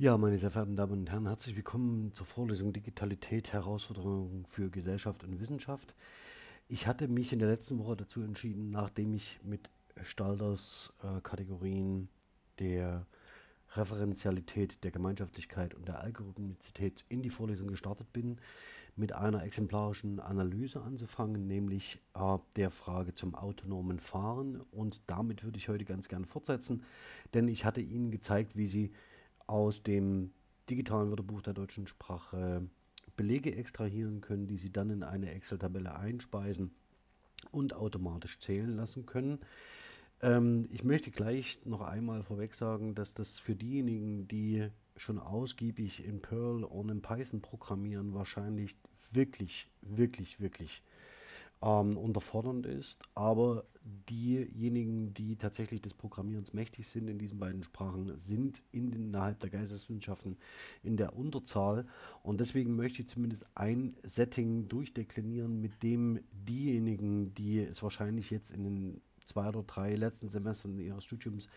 Ja, 0.00 0.16
meine 0.16 0.38
sehr 0.38 0.52
verehrten 0.52 0.76
Damen 0.76 0.92
und 0.92 1.10
Herren, 1.10 1.26
herzlich 1.26 1.56
willkommen 1.56 2.12
zur 2.12 2.24
Vorlesung 2.24 2.72
Digitalität, 2.72 3.52
Herausforderungen 3.52 4.46
für 4.46 4.70
Gesellschaft 4.70 5.24
und 5.24 5.40
Wissenschaft. 5.40 5.92
Ich 6.68 6.86
hatte 6.86 7.08
mich 7.08 7.32
in 7.32 7.40
der 7.40 7.48
letzten 7.48 7.80
Woche 7.80 7.96
dazu 7.96 8.20
entschieden, 8.20 8.70
nachdem 8.70 9.12
ich 9.12 9.40
mit 9.42 9.68
Stalders 10.04 10.94
äh, 11.02 11.20
Kategorien 11.22 12.08
der 12.60 13.06
Referenzialität, 13.72 14.84
der 14.84 14.92
Gemeinschaftlichkeit 14.92 15.74
und 15.74 15.88
der 15.88 15.98
Algorithmizität 15.98 17.04
in 17.08 17.20
die 17.20 17.30
Vorlesung 17.30 17.66
gestartet 17.66 18.12
bin, 18.12 18.38
mit 18.94 19.12
einer 19.14 19.42
exemplarischen 19.42 20.20
Analyse 20.20 20.80
anzufangen, 20.80 21.48
nämlich 21.48 21.98
äh, 22.14 22.38
der 22.54 22.70
Frage 22.70 23.14
zum 23.14 23.34
autonomen 23.34 23.98
Fahren. 23.98 24.60
Und 24.70 25.02
damit 25.10 25.42
würde 25.42 25.58
ich 25.58 25.68
heute 25.68 25.84
ganz 25.84 26.06
gerne 26.06 26.28
fortsetzen, 26.28 26.84
denn 27.34 27.48
ich 27.48 27.64
hatte 27.64 27.80
Ihnen 27.80 28.12
gezeigt, 28.12 28.54
wie 28.54 28.68
Sie 28.68 28.92
aus 29.48 29.82
dem 29.82 30.30
digitalen 30.70 31.10
Wörterbuch 31.10 31.42
der 31.42 31.54
deutschen 31.54 31.88
Sprache 31.88 32.62
Belege 33.16 33.56
extrahieren 33.56 34.20
können, 34.20 34.46
die 34.46 34.58
Sie 34.58 34.70
dann 34.70 34.90
in 34.90 35.02
eine 35.02 35.32
Excel-Tabelle 35.32 35.96
einspeisen 35.96 36.70
und 37.50 37.74
automatisch 37.74 38.38
zählen 38.38 38.76
lassen 38.76 39.06
können. 39.06 39.40
Ähm, 40.20 40.68
ich 40.70 40.84
möchte 40.84 41.10
gleich 41.10 41.58
noch 41.64 41.80
einmal 41.80 42.22
vorweg 42.22 42.54
sagen, 42.54 42.94
dass 42.94 43.14
das 43.14 43.38
für 43.38 43.56
diejenigen, 43.56 44.28
die 44.28 44.68
schon 44.96 45.18
ausgiebig 45.18 46.04
in 46.04 46.20
Perl 46.20 46.64
und 46.64 46.90
in 46.90 47.02
Python 47.02 47.40
programmieren, 47.40 48.14
wahrscheinlich 48.14 48.76
wirklich, 49.12 49.68
wirklich, 49.80 50.40
wirklich 50.40 50.82
ähm, 51.62 51.96
unterfordernd 51.96 52.66
ist, 52.66 53.02
aber 53.14 53.64
diejenigen, 54.08 55.14
die 55.14 55.36
tatsächlich 55.36 55.80
des 55.80 55.94
Programmierens 55.94 56.52
mächtig 56.52 56.88
sind 56.88 57.08
in 57.08 57.18
diesen 57.18 57.38
beiden 57.38 57.62
Sprachen, 57.62 58.16
sind 58.18 58.62
innerhalb 58.70 59.40
der 59.40 59.50
Geisteswissenschaften 59.50 60.36
in 60.82 60.96
der 60.96 61.16
Unterzahl. 61.16 61.86
Und 62.22 62.40
deswegen 62.40 62.76
möchte 62.76 63.02
ich 63.02 63.08
zumindest 63.08 63.46
ein 63.54 63.96
Setting 64.02 64.68
durchdeklinieren, 64.68 65.60
mit 65.60 65.82
dem 65.82 66.20
diejenigen, 66.32 67.34
die 67.34 67.60
es 67.60 67.82
wahrscheinlich 67.82 68.30
jetzt 68.30 68.50
in 68.50 68.64
den 68.64 69.00
zwei 69.24 69.48
oder 69.48 69.62
drei 69.62 69.94
letzten 69.94 70.28
Semestern 70.28 70.78
ihres 70.78 71.04
Studiums 71.04 71.48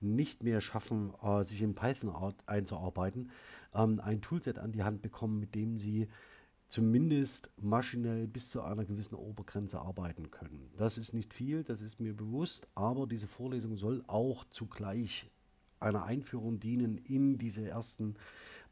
nicht 0.00 0.42
mehr 0.42 0.60
schaffen, 0.60 1.12
äh, 1.22 1.44
sich 1.44 1.62
in 1.62 1.74
Python 1.74 2.34
einzuarbeiten, 2.46 3.30
ähm, 3.74 4.00
ein 4.00 4.20
Toolset 4.20 4.58
an 4.58 4.72
die 4.72 4.82
Hand 4.82 5.02
bekommen, 5.02 5.40
mit 5.40 5.54
dem 5.54 5.76
sie 5.76 6.08
zumindest 6.68 7.50
maschinell 7.60 8.26
bis 8.26 8.50
zu 8.50 8.62
einer 8.62 8.84
gewissen 8.84 9.14
Obergrenze 9.14 9.80
arbeiten 9.80 10.30
können. 10.30 10.70
Das 10.76 10.98
ist 10.98 11.12
nicht 11.14 11.32
viel, 11.32 11.62
das 11.62 11.80
ist 11.80 12.00
mir 12.00 12.14
bewusst, 12.14 12.66
aber 12.74 13.06
diese 13.06 13.28
Vorlesung 13.28 13.76
soll 13.76 14.02
auch 14.06 14.44
zugleich 14.44 15.30
einer 15.78 16.04
Einführung 16.04 16.58
dienen 16.58 16.98
in 16.98 17.38
diese 17.38 17.68
ersten 17.68 18.14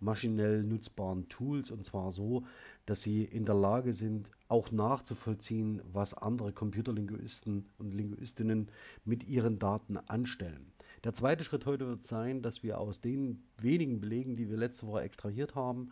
maschinell 0.01 0.65
nutzbaren 0.65 1.29
Tools 1.29 1.71
und 1.71 1.85
zwar 1.85 2.13
so, 2.13 2.45
dass 2.87 3.03
sie 3.03 3.25
in 3.25 3.45
der 3.45 3.55
Lage 3.55 3.95
sind, 3.95 4.31
auch 4.49 4.71
nachzuvollziehen, 4.71 5.81
was 5.93 6.15
andere 6.15 6.53
Computerlinguisten 6.53 7.67
und 7.79 7.95
Linguistinnen 7.95 8.69
mit 9.05 9.25
ihren 9.25 9.59
Daten 9.59 9.97
anstellen. 9.97 10.73
Der 11.05 11.15
zweite 11.15 11.45
Schritt 11.45 11.67
heute 11.67 11.87
wird 11.87 12.05
sein, 12.05 12.43
dass 12.43 12.63
wir 12.63 12.79
aus 12.79 13.01
den 13.01 13.43
wenigen 13.59 14.01
Belegen, 14.01 14.35
die 14.35 14.49
wir 14.49 14.57
letzte 14.57 14.87
Woche 14.87 15.03
extrahiert 15.03 15.55
haben, 15.55 15.91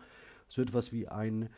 so 0.49 0.63
etwas 0.63 0.93
wie 0.93 1.09
ein 1.09 1.49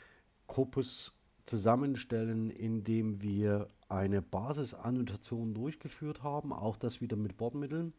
Korpus 0.47 1.13
zusammenstellen, 1.47 2.51
indem 2.51 3.21
wir 3.21 3.69
eine 3.89 4.23
Basisannotation 4.23 5.55
durchgeführt 5.55 6.23
haben, 6.23 6.53
auch 6.53 6.77
das 6.77 7.01
wieder 7.01 7.17
mit 7.17 7.37
Bordmitteln 7.37 7.93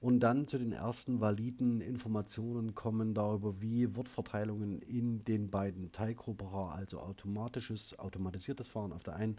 und 0.00 0.20
dann 0.20 0.46
zu 0.46 0.58
den 0.58 0.72
ersten 0.72 1.20
validen 1.20 1.80
Informationen 1.80 2.74
kommen 2.74 3.14
darüber, 3.14 3.60
wie 3.60 3.96
Wortverteilungen 3.96 4.82
in 4.82 5.24
den 5.24 5.50
beiden 5.50 5.90
Teilgruppen, 5.90 6.48
also 6.48 7.00
automatisches, 7.00 7.98
automatisiertes 7.98 8.68
Fahren 8.68 8.92
auf 8.92 9.02
der 9.02 9.16
einen 9.16 9.36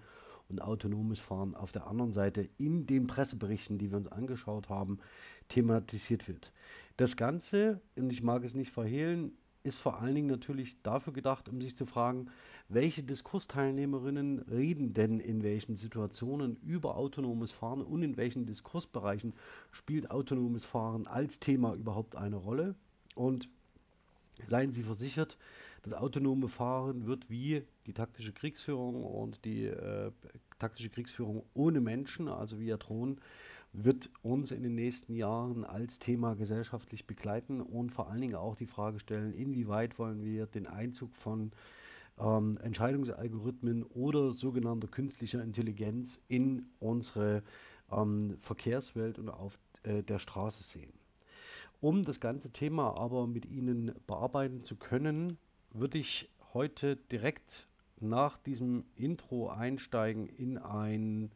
und 0.50 0.62
autonomes 0.62 1.20
Fahren 1.20 1.56
auf 1.56 1.72
der 1.72 1.88
anderen 1.88 2.12
Seite 2.12 2.50
in 2.58 2.88
den 2.88 3.06
Presseberichten, 3.06 3.78
die 3.78 3.92
wir 3.92 3.98
uns 3.98 4.08
angeschaut 4.08 4.70
haben, 4.70 5.00
thematisiert 5.50 6.28
wird. 6.28 6.52
Das 6.96 7.18
Ganze, 7.18 7.82
und 7.96 8.12
ich 8.12 8.24
mag 8.24 8.44
es 8.44 8.56
nicht 8.56 8.72
verhehlen, 8.72 9.38
ist 9.68 9.80
vor 9.80 10.02
allen 10.02 10.16
Dingen 10.16 10.28
natürlich 10.28 10.82
dafür 10.82 11.14
gedacht, 11.14 11.50
um 11.50 11.62
sich 11.62 11.76
zu 11.76 11.86
fragen, 11.86 12.30
welche 12.70 13.04
Diskursteilnehmerinnen 13.04 14.40
reden 14.40 14.94
denn 14.94 15.20
in 15.20 15.44
welchen 15.44 15.76
Situationen 15.76 16.58
über 16.64 16.98
autonomes 16.98 17.52
Fahren 17.52 17.82
und 17.82 18.02
in 18.02 18.18
welchen 18.18 18.46
Diskursbereichen 18.46 19.34
spielt 19.72 20.10
autonomes 20.12 20.66
Fahren 20.66 21.08
als 21.08 21.40
Thema 21.40 21.74
überhaupt 21.76 22.16
eine 22.16 22.38
Rolle. 22.38 22.76
Und 23.16 23.50
seien 24.48 24.72
Sie 24.72 24.84
versichert, 24.84 25.38
das 25.84 25.94
autonome 25.94 26.50
Fahren 26.50 27.06
wird 27.06 27.30
wie 27.30 27.64
die 27.86 27.94
taktische 27.94 28.34
Kriegsführung 28.34 29.04
und 29.04 29.46
die 29.46 29.66
äh, 29.66 30.12
taktische 30.60 30.90
Kriegsführung 30.90 31.44
ohne 31.54 31.80
Menschen, 31.80 32.28
also 32.28 32.60
via 32.60 32.78
Drohnen, 32.78 33.22
wird 33.80 34.10
uns 34.24 34.52
in 34.52 34.64
den 34.64 34.74
nächsten 34.74 35.14
Jahren 35.14 35.64
als 35.64 36.00
Thema 36.00 36.36
gesellschaftlich 36.36 37.06
begleiten 37.06 37.62
und 37.62 37.92
vor 37.92 38.10
allen 38.10 38.22
Dingen 38.22 38.36
auch 38.36 38.56
die 38.56 38.66
Frage 38.66 39.00
stellen, 39.00 39.34
inwieweit 39.34 40.00
wollen 40.00 40.24
wir 40.24 40.48
den 40.48 40.66
Einzug 40.66 41.16
von 41.16 41.52
ähm, 42.20 42.58
Entscheidungsalgorithmen 42.64 43.84
oder 43.84 44.34
sogenannter 44.34 44.88
künstlicher 44.88 45.44
Intelligenz 45.44 46.20
in 46.28 46.66
unsere 46.80 47.44
ähm, 47.92 48.38
Verkehrswelt 48.40 49.20
und 49.20 49.30
auf 49.30 49.60
äh, 49.84 50.02
der 50.02 50.18
Straße 50.18 50.64
sehen. 50.64 50.94
Um 51.80 52.04
das 52.04 52.20
ganze 52.20 52.52
Thema 52.52 52.98
aber 52.98 53.28
mit 53.28 53.46
Ihnen 53.46 53.94
bearbeiten 54.08 54.64
zu 54.64 54.76
können, 54.76 55.38
würde 55.72 56.00
ich 56.00 56.32
heute 56.56 56.96
direkt 56.96 57.68
nach 58.00 58.40
diesem 58.40 58.86
Intro 58.96 59.50
einsteigen 59.50 60.26
in 60.26 60.58
ein 60.58 61.32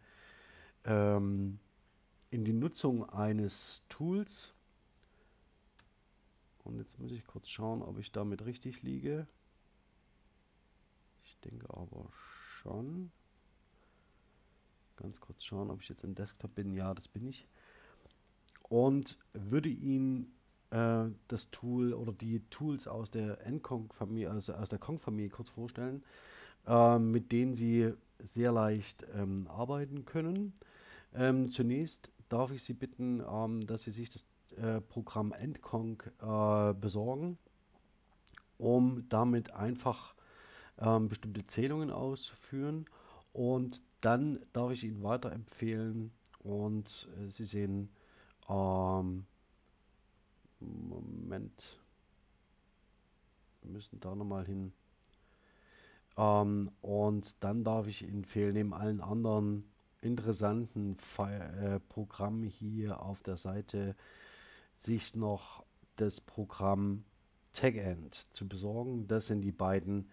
ähm, 0.85 1.59
in 2.31 2.46
die 2.46 2.53
Nutzung 2.53 3.08
eines 3.09 3.84
Tools. 3.90 4.53
Und 6.64 6.78
jetzt 6.78 6.97
muss 6.97 7.12
ich 7.12 7.25
kurz 7.28 7.50
schauen, 7.50 7.81
ob 7.81 8.00
ich 8.00 8.12
damit 8.12 8.46
richtig 8.46 8.81
liege. 8.81 9.28
Ich 11.25 11.38
denke 11.40 11.70
aber 11.70 12.09
schon. 12.14 13.12
Ganz 14.96 15.20
kurz 15.20 15.44
schauen, 15.44 15.70
ob 15.70 15.81
ich 15.81 15.90
jetzt 15.90 16.03
im 16.03 16.16
Desktop 16.16 16.56
bin. 16.56 16.74
Ja, 16.74 16.94
das 16.94 17.08
bin 17.08 17.28
ich. 17.28 17.47
Und 18.70 19.18
würde 19.34 19.70
Ihnen 19.70 20.31
äh, 20.70 21.06
das 21.28 21.52
Tool 21.52 21.94
oder 21.94 22.14
die 22.14 22.40
Tools 22.50 22.88
aus 22.88 23.12
der 23.12 23.46
NCONG-Familie, 23.46 24.30
also 24.30 24.53
aus 24.53 24.70
der 24.70 24.80
Kong-Familie 24.80 25.31
kurz 25.31 25.50
vorstellen, 25.50 26.03
äh, 26.66 26.97
mit 26.97 27.34
denen 27.34 27.56
Sie 27.56 27.94
sehr 28.20 28.53
leicht 28.53 29.06
ähm, 29.16 29.47
arbeiten 29.50 30.06
können. 30.06 30.53
Ähm, 31.14 31.50
zunächst 31.50 32.09
darf 32.31 32.52
ich 32.52 32.64
Sie 32.64 32.74
bitten, 32.74 33.22
ähm, 33.30 33.66
dass 33.68 33.84
Sie 33.84 33.92
sich 33.92 34.09
das 34.09 34.25
äh, 34.58 34.81
Programm 34.81 35.34
Endconc 35.34 36.12
äh, 36.22 36.74
besorgen, 36.74 37.38
um 38.58 39.08
damit 39.09 39.52
einfach 39.52 40.16
ähm, 40.78 41.09
bestimmte 41.09 41.46
Zählungen 41.47 41.91
auszuführen. 41.91 42.85
Und 43.34 43.82
dann 44.02 44.40
darf 44.53 44.72
ich 44.72 44.84
Ihnen 44.84 45.03
weiterempfehlen 45.03 46.11
und 46.40 47.09
äh, 47.20 47.29
Sie 47.29 47.46
sehen, 47.46 47.90
ähm, 48.50 49.26
Moment, 50.59 51.79
wir 53.61 53.72
müssen 53.72 54.00
da 54.00 54.16
nochmal 54.16 54.46
hin. 54.46 54.73
Ähm, 56.17 56.72
und 56.82 57.44
dann 57.44 57.64
darf 57.64 57.88
ich 57.88 58.03
Ihnen 58.03 58.20
empfehlen, 58.20 58.53
neben 58.53 58.73
allen 58.73 59.02
anderen 59.02 59.71
interessanten 60.02 60.98
äh, 61.20 61.80
Programm 61.90 62.44
hier 62.44 63.02
auf 63.02 63.24
der 63.24 63.38
Seite 63.38 63.96
sich 64.76 65.16
noch 65.16 65.64
das 65.96 66.20
Programm 66.20 67.03
TagEnd 67.53 68.28
zu 68.34 68.48
besorgen. 68.48 69.08
Das 69.08 69.28
sind 69.28 69.42
die 69.42 69.52
beiden 69.52 70.09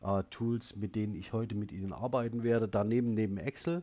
äh, 0.00 0.22
Tools, 0.30 0.76
mit 0.76 0.94
denen 0.94 1.14
ich 1.14 1.32
heute 1.32 1.54
mit 1.54 1.72
Ihnen 1.72 1.92
arbeiten 1.92 2.42
werde. 2.42 2.68
Daneben 2.68 3.14
neben 3.14 3.38
Excel. 3.38 3.82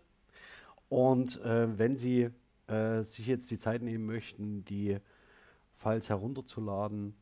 Und 0.87 1.41
äh, 1.41 1.77
wenn 1.77 1.97
Sie 1.97 2.29
äh, 2.67 3.03
sich 3.03 3.27
jetzt 3.27 3.51
die 3.51 3.59
Zeit 3.59 3.81
nehmen 3.81 4.05
möchten, 4.05 4.63
die 4.65 4.97
Files 5.75 6.09
herunterzuladen, 6.09 7.15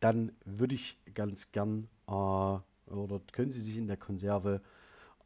dann 0.00 0.32
würde 0.44 0.74
ich 0.74 0.98
ganz 1.14 1.52
gern 1.52 1.88
äh, 2.06 2.12
oder 2.12 3.20
können 3.32 3.50
Sie 3.50 3.60
sich 3.60 3.76
in 3.76 3.86
der 3.86 3.96
Konserve 3.96 4.60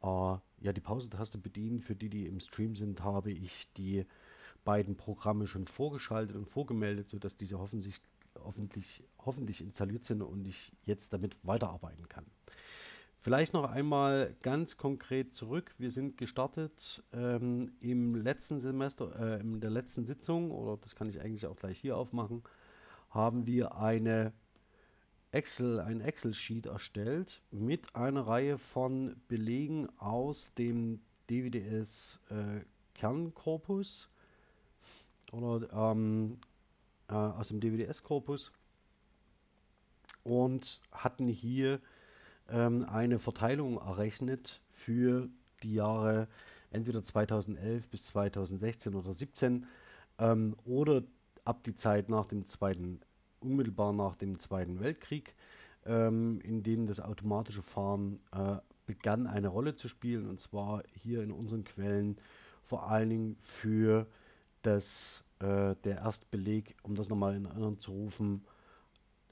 äh, 0.02 0.36
ja 0.62 0.72
die 0.72 0.80
Pausentaste 0.80 1.38
bedienen. 1.38 1.80
Für 1.80 1.94
die, 1.94 2.08
die 2.08 2.26
im 2.26 2.40
Stream 2.40 2.76
sind, 2.76 3.02
habe 3.02 3.30
ich 3.30 3.72
die 3.74 4.04
beiden 4.64 4.96
Programme 4.96 5.46
schon 5.46 5.66
vorgeschaltet 5.66 6.36
und 6.36 6.48
vorgemeldet, 6.48 7.08
sodass 7.08 7.36
diese 7.36 7.58
hoffentlich, 7.58 8.00
hoffentlich, 8.38 9.02
hoffentlich 9.18 9.60
installiert 9.60 10.04
sind 10.04 10.22
und 10.22 10.46
ich 10.46 10.72
jetzt 10.84 11.12
damit 11.12 11.46
weiterarbeiten 11.46 12.08
kann. 12.08 12.24
Vielleicht 13.18 13.52
noch 13.52 13.70
einmal 13.70 14.34
ganz 14.42 14.76
konkret 14.76 15.32
zurück. 15.32 15.72
Wir 15.78 15.92
sind 15.92 16.16
gestartet 16.16 17.04
ähm, 17.12 17.70
im 17.80 18.16
letzten 18.16 18.58
Semester, 18.58 19.14
äh, 19.16 19.40
in 19.40 19.60
der 19.60 19.70
letzten 19.70 20.04
Sitzung, 20.04 20.50
oder 20.50 20.76
das 20.76 20.96
kann 20.96 21.08
ich 21.08 21.20
eigentlich 21.20 21.46
auch 21.46 21.54
gleich 21.54 21.78
hier 21.78 21.96
aufmachen, 21.96 22.42
haben 23.10 23.46
wir 23.46 23.76
eine 23.76 24.32
Excel, 25.32 25.80
ein 25.80 26.02
Excel-Sheet 26.02 26.66
erstellt 26.66 27.42
mit 27.50 27.96
einer 27.96 28.26
Reihe 28.26 28.58
von 28.58 29.16
Belegen 29.28 29.88
aus 29.98 30.52
dem 30.54 31.00
DWDS 31.30 32.20
äh, 32.28 32.60
Kernkorpus 32.94 34.10
oder 35.32 35.72
ähm, 35.72 36.38
äh, 37.08 37.14
aus 37.14 37.48
dem 37.48 37.60
DWDS-Korpus 37.60 38.52
und 40.22 40.82
hatten 40.92 41.28
hier 41.28 41.80
ähm, 42.50 42.84
eine 42.84 43.18
Verteilung 43.18 43.78
errechnet 43.78 44.60
für 44.72 45.30
die 45.62 45.74
Jahre 45.74 46.28
entweder 46.70 47.04
2011 47.04 47.88
bis 47.88 48.04
2016 48.06 48.94
oder 48.94 49.04
2017 49.04 49.66
ähm, 50.18 50.56
oder 50.66 51.02
ab 51.46 51.64
die 51.64 51.74
Zeit 51.74 52.10
nach 52.10 52.26
dem 52.26 52.46
zweiten, 52.46 53.00
unmittelbar 53.42 53.92
nach 53.92 54.16
dem 54.16 54.38
Zweiten 54.38 54.80
Weltkrieg, 54.80 55.34
ähm, 55.86 56.40
in 56.42 56.62
dem 56.62 56.86
das 56.86 57.00
automatische 57.00 57.62
Fahren 57.62 58.20
äh, 58.32 58.56
begann 58.86 59.26
eine 59.26 59.48
Rolle 59.48 59.74
zu 59.74 59.88
spielen 59.88 60.28
und 60.28 60.40
zwar 60.40 60.82
hier 61.02 61.22
in 61.22 61.30
unseren 61.32 61.64
Quellen 61.64 62.16
vor 62.64 62.88
allen 62.88 63.10
Dingen 63.10 63.36
für 63.42 64.06
das, 64.62 65.24
äh, 65.40 65.74
der 65.84 65.98
Erstbeleg, 65.98 66.74
um 66.82 66.94
das 66.94 67.08
nochmal 67.08 67.34
in 67.36 67.44
Erinnerung 67.46 67.80
zu 67.80 67.90
rufen, 67.92 68.44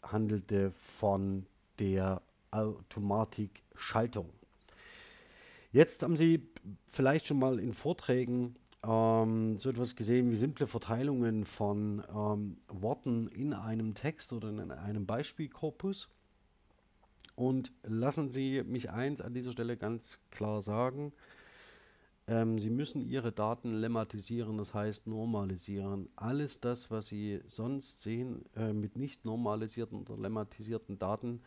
handelte 0.02 0.72
von 0.72 1.46
der 1.78 2.22
Automatikschaltung. 2.50 4.28
Jetzt 5.72 6.02
haben 6.02 6.16
Sie 6.16 6.48
vielleicht 6.88 7.26
schon 7.26 7.38
mal 7.38 7.60
in 7.60 7.72
Vorträgen 7.72 8.56
ähm, 8.86 9.58
so 9.58 9.70
etwas 9.70 9.96
gesehen 9.96 10.30
wie 10.30 10.36
simple 10.36 10.66
Verteilungen 10.66 11.44
von 11.44 12.02
ähm, 12.14 12.56
Worten 12.68 13.28
in 13.28 13.52
einem 13.52 13.94
Text 13.94 14.32
oder 14.32 14.48
in 14.48 14.70
einem 14.70 15.06
Beispielkorpus. 15.06 16.08
Und 17.36 17.72
lassen 17.82 18.30
Sie 18.30 18.62
mich 18.64 18.90
eins 18.90 19.20
an 19.20 19.34
dieser 19.34 19.52
Stelle 19.52 19.76
ganz 19.76 20.18
klar 20.30 20.60
sagen. 20.60 21.12
Ähm, 22.26 22.58
Sie 22.58 22.70
müssen 22.70 23.00
Ihre 23.02 23.32
Daten 23.32 23.74
lemmatisieren, 23.74 24.58
das 24.58 24.72
heißt 24.72 25.06
normalisieren. 25.06 26.08
Alles 26.16 26.60
das, 26.60 26.90
was 26.90 27.08
Sie 27.08 27.40
sonst 27.46 28.02
sehen 28.02 28.44
äh, 28.56 28.72
mit 28.72 28.96
nicht 28.96 29.24
normalisierten 29.24 30.00
oder 30.00 30.16
lemmatisierten 30.16 30.98
Daten, 30.98 31.42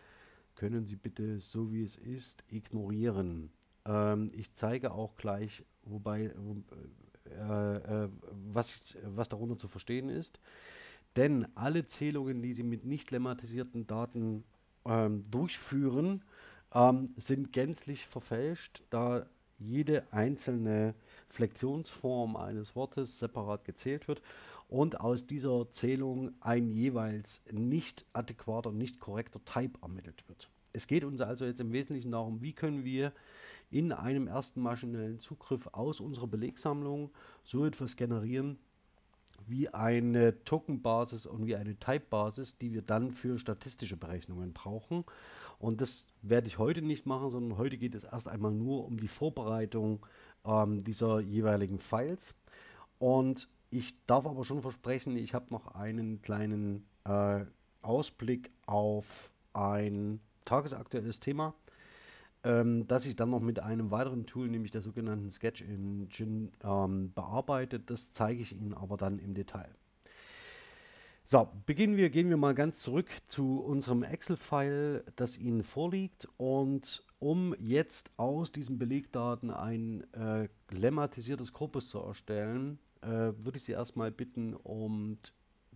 können 0.56 0.86
Sie 0.86 0.96
bitte 0.96 1.40
so 1.40 1.72
wie 1.72 1.84
es 1.84 1.96
ist 1.96 2.44
ignorieren. 2.48 3.52
Ähm, 3.86 4.32
ich 4.34 4.54
zeige 4.56 4.92
auch 4.92 5.16
gleich, 5.16 5.64
wobei, 5.84 6.34
wo, 6.38 6.58
äh, 7.34 8.06
äh, 8.06 8.10
was, 8.54 8.98
was 9.04 9.30
darunter 9.30 9.58
zu 9.58 9.68
verstehen 9.68 10.10
ist. 10.10 10.40
Denn 11.16 11.48
alle 11.56 11.86
Zählungen, 11.86 12.42
die 12.42 12.54
Sie 12.54 12.64
mit 12.64 12.86
nicht 12.86 13.12
lemmatisierten 13.12 13.86
Daten 13.86 14.44
ähm, 14.86 15.26
durchführen, 15.30 16.24
ähm, 16.74 17.14
sind 17.18 17.54
gänzlich 17.54 18.08
verfälscht, 18.08 18.82
da 18.90 19.26
jede 19.60 20.12
einzelne 20.12 20.96
Flexionsform 21.30 22.36
eines 22.36 22.76
Wortes 22.76 23.20
separat 23.20 23.64
gezählt 23.66 24.08
wird 24.08 24.22
und 24.68 25.00
aus 25.00 25.28
dieser 25.28 25.72
Zählung 25.72 26.32
ein 26.42 26.70
jeweils 26.70 27.42
nicht 27.52 28.06
adäquater, 28.14 28.72
nicht 28.72 29.00
korrekter 29.00 29.44
Type 29.46 29.80
ermittelt 29.82 30.28
wird. 30.28 30.50
Es 30.74 30.88
geht 30.88 31.04
uns 31.04 31.22
also 31.22 31.46
jetzt 31.46 31.62
im 31.62 31.72
Wesentlichen 31.72 32.12
darum, 32.12 32.42
wie 32.42 32.54
können 32.54 32.84
wir 32.84 33.14
in 33.74 33.92
einem 33.92 34.28
ersten 34.28 34.62
maschinellen 34.62 35.20
Zugriff 35.20 35.68
aus 35.72 36.00
unserer 36.00 36.28
Belegsammlung 36.28 37.10
so 37.44 37.66
etwas 37.66 37.96
generieren, 37.96 38.60
wie 39.48 39.70
eine 39.70 40.44
Tokenbasis 40.44 41.26
und 41.26 41.48
wie 41.48 41.56
eine 41.56 41.76
Type-Basis, 41.76 42.58
die 42.58 42.72
wir 42.72 42.84
dann 42.84 43.12
für 43.12 43.40
statistische 43.40 43.98
Berechnungen 43.98 44.54
brauchen. 44.54 45.04
Und 45.58 45.82
das 45.82 46.08
werde 46.22 46.48
ich 46.48 46.60
heute 46.60 46.82
nicht 46.82 47.06
machen, 47.06 47.30
sondern 47.30 47.58
heute 47.58 47.78
geht 47.78 47.96
es 47.96 48.04
erst 48.04 48.28
einmal 48.28 48.52
nur 48.52 48.86
um 48.86 49.00
die 49.00 49.08
Vorbereitung 49.08 50.06
ähm, 50.46 50.84
dieser 50.84 51.20
jeweiligen 51.20 51.80
Files. 51.80 52.36
Und 53.00 53.50
ich 53.72 53.96
darf 54.06 54.28
aber 54.28 54.44
schon 54.44 54.62
versprechen, 54.62 55.18
ich 55.18 55.34
habe 55.34 55.48
noch 55.50 55.74
einen 55.74 56.22
kleinen 56.22 56.86
äh, 57.06 57.46
Ausblick 57.82 58.52
auf 58.68 59.32
ein 59.54 60.20
tagesaktuelles 60.46 61.20
Thema, 61.20 61.56
ähm, 62.44 62.88
das 62.88 63.06
ich 63.06 63.16
dann 63.16 63.30
noch 63.30 63.40
mit 63.40 63.60
einem 63.60 63.92
weiteren 63.92 64.26
Tool, 64.26 64.48
nämlich 64.48 64.72
der 64.72 64.82
sogenannten 64.82 65.30
Sketch 65.30 65.62
Engine, 65.62 66.50
ähm, 66.64 67.12
bearbeite. 67.14 67.80
Das 67.80 68.12
zeige 68.12 68.42
ich 68.42 68.56
Ihnen 68.56 68.74
aber 68.74 68.98
dann 68.98 69.20
im 69.20 69.34
Detail. 69.34 69.70
So, 71.26 71.48
beginnen 71.66 71.96
wir, 71.96 72.10
gehen 72.10 72.30
wir 72.30 72.36
mal 72.36 72.54
ganz 72.54 72.82
zurück 72.82 73.10
zu 73.30 73.62
unserem 73.62 74.04
Excel-File, 74.04 75.06
das 75.16 75.38
Ihnen 75.38 75.64
vorliegt. 75.64 76.28
Und 76.36 77.06
um 77.20 77.56
jetzt 77.60 78.12
aus 78.18 78.52
diesen 78.52 78.78
Belegdaten 78.78 79.50
ein 79.50 80.04
äh, 80.14 80.50
lemmatisiertes 80.70 81.54
Korpus 81.54 81.88
zu 81.88 82.00
erstellen, 82.00 82.78
äh, 83.02 83.08
würde 83.08 83.56
ich 83.56 83.64
Sie 83.64 83.72
erstmal 83.72 84.12
bitten, 84.12 84.54
um 84.54 85.18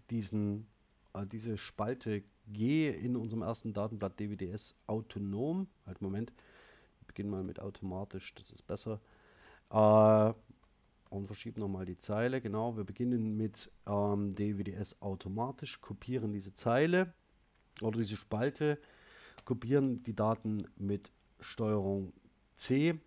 diesen, 0.09 0.67
äh, 1.13 1.25
diese 1.25 1.57
Spalte 1.57 2.23
G 2.51 2.89
in 2.89 3.15
unserem 3.15 3.41
ersten 3.41 3.73
Datenblatt 3.73 4.19
DWDS 4.19 4.75
autonom, 4.85 5.67
halt 5.85 6.01
Moment, 6.01 6.33
beginnen 7.17 7.31
mal 7.31 7.43
mit 7.43 7.59
automatisch, 7.59 8.35
das 8.35 8.51
ist 8.51 8.67
besser, 8.67 9.01
äh, 9.71 10.33
und 11.09 11.25
verschieben 11.25 11.61
nochmal 11.61 11.85
die 11.85 11.97
Zeile. 11.97 12.41
Genau, 12.41 12.77
wir 12.77 12.83
beginnen 12.83 13.35
mit 13.35 13.71
ähm, 13.87 14.35
DWDS 14.35 15.01
automatisch, 15.01 15.81
kopieren 15.81 16.31
diese 16.31 16.53
Zeile 16.53 17.11
oder 17.81 17.97
diese 17.97 18.17
Spalte, 18.17 18.77
kopieren 19.45 20.03
die 20.03 20.13
Daten 20.13 20.67
mit 20.75 21.11
Steuerung 21.39 22.13
C 22.55 22.99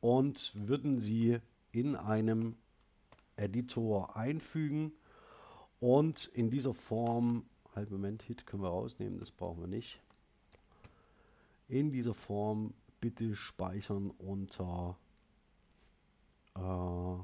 und 0.00 0.52
würden 0.56 0.98
sie 0.98 1.38
in 1.70 1.94
einem 1.94 2.56
Editor 3.36 4.16
einfügen 4.16 4.90
und 5.78 6.26
in 6.34 6.50
dieser 6.50 6.74
Form, 6.74 7.44
halt 7.76 7.92
Moment, 7.92 8.24
Hit 8.24 8.44
können 8.44 8.64
wir 8.64 8.70
rausnehmen, 8.70 9.20
das 9.20 9.30
brauchen 9.30 9.60
wir 9.60 9.68
nicht. 9.68 10.00
In 11.68 11.92
dieser 11.92 12.14
Form 12.14 12.74
bitte 13.00 13.36
speichern 13.36 14.10
unter 14.10 14.98
äh, 16.56 17.20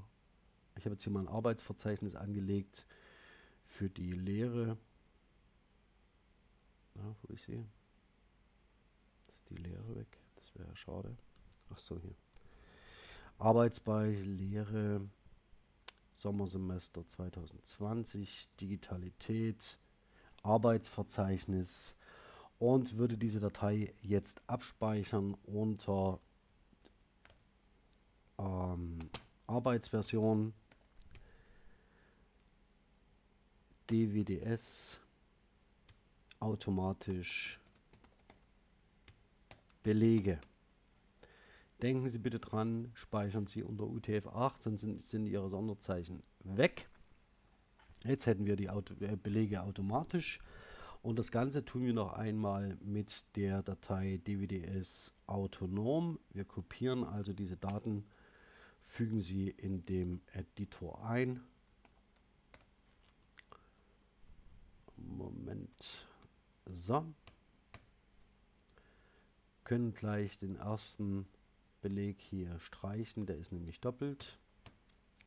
ich 0.76 0.84
habe 0.84 0.94
jetzt 0.94 1.04
hier 1.04 1.12
mal 1.12 1.20
ein 1.20 1.28
Arbeitsverzeichnis 1.28 2.14
angelegt 2.14 2.86
für 3.64 3.88
die 3.88 4.12
Lehre. 4.12 4.76
Na, 6.94 7.16
wo 7.22 7.32
ist 7.32 7.44
sie? 7.44 7.64
Ist 9.28 9.48
die 9.50 9.56
Lehre 9.56 9.96
weg? 9.96 10.18
Das 10.36 10.54
wäre 10.54 10.76
schade. 10.76 11.16
Ach 11.70 11.78
so, 11.78 11.98
hier. 11.98 12.14
Arbeitsbereich 13.38 14.24
Lehre 14.24 15.08
Sommersemester 16.12 17.06
2020, 17.08 18.48
Digitalität, 18.60 19.78
Arbeitsverzeichnis 20.42 21.96
und 22.64 22.96
würde 22.96 23.18
diese 23.18 23.40
Datei 23.40 23.92
jetzt 24.00 24.40
abspeichern 24.46 25.36
unter 25.44 26.18
ähm, 28.38 29.10
Arbeitsversion 29.46 30.54
DWDS 33.90 34.98
automatisch 36.40 37.60
Belege. 39.82 40.40
Denken 41.82 42.08
Sie 42.08 42.18
bitte 42.18 42.38
dran, 42.38 42.90
speichern 42.94 43.46
Sie 43.46 43.62
unter 43.62 43.84
UTF-8, 43.84 44.52
sonst 44.60 44.80
sind, 44.80 45.02
sind, 45.02 45.26
Ihre 45.26 45.50
Sonderzeichen 45.50 46.22
weg. 46.44 46.88
Jetzt 48.04 48.24
hätten 48.24 48.46
wir 48.46 48.56
die 48.56 48.70
Auto 48.70 48.94
äh, 49.04 49.16
Belege 49.16 49.60
automatisch 49.62 50.40
und 51.04 51.18
das 51.18 51.30
Ganze 51.30 51.62
tun 51.62 51.84
wir 51.84 51.92
noch 51.92 52.14
einmal 52.14 52.78
mit 52.80 53.26
der 53.36 53.62
Datei 53.62 54.22
dwds 54.26 55.12
autonom. 55.26 56.18
Wir 56.30 56.46
kopieren 56.46 57.04
also 57.04 57.34
diese 57.34 57.58
Daten 57.58 58.06
fügen 58.84 59.20
Sie 59.20 59.50
in 59.50 59.84
dem 59.84 60.22
Editor 60.32 61.04
ein. 61.04 61.42
Moment. 64.96 66.06
So. 66.64 67.04
Können 69.64 69.92
gleich 69.92 70.38
den 70.38 70.56
ersten 70.56 71.26
Beleg 71.82 72.18
hier 72.18 72.58
streichen, 72.60 73.26
der 73.26 73.36
ist 73.36 73.52
nämlich 73.52 73.78
doppelt. 73.78 74.38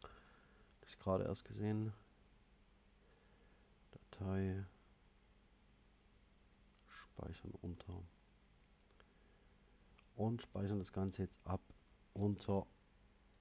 Habe 0.01 0.87
ich 0.87 0.97
gerade 0.97 1.25
erst 1.25 1.45
gesehen. 1.45 1.93
Datei 3.91 4.65
speichern 7.17 7.51
unter 7.61 7.93
und 10.15 10.41
speichern 10.41 10.79
das 10.79 10.91
Ganze 10.93 11.21
jetzt 11.21 11.39
ab 11.45 11.61
unter 12.13 12.65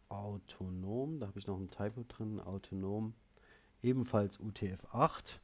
autonom. 0.09 1.21
Da 1.21 1.27
habe 1.29 1.39
ich 1.39 1.47
noch 1.47 1.59
ein 1.59 1.71
Typo 1.71 2.05
drin, 2.07 2.41
autonom, 2.41 3.15
ebenfalls 3.83 4.39
UTF-8. 4.39 5.39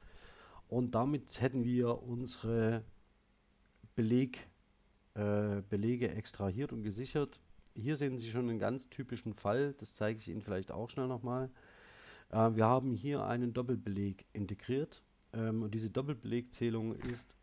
Und 0.69 0.95
damit 0.95 1.41
hätten 1.41 1.65
wir 1.65 2.03
unsere 2.03 2.85
Beleg, 3.95 4.47
äh, 5.15 5.63
Belege 5.69 6.11
extrahiert 6.11 6.73
und 6.73 6.83
gesichert. 6.83 7.41
Hier 7.75 7.97
sehen 7.97 8.19
Sie 8.19 8.31
schon 8.31 8.49
einen 8.49 8.59
ganz 8.59 8.89
typischen 8.91 9.35
Fall, 9.35 9.75
das 9.79 9.95
zeige 9.95 10.19
ich 10.19 10.29
Ihnen 10.29 10.43
vielleicht 10.43 10.71
auch 10.73 10.91
schnell 10.91 11.09
nochmal. 11.09 11.51
Äh, 12.31 12.55
wir 12.55 12.67
haben 12.67 12.95
hier 12.95 13.25
einen 13.25 13.53
Doppelbeleg 13.53 14.27
integriert 14.33 15.03
ähm, 15.33 15.63
und 15.63 15.75
diese 15.75 15.91
Doppelbelegzählung 15.91 16.95
ist 16.95 17.35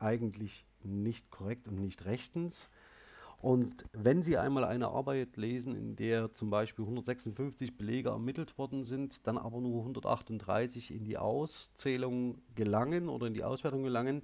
eigentlich 0.00 0.66
nicht 0.82 1.30
korrekt 1.30 1.68
und 1.68 1.80
nicht 1.80 2.04
rechtens. 2.04 2.68
Und 3.42 3.84
wenn 3.94 4.22
Sie 4.22 4.36
einmal 4.36 4.64
eine 4.64 4.88
Arbeit 4.88 5.38
lesen, 5.38 5.74
in 5.74 5.96
der 5.96 6.34
zum 6.34 6.50
Beispiel 6.50 6.84
156 6.84 7.78
Belege 7.78 8.10
ermittelt 8.10 8.58
worden 8.58 8.84
sind, 8.84 9.26
dann 9.26 9.38
aber 9.38 9.62
nur 9.62 9.80
138 9.80 10.90
in 10.90 11.04
die 11.04 11.16
Auszählung 11.16 12.42
gelangen 12.54 13.08
oder 13.08 13.26
in 13.26 13.32
die 13.32 13.42
Auswertung 13.44 13.82
gelangen, 13.82 14.22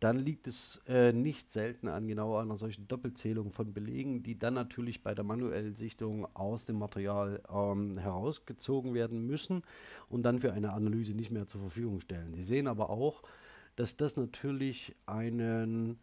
dann 0.00 0.18
liegt 0.18 0.48
es 0.48 0.80
äh, 0.88 1.12
nicht 1.12 1.52
selten 1.52 1.86
an 1.86 2.08
genau 2.08 2.36
einer 2.36 2.56
solchen 2.56 2.88
Doppelzählung 2.88 3.52
von 3.52 3.72
Belegen, 3.72 4.22
die 4.24 4.38
dann 4.38 4.54
natürlich 4.54 5.02
bei 5.02 5.14
der 5.14 5.24
manuellen 5.24 5.76
Sichtung 5.76 6.26
aus 6.34 6.66
dem 6.66 6.78
Material 6.78 7.40
ähm, 7.52 7.98
herausgezogen 7.98 8.94
werden 8.94 9.24
müssen 9.24 9.62
und 10.08 10.24
dann 10.24 10.40
für 10.40 10.52
eine 10.52 10.72
Analyse 10.72 11.14
nicht 11.14 11.30
mehr 11.30 11.46
zur 11.46 11.60
Verfügung 11.60 12.00
stellen. 12.00 12.34
Sie 12.34 12.44
sehen 12.44 12.66
aber 12.66 12.90
auch, 12.90 13.22
dass 13.78 13.96
das 13.96 14.16
natürlich 14.16 14.94
einen 15.06 15.98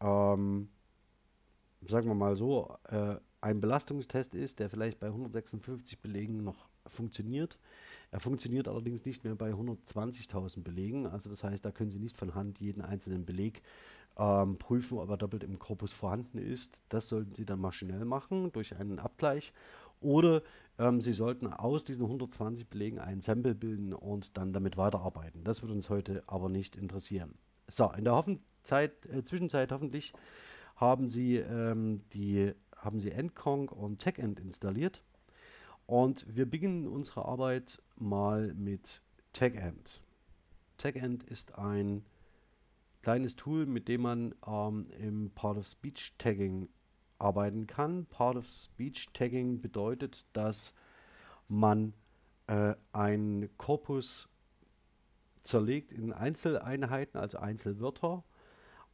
ähm, 0.00 0.68
sagen 1.88 2.08
wir 2.08 2.14
mal 2.14 2.36
so, 2.36 2.76
äh, 2.88 3.16
ein 3.40 3.60
Belastungstest 3.60 4.34
ist, 4.34 4.58
der 4.58 4.68
vielleicht 4.68 5.00
bei 5.00 5.06
156 5.06 6.00
Belegen 6.00 6.44
noch 6.44 6.68
funktioniert. 6.86 7.58
Er 8.10 8.20
funktioniert 8.20 8.68
allerdings 8.68 9.04
nicht 9.04 9.24
mehr 9.24 9.34
bei 9.34 9.52
120.000 9.52 10.62
Belegen. 10.62 11.06
Also 11.06 11.30
das 11.30 11.42
heißt, 11.42 11.64
da 11.64 11.70
können 11.70 11.90
Sie 11.90 11.98
nicht 11.98 12.16
von 12.16 12.34
Hand 12.34 12.60
jeden 12.60 12.82
einzelnen 12.82 13.24
Beleg 13.24 13.62
ähm, 14.18 14.58
prüfen, 14.58 14.98
ob 14.98 15.08
er 15.08 15.16
doppelt 15.16 15.44
im 15.44 15.58
Korpus 15.58 15.92
vorhanden 15.92 16.38
ist. 16.38 16.82
Das 16.88 17.08
sollten 17.08 17.34
Sie 17.34 17.46
dann 17.46 17.60
maschinell 17.60 18.04
machen 18.04 18.52
durch 18.52 18.76
einen 18.76 18.98
Abgleich. 18.98 19.52
Oder 20.00 20.42
ähm, 20.78 21.00
Sie 21.00 21.12
sollten 21.12 21.46
aus 21.46 21.84
diesen 21.84 22.04
120 22.04 22.68
Belegen 22.68 22.98
ein 22.98 23.20
Sample 23.20 23.54
bilden 23.54 23.92
und 23.92 24.36
dann 24.36 24.52
damit 24.52 24.76
weiterarbeiten. 24.76 25.44
Das 25.44 25.62
wird 25.62 25.72
uns 25.72 25.90
heute 25.90 26.22
aber 26.26 26.48
nicht 26.48 26.76
interessieren. 26.76 27.34
So, 27.68 27.90
in 27.92 28.04
der 28.04 28.14
Hoffenzeit, 28.14 29.06
äh, 29.06 29.22
Zwischenzeit 29.22 29.72
hoffentlich 29.72 30.12
haben 30.76 31.10
sie, 31.10 31.36
ähm, 31.36 32.02
die, 32.14 32.52
haben 32.76 32.98
sie 32.98 33.10
Endconk 33.10 33.70
und 33.72 33.98
TechEnd 33.98 34.40
installiert. 34.40 35.02
Und 35.86 36.24
wir 36.34 36.48
beginnen 36.48 36.86
unsere 36.86 37.26
Arbeit 37.26 37.82
mal 37.96 38.54
mit 38.54 39.02
TechEnd. 39.32 40.00
TechEnd 40.78 41.24
ist 41.24 41.58
ein 41.58 42.04
kleines 43.02 43.36
Tool, 43.36 43.66
mit 43.66 43.88
dem 43.88 44.02
man 44.02 44.34
ähm, 44.46 44.86
im 44.98 45.30
Part 45.34 45.58
of 45.58 45.66
Speech 45.66 46.14
Tagging 46.16 46.68
arbeiten 47.20 47.66
kann. 47.66 48.06
Part 48.06 48.36
of 48.36 48.46
Speech 48.46 49.12
Tagging 49.12 49.60
bedeutet, 49.60 50.24
dass 50.32 50.74
man 51.48 51.92
äh, 52.46 52.74
ein 52.92 53.48
Korpus 53.58 54.28
zerlegt 55.42 55.92
in 55.92 56.12
Einzeleinheiten, 56.12 57.18
also 57.18 57.38
Einzelwörter 57.38 58.24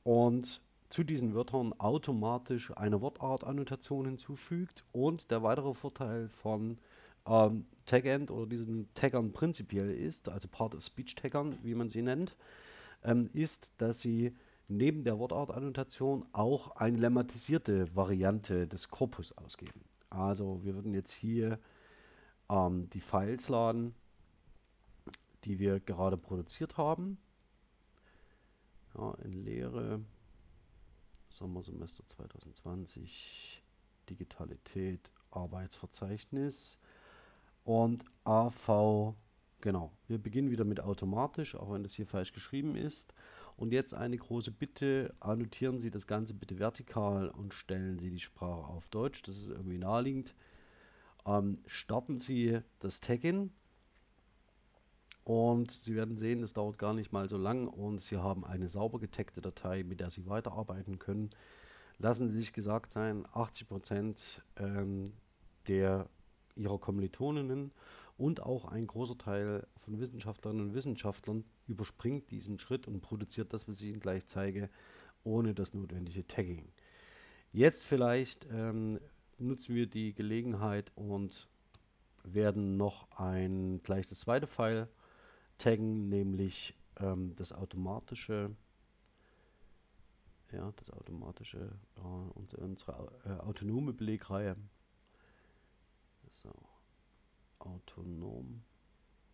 und 0.05 0.61
zu 0.89 1.03
diesen 1.03 1.35
Wörtern 1.35 1.73
automatisch 1.79 2.71
eine 2.77 3.01
Wortartannotation 3.01 4.07
hinzufügt. 4.07 4.85
Und 4.93 5.31
der 5.31 5.43
weitere 5.43 5.75
Vorteil 5.75 6.29
von 6.29 6.79
ähm, 7.27 7.67
Tagend 7.87 8.31
oder 8.31 8.47
diesen 8.47 8.89
Taggern 8.95 9.33
prinzipiell 9.33 9.91
ist, 9.91 10.29
also 10.29 10.49
Part 10.49 10.75
of 10.75 10.85
Speech 10.85 11.17
Taggern, 11.17 11.59
wie 11.63 11.75
man 11.75 11.89
sie 11.89 12.03
nennt, 12.03 12.37
ähm, 13.03 13.31
ist, 13.33 13.73
dass 13.79 14.01
sie 14.01 14.35
neben 14.69 15.05
der 15.05 15.19
Wortartannotation 15.19 16.27
auch 16.33 16.77
eine 16.77 16.99
lemmatisierte 16.99 17.95
Variante 17.95 18.67
des 18.67 18.89
Korpus 18.89 19.33
ausgeben. 19.33 19.85
Also 20.11 20.63
wir 20.65 20.75
würden 20.75 20.95
jetzt 20.95 21.13
hier 21.13 21.59
ähm, 22.49 22.89
die 22.91 23.01
Files 23.01 23.49
laden, 23.49 23.95
die 25.45 25.59
wir 25.59 25.81
gerade 25.81 26.17
produziert 26.17 26.77
haben. 26.77 27.19
Ja, 28.97 29.15
in 29.25 29.45
Leere 29.45 30.01
Sommersemester 31.29 32.05
2020, 32.09 33.63
Digitalität, 34.09 35.11
Arbeitsverzeichnis 35.31 36.79
und 37.65 38.05
AV, 38.25 39.15
genau. 39.61 39.93
Wir 40.07 40.19
beginnen 40.19 40.51
wieder 40.51 40.65
mit 40.65 40.81
automatisch, 40.81 41.55
auch 41.57 41.73
wenn 41.73 41.83
das 41.83 41.95
hier 41.95 42.07
falsch 42.07 42.33
geschrieben 42.33 42.75
ist. 42.77 43.13
Und 43.57 43.73
jetzt 43.73 43.95
eine 43.95 44.19
große 44.19 44.51
Bitte, 44.51 45.15
annotieren 45.19 45.79
Sie 45.79 45.91
das 45.91 46.07
Ganze 46.07 46.35
bitte 46.35 46.59
vertikal 46.59 47.29
und 47.29 47.55
stellen 47.55 47.99
Sie 47.99 48.11
die 48.11 48.21
Sprache 48.21 48.67
auf 48.67 48.89
Deutsch. 48.91 49.23
Das 49.23 49.37
ist 49.37 49.49
irgendwie 49.49 49.79
naheliegend. 49.79 50.35
Ähm, 51.25 51.59
starten 51.67 52.19
Sie 52.19 52.61
das 52.81 53.01
Tag-in 53.01 53.51
und 55.25 55.73
Sie 55.73 55.97
werden 55.97 56.17
sehen, 56.17 56.43
das 56.43 56.53
dauert 56.53 56.79
gar 56.79 56.95
nicht 56.95 57.13
mal 57.13 57.29
so 57.29 57.39
lang 57.39 57.67
und 57.67 58.01
Sie 58.01 58.17
haben 58.17 58.45
eine 58.45 58.69
sauber 58.69 59.01
getagte 59.01 59.41
Datei, 59.41 59.83
mit 59.83 60.01
der 60.01 60.11
Sie 60.11 60.27
weiterarbeiten 60.27 60.99
können. 60.99 61.31
Lassen 61.99 62.29
Sie 62.29 62.39
sich 62.39 62.53
gesagt 62.53 62.93
sein, 62.93 63.27
80 63.33 63.67
Prozent 63.67 64.45
ähm, 64.57 65.15
der 65.67 66.09
Ihrer 66.55 66.79
Kommilitoninnen 66.79 67.73
und 68.19 68.43
auch 68.43 68.65
ein 68.65 68.87
großer 68.87 69.19
Teil 69.19 69.67
von 69.85 70.01
Wissenschaftlerinnen 70.01 70.69
und 70.69 70.75
Wissenschaftlern 70.75 71.45
überspringt 71.67 72.31
diesen 72.31 72.59
Schritt 72.59 72.89
und 72.89 73.01
produziert 73.01 73.53
das, 73.53 73.69
was 73.69 73.81
ich 73.81 73.89
Ihnen 73.89 74.01
gleich 74.01 74.27
zeige, 74.27 74.71
ohne 75.25 75.55
das 75.55 75.75
notwendige 75.75 76.27
Tagging. 76.27 76.69
Jetzt 77.53 77.85
vielleicht 77.85 78.47
ähm, 78.51 79.01
nutzen 79.39 79.75
wir 79.75 79.87
die 79.87 80.15
Gelegenheit 80.15 80.91
und 80.95 81.49
werden 82.25 82.77
noch 82.77 83.11
ein 83.13 83.83
gleich 83.83 84.07
das 84.07 84.21
zweite 84.21 84.47
File 84.47 84.89
taggen, 85.59 86.09
nämlich 86.09 86.75
ähm, 86.99 87.35
das 87.37 87.53
automatische, 87.53 88.55
ja, 90.53 90.73
das 90.77 90.91
automatische, 90.91 91.71
äh, 91.97 92.61
unsere, 92.61 93.13
äh, 93.25 93.41
autonome 93.41 93.93
Belegreihe. 93.93 94.57
So, 96.29 96.53
autonom, 97.59 98.63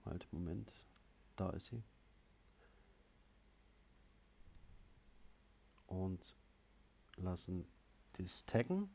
halt, 0.04 0.26
Moment, 0.32 0.72
da 1.36 1.50
ist 1.50 1.66
sie. 1.66 1.82
Und 5.86 6.34
lassen 7.16 7.66
das 8.14 8.44
taggen. 8.46 8.88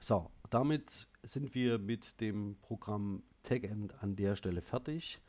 So, 0.00 0.30
damit 0.50 1.08
sind 1.24 1.54
wir 1.54 1.78
mit 1.78 2.20
dem 2.20 2.56
Programm 2.62 3.24
TagEnd 3.42 3.92
an 4.02 4.14
der 4.14 4.36
Stelle 4.36 4.62
fertig 4.62 5.20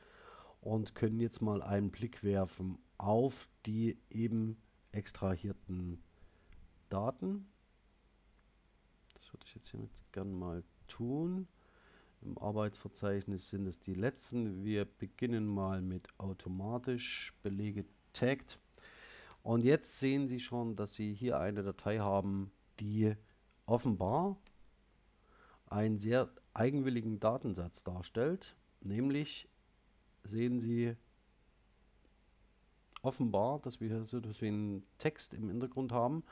und 0.62 0.94
können 0.94 1.20
jetzt 1.20 1.42
mal 1.42 1.64
einen 1.64 1.90
Blick 1.90 2.24
werfen 2.24 2.78
auf 2.98 3.50
die 3.66 3.98
eben 4.10 4.62
extrahierten 4.92 6.04
Daten. 6.90 7.48
Das 9.16 9.34
würde 9.34 9.46
ich 9.46 9.56
jetzt 9.56 9.70
hiermit 9.70 9.92
gerne 10.12 10.32
mal 10.32 10.64
tun. 10.88 11.48
Im 12.22 12.38
Arbeitsverzeichnis 12.38 13.50
sind 13.50 13.68
es 13.68 13.80
die 13.80 13.94
letzten. 13.94 14.64
Wir 14.64 14.86
beginnen 14.86 15.46
mal 15.46 15.82
mit 15.82 16.08
automatisch 16.18 17.34
Belege 17.44 17.86
tagged. 18.14 18.60
Und 19.44 19.64
jetzt 19.64 20.00
sehen 20.00 20.28
Sie 20.28 20.40
schon, 20.40 20.76
dass 20.76 20.94
Sie 20.94 21.14
hier 21.14 21.40
eine 21.40 21.64
Datei 21.64 22.00
haben, 22.00 22.52
die 22.80 23.16
offenbar 23.66 24.38
einen 25.68 26.00
sehr 26.00 26.30
eigenwilligen 26.54 27.20
Datensatz 27.20 27.84
darstellt. 27.84 28.56
Nämlich 28.82 29.48
sehen 30.24 30.60
Sie 30.60 30.96
offenbar, 33.02 33.60
dass 33.60 33.80
wir 33.80 33.90
hier 33.90 34.06
so 34.06 34.18
etwas 34.18 34.42
wie 34.42 34.48
einen 34.48 34.84
Text 34.98 35.34
im 35.34 35.50
Hintergrund 35.50 35.92
haben. 35.92 36.24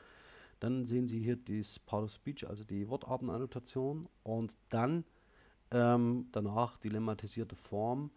Dann 0.60 0.84
sehen 0.86 1.06
Sie 1.06 1.20
hier 1.20 1.36
das 1.36 1.78
Part 1.78 2.04
of 2.04 2.10
Speech, 2.12 2.48
also 2.48 2.64
die 2.64 2.88
Wortartenannotation. 2.88 4.08
Und 4.22 4.56
dann 4.70 5.04
Ähm, 5.70 6.28
danach 6.32 6.78
die 6.78 6.88
lemmatisierte 6.88 7.56
Form. 7.56 8.10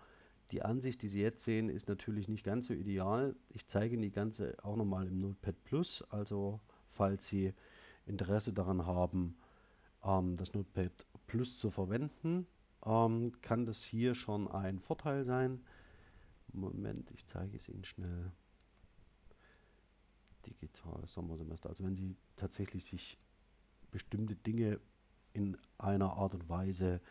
Die 0.51 0.61
Ansicht, 0.63 1.01
die 1.01 1.07
Sie 1.09 1.21
jetzt 1.21 1.43
sehen, 1.43 1.69
ist 1.69 1.87
natürlich 1.89 2.27
nicht 2.27 2.43
ganz 2.43 2.67
so 2.67 2.73
ideal. 2.73 3.35
Ich 3.49 3.67
zeige 3.67 3.93
Ihnen 3.95 4.03
die 4.03 4.11
ganze 4.11 4.55
auch 4.63 4.75
nochmal 4.75 5.07
im 5.07 5.19
Notepad 5.19 5.63
Plus. 5.63 6.03
Also 6.11 6.59
falls 6.91 7.27
Sie 7.27 7.53
Interesse 8.05 8.53
daran 8.53 8.85
haben, 8.85 9.37
ähm, 10.03 10.37
das 10.37 10.53
Notepad 10.53 10.91
Plus 11.27 11.59
zu 11.59 11.71
verwenden, 11.71 12.47
ähm, 12.85 13.33
kann 13.41 13.65
das 13.65 13.83
hier 13.83 14.15
schon 14.15 14.47
ein 14.47 14.79
Vorteil 14.79 15.25
sein. 15.25 15.61
Moment, 16.53 17.11
ich 17.11 17.25
zeige 17.25 17.57
es 17.57 17.69
Ihnen 17.69 17.85
schnell. 17.85 18.31
Digitales 20.49 21.13
Sommersemester. 21.13 21.69
Also 21.69 21.83
wenn 21.83 21.95
Sie 21.95 22.15
tatsächlich 22.35 22.85
sich 22.85 23.17
bestimmte 23.91 24.35
Dinge 24.35 24.79
in 25.33 25.57
einer 25.77 26.13
Art 26.13 26.33
und 26.33 26.49
Weise 26.49 27.01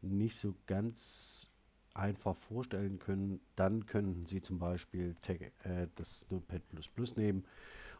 nicht 0.00 0.36
so 0.36 0.54
ganz 0.66 1.50
einfach 1.94 2.36
vorstellen 2.36 2.98
können, 2.98 3.40
dann 3.56 3.86
könnten 3.86 4.26
Sie 4.26 4.40
zum 4.40 4.58
Beispiel 4.58 5.14
äh, 5.28 5.86
das 5.94 6.26
Notepad++ 6.30 6.60
nehmen. 7.16 7.44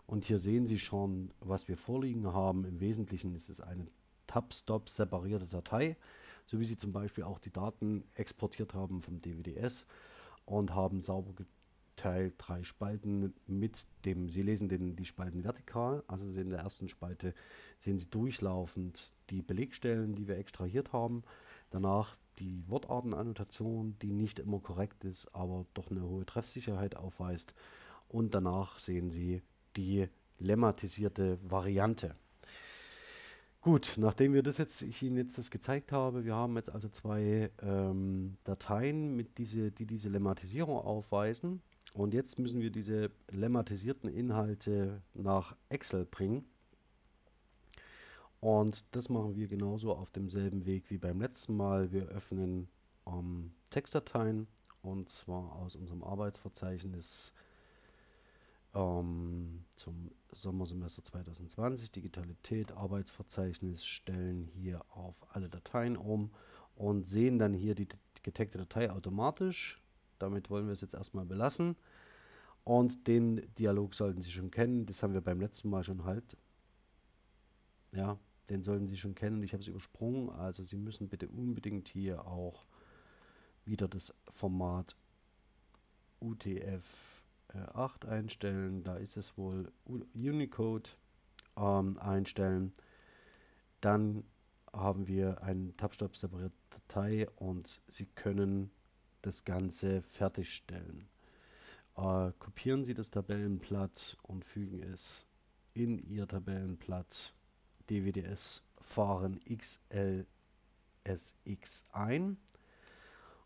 Und 0.07 0.25
hier 0.25 0.38
sehen 0.38 0.66
Sie 0.66 0.78
schon, 0.78 1.31
was 1.40 1.69
wir 1.69 1.76
vorliegen 1.76 2.26
haben. 2.26 2.64
Im 2.64 2.81
Wesentlichen 2.81 3.35
ist 3.35 3.49
es 3.49 3.61
eine 3.61 3.87
Tab-Stop 4.26 4.88
separierte 4.88 5.47
Datei, 5.47 5.97
so 6.45 6.59
wie 6.59 6.64
Sie 6.64 6.76
zum 6.76 6.93
Beispiel 6.93 7.25
auch 7.25 7.38
die 7.38 7.52
Daten 7.52 8.04
exportiert 8.14 8.75
haben 8.75 9.00
vom 9.00 9.21
DVDS 9.21 9.87
und 10.45 10.75
haben 10.75 11.00
sauber 11.00 11.33
geteilt 11.97 12.35
drei 12.39 12.63
Spalten 12.65 13.33
mit 13.47 13.87
dem, 14.05 14.29
Sie 14.29 14.43
lesen 14.43 14.69
den, 14.69 14.97
die 14.97 15.05
Spalten 15.05 15.45
vertikal, 15.45 16.03
also 16.07 16.25
in 16.41 16.51
der 16.51 16.61
ersten 16.61 16.89
Spalte 16.89 17.35
sehen 17.77 17.99
Sie 17.99 18.11
durchlaufend 18.11 19.13
die 19.31 19.43
Belegstellen, 19.43 20.15
die 20.15 20.27
wir 20.27 20.37
extrahiert 20.37 20.93
haben. 20.93 21.23
Danach 21.71 22.17
die 22.39 22.65
Wortartenannotation, 22.69 23.97
die 24.03 24.13
nicht 24.13 24.41
immer 24.41 24.59
korrekt 24.59 25.05
ist, 25.05 25.33
aber 25.35 25.67
doch 25.75 25.91
eine 25.91 26.03
hohe 26.03 26.27
Treffsicherheit 26.27 26.97
aufweist. 26.97 27.55
Und 28.09 28.35
danach 28.35 28.81
sehen 28.81 29.11
Sie 29.11 29.43
die 29.77 30.09
lemmatisierte 30.39 31.39
Variante. 31.43 32.17
Gut, 33.61 33.95
nachdem 33.97 34.35
wir 34.35 34.43
das 34.43 34.59
jetzt, 34.59 34.83
ich 34.83 35.03
Ihnen 35.03 35.17
jetzt 35.17 35.39
das 35.39 35.51
gezeigt 35.51 35.91
habe, 35.91 36.25
wir 36.25 36.35
haben 36.35 36.57
jetzt 36.57 36.71
also 36.71 36.89
zwei 36.89 37.51
ähm, 37.63 38.37
Dateien, 38.45 39.17
mit 39.17 39.39
diese, 39.39 39.71
die 39.71 39.87
diese 39.87 40.11
Lemmatisierung 40.11 40.77
aufweisen. 40.77 41.63
Und 41.95 42.13
jetzt 42.13 42.41
müssen 42.41 42.61
wir 42.61 42.71
diese 42.71 43.11
lemmatisierten 43.31 44.11
Inhalte 44.11 45.01
nach 45.15 45.57
Excel 45.69 46.05
bringen. 46.05 46.45
Und 48.41 48.85
das 48.91 49.09
machen 49.09 49.37
wir 49.37 49.47
genauso 49.47 49.93
auf 49.95 50.11
demselben 50.11 50.67
Weg 50.67 50.91
wie 50.91 50.99
beim 50.99 51.21
letzten 51.21 51.57
Mal. 51.57 51.93
Wir 51.93 52.09
öffnen 52.09 52.69
ähm, 53.07 53.53
Textdateien 53.71 54.49
und 54.83 55.09
zwar 55.09 55.53
aus 55.53 55.77
unserem 55.77 56.03
Arbeitsverzeichnis 56.03 57.33
ähm, 58.75 59.65
zum 59.77 60.11
Sommersemester 60.33 61.05
2020. 61.05 61.93
Digitalität, 61.93 62.73
Arbeitsverzeichnis 62.73 63.87
stellen 63.87 64.51
hier 64.53 64.85
auf 64.91 65.15
alle 65.33 65.49
Dateien 65.49 65.97
um 65.97 66.33
und 66.75 67.09
sehen 67.09 67.39
dann 67.39 67.55
hier 67.55 67.77
die 67.77 67.89
getagte 68.25 68.59
Datei 68.59 68.91
automatisch. 68.91 69.81
Damit 70.25 70.50
wollen 70.50 70.66
wir 70.66 70.73
es 70.73 70.81
jetzt 70.81 70.95
erstmal 70.95 71.26
belassen. 71.26 71.76
Und 72.64 73.07
den 73.07 73.47
Dialog 73.59 73.95
sollten 73.95 74.23
Sie 74.23 74.31
schon 74.31 74.50
kennen. 74.50 74.87
Das 74.87 75.02
haben 75.02 75.12
wir 75.12 75.21
beim 75.21 75.40
letzten 75.40 75.69
Mal 75.69 75.85
schon 75.85 76.04
halt. 76.04 76.37
Ja, 77.93 78.19
den 78.49 78.62
sollten 78.62 78.88
Sie 78.88 78.97
schon 78.97 79.14
kennen. 79.14 79.43
Ich 79.43 79.52
habe 79.52 79.62
es 79.62 79.69
übersprungen. 79.69 80.31
Also 80.31 80.62
Sie 80.62 80.76
müssen 80.76 81.09
bitte 81.09 81.28
unbedingt 81.28 81.88
hier 81.88 82.26
auch 82.26 82.66
wieder 83.66 83.87
das 83.87 84.14
Format 84.33 84.97
UTF-8 86.23 88.06
einstellen. 88.06 88.82
Da 88.82 88.97
ist 88.97 89.19
es 89.19 89.37
wohl 89.37 89.71
Unicode 89.84 90.89
ähm, 91.56 91.99
einstellen. 91.99 92.73
Dann 93.80 94.25
haben 94.73 95.06
wir 95.06 95.43
eine 95.43 95.76
Tabstab 95.76 96.17
separierte 96.17 96.56
Datei 96.71 97.28
und 97.37 97.82
Sie 97.87 98.06
können 98.06 98.71
das 99.26 99.45
Ganze 99.45 100.02
fertigstellen. 100.02 101.08
Äh, 101.97 102.32
kopieren 102.39 102.84
Sie 102.84 102.95
das 102.95 103.10
Tabellenblatt 103.10 104.17
und 104.23 104.45
fügen 104.45 104.82
es 104.82 105.26
in 105.75 105.99
Ihr 105.99 106.26
Tabellenblatt 106.28 107.32
DWDS 107.89 108.63
fahren 108.80 109.41
XLSX 109.49 110.26
ein. 111.93 112.37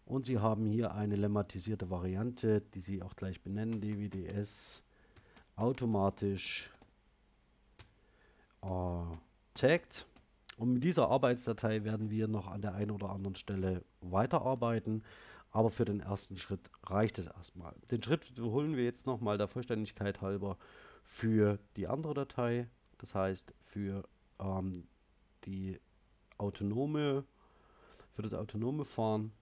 Und 0.04 0.26
Sie 0.26 0.38
haben 0.38 0.66
hier 0.66 0.94
eine 0.94 1.16
lemmatisierte 1.16 1.90
Variante, 1.90 2.62
die 2.74 2.80
Sie 2.80 3.02
auch 3.02 3.14
gleich 3.14 3.42
benennen, 3.42 3.80
DWDS 3.80 4.82
automatisch 5.56 6.70
äh, 8.62 9.16
tagged. 9.54 10.06
Und 10.56 10.72
mit 10.72 10.84
dieser 10.84 11.08
Arbeitsdatei 11.08 11.84
werden 11.84 12.10
wir 12.10 12.26
noch 12.26 12.48
an 12.48 12.62
der 12.62 12.74
einen 12.74 12.90
oder 12.90 13.10
anderen 13.10 13.36
Stelle 13.36 13.84
weiterarbeiten. 14.00 15.04
Aber 15.50 15.70
für 15.70 15.84
den 15.84 16.00
ersten 16.00 16.36
Schritt 16.36 16.70
reicht 16.84 17.18
es 17.18 17.26
erstmal. 17.26 17.74
Den 17.90 18.02
Schritt 18.02 18.30
wiederholen 18.30 18.76
wir 18.76 18.84
jetzt 18.84 19.06
nochmal 19.06 19.38
der 19.38 19.48
Vollständigkeit 19.48 20.20
halber 20.20 20.58
für 21.04 21.58
die 21.76 21.88
andere 21.88 22.14
Datei. 22.14 22.68
Das 22.98 23.14
heißt 23.14 23.54
für 23.64 24.06
ähm, 24.38 24.86
die 25.44 25.80
autonome, 26.36 27.24
für 28.14 28.22
das 28.22 28.34
autonome 28.34 28.84
Fahren 28.84 29.32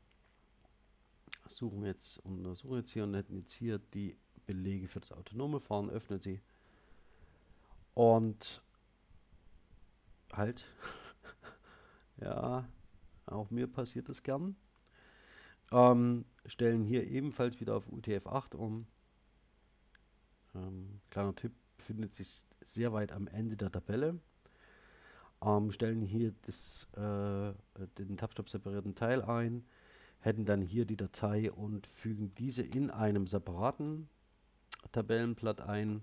suchen 1.49 1.83
wir 1.83 1.91
jetzt 1.91 2.19
untersuchen 2.25 2.77
jetzt 2.77 2.91
hier 2.91 3.05
und 3.05 3.15
hätten 3.15 3.37
jetzt 3.37 3.53
hier 3.53 3.79
die 3.95 4.17
Belege 4.47 4.89
für 4.89 5.01
das 5.01 5.13
autonome 5.13 5.61
Fahren, 5.61 5.91
öffnen 5.91 6.21
sie 6.21 6.41
und 7.95 8.63
halt, 10.33 10.65
ja, 12.21 12.69
auch 13.25 13.51
mir 13.51 13.67
passiert 13.67 14.09
das 14.09 14.23
gern. 14.23 14.55
Ähm, 15.73 16.25
stellen 16.47 16.85
hier 16.85 17.07
ebenfalls 17.07 17.61
wieder 17.61 17.77
auf 17.77 17.89
UTF-8 17.89 18.55
um. 18.55 18.87
Ähm, 20.55 21.01
kleiner 21.11 21.35
Tipp, 21.35 21.53
befindet 21.77 22.15
sich 22.15 22.45
sehr 22.61 22.93
weit 22.93 23.13
am 23.13 23.27
Ende 23.27 23.57
der 23.57 23.71
Tabelle 23.71 24.19
ähm, 25.43 25.73
stellen 25.73 26.03
hier 26.03 26.33
das, 26.43 26.87
äh, 26.97 27.53
den 27.99 28.17
Tabstop 28.17 28.49
separierten 28.49 28.95
Teil 28.95 29.23
ein, 29.23 29.65
hätten 30.21 30.45
dann 30.45 30.63
hier 30.63 30.87
die 30.87 30.97
Datei 30.97 31.53
und 31.53 31.87
fügen 31.87 32.35
diese 32.37 32.63
in 32.63 32.91
einem 32.91 33.27
separaten 33.27 34.09
Tabellenblatt 34.93 35.61
ein 35.61 36.03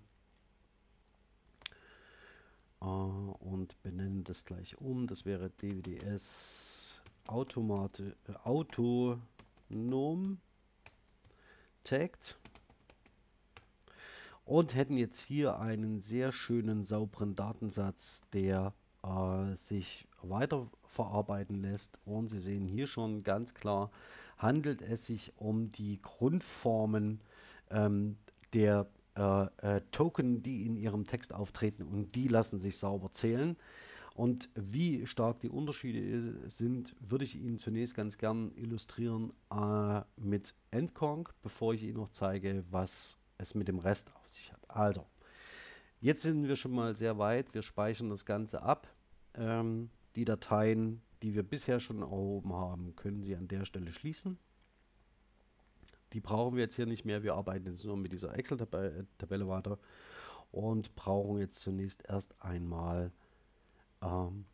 äh, 2.82 2.86
und 2.86 3.82
benennen 3.82 4.24
das 4.24 4.46
gleich 4.46 4.78
um. 4.78 5.08
Das 5.08 5.26
wäre 5.26 5.50
DWDS 5.50 7.02
Automate, 7.28 8.16
äh, 8.28 8.34
autonom 9.74 10.38
tagged 11.84 12.38
und 14.46 14.76
hätten 14.76 14.98
jetzt 14.98 15.20
hier 15.20 15.60
einen 15.60 16.00
sehr 16.00 16.32
schönen 16.32 16.84
sauberen 16.84 17.36
Datensatz, 17.36 18.22
der 18.34 18.74
äh, 19.04 19.56
sich 19.56 20.08
weiter 20.22 20.68
verarbeiten 20.84 21.62
lässt. 21.62 22.00
Und 22.06 22.28
Sie 22.30 22.40
sehen 22.40 22.66
hier 22.66 22.88
schon 22.88 23.24
ganz 23.24 23.54
klar, 23.54 23.90
handelt 24.38 24.82
es 24.82 25.06
sich 25.06 25.34
um 25.38 25.72
die 25.72 26.02
Grundformen 26.02 27.20
ähm, 27.72 28.18
der 28.54 28.88
äh, 29.16 29.46
äh, 29.58 29.82
Token, 29.92 30.44
die 30.44 30.66
in 30.66 30.76
Ihrem 30.76 31.08
Text 31.08 31.34
auftreten 31.34 31.84
und 31.84 32.14
die 32.16 32.28
lassen 32.28 32.60
sich 32.60 32.78
sauber 32.78 33.12
zählen. 33.14 33.58
Und 34.14 34.50
wie 34.56 35.08
stark 35.08 35.40
die 35.40 35.50
Unterschiede 35.50 36.50
sind, 36.50 36.96
würde 37.00 37.26
ich 37.26 37.36
Ihnen 37.36 37.58
zunächst 37.58 37.96
ganz 37.96 38.18
gern 38.18 38.52
illustrieren 38.56 39.34
äh, 39.52 40.02
mit 40.18 40.54
Endconc, 40.70 41.34
bevor 41.42 41.74
ich 41.74 41.84
Ihnen 41.84 41.98
noch 41.98 42.12
zeige, 42.12 42.64
was 42.70 43.18
es 43.40 43.56
mit 43.56 43.68
dem 43.68 43.80
Rest 43.80 44.12
auf 44.16 44.30
sich 44.30 44.54
hat. 44.54 44.62
Also, 44.70 45.08
Jetzt 46.04 46.24
sind 46.24 46.50
wir 46.50 46.58
schon 46.58 46.74
mal 46.74 46.98
sehr 46.98 47.18
weit. 47.18 47.54
Wir 47.54 47.62
speichern 47.62 48.10
das 48.10 48.26
Ganze 48.26 48.62
ab. 48.62 48.90
Ähm, 49.36 49.90
die 50.18 50.26
Dateien, 50.26 51.02
die 51.22 51.34
wir 51.34 51.44
bisher 51.44 51.80
schon 51.80 52.02
erhoben 52.02 52.52
haben, 52.52 52.94
können 52.98 53.24
Sie 53.24 53.38
an 53.38 53.48
der 53.48 53.64
Stelle 53.64 53.94
schließen. 53.94 54.38
Die 56.12 56.20
brauchen 56.20 56.58
wir 56.58 56.64
jetzt 56.64 56.76
hier 56.76 56.88
nicht 56.88 57.06
mehr. 57.06 57.24
Wir 57.24 57.36
arbeiten 57.36 57.68
jetzt 57.68 57.86
nur 57.86 57.96
mit 57.96 58.12
dieser 58.12 58.38
Excel-Tabelle 58.38 59.48
weiter 59.48 59.80
und 60.52 60.94
brauchen 60.96 61.40
jetzt 61.40 61.62
zunächst 61.62 62.04
erst 62.06 62.36
einmal 62.42 63.10
ähm, 64.04 64.46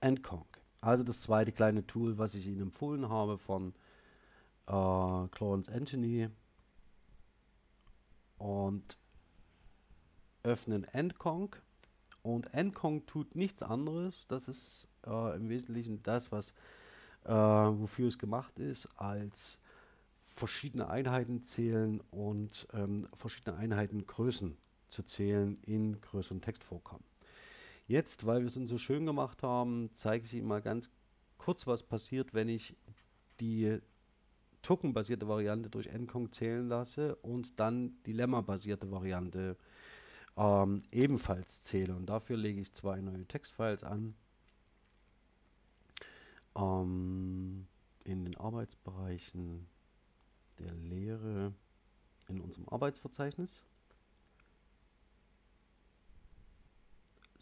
Endconc. 0.00 0.46
Also 0.80 1.04
das 1.04 1.22
zweite 1.22 1.52
kleine 1.52 1.86
Tool, 1.86 2.18
was 2.18 2.34
ich 2.34 2.46
Ihnen 2.46 2.62
empfohlen 2.62 3.08
habe 3.08 3.38
von 3.38 3.74
äh, 4.66 5.28
Clarence 5.30 5.68
Anthony. 5.68 6.28
Und 8.38 8.96
öffnen 10.44 10.84
Endconc 10.84 11.60
und 12.22 12.54
Endconc 12.54 13.06
tut 13.06 13.34
nichts 13.34 13.62
anderes. 13.62 14.28
Das 14.28 14.48
ist 14.48 14.88
äh, 15.06 15.36
im 15.36 15.48
Wesentlichen 15.48 16.02
das, 16.02 16.30
was 16.30 16.52
äh, 17.24 17.32
wofür 17.32 18.08
es 18.08 18.18
gemacht 18.18 18.58
ist, 18.58 18.86
als 18.96 19.60
verschiedene 20.16 20.88
Einheiten 20.88 21.42
zählen 21.42 22.00
und 22.10 22.68
ähm, 22.72 23.08
verschiedene 23.16 23.56
Einheitengrößen 23.56 24.56
zu 24.88 25.02
zählen 25.02 25.58
in 25.62 26.00
größeren 26.00 26.40
Textvorkommen. 26.40 27.04
Jetzt, 27.88 28.26
weil 28.26 28.40
wir 28.40 28.48
es 28.48 28.56
uns 28.58 28.68
so 28.68 28.76
schön 28.76 29.06
gemacht 29.06 29.42
haben, 29.42 29.88
zeige 29.94 30.26
ich 30.26 30.34
Ihnen 30.34 30.46
mal 30.46 30.60
ganz 30.60 30.90
kurz, 31.38 31.66
was 31.66 31.82
passiert, 31.82 32.34
wenn 32.34 32.50
ich 32.50 32.76
die 33.40 33.78
Token-basierte 34.60 35.26
Variante 35.26 35.70
durch 35.70 35.86
Encong 35.86 36.30
zählen 36.30 36.68
lasse 36.68 37.16
und 37.16 37.58
dann 37.58 37.96
die 38.04 38.12
Lemma-basierte 38.12 38.90
Variante 38.90 39.56
ähm, 40.36 40.82
ebenfalls 40.92 41.64
zähle. 41.64 41.96
Und 41.96 42.06
dafür 42.06 42.36
lege 42.36 42.60
ich 42.60 42.74
zwei 42.74 43.00
neue 43.00 43.24
Textfiles 43.24 43.82
an. 43.84 44.14
Ähm, 46.56 47.66
in 48.04 48.24
den 48.24 48.36
Arbeitsbereichen 48.36 49.66
der 50.58 50.74
Lehre 50.74 51.54
in 52.28 52.42
unserem 52.42 52.68
Arbeitsverzeichnis. 52.68 53.64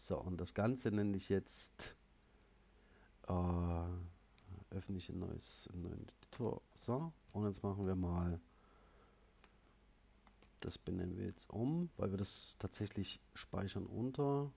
So, 0.07 0.17
und 0.17 0.39
das 0.39 0.53
Ganze 0.53 0.89
nenne 0.89 1.17
ich 1.17 1.27
jetzt 1.27 1.93
äh, 3.27 3.33
öffne 4.73 4.97
ich 4.97 5.09
ein 5.09 5.19
neues 5.19 5.69
neuen 5.73 6.07
Editor. 6.07 6.61
So, 6.75 7.11
und 7.33 7.45
jetzt 7.45 7.61
machen 7.61 7.85
wir 7.85 7.95
mal 7.95 8.39
das 10.61 10.77
benennen 10.77 11.17
wir 11.17 11.25
jetzt 11.25 11.49
um, 11.49 11.89
weil 11.97 12.11
wir 12.11 12.17
das 12.17 12.55
tatsächlich 12.57 13.19
speichern 13.33 13.85
unter. 13.85 14.49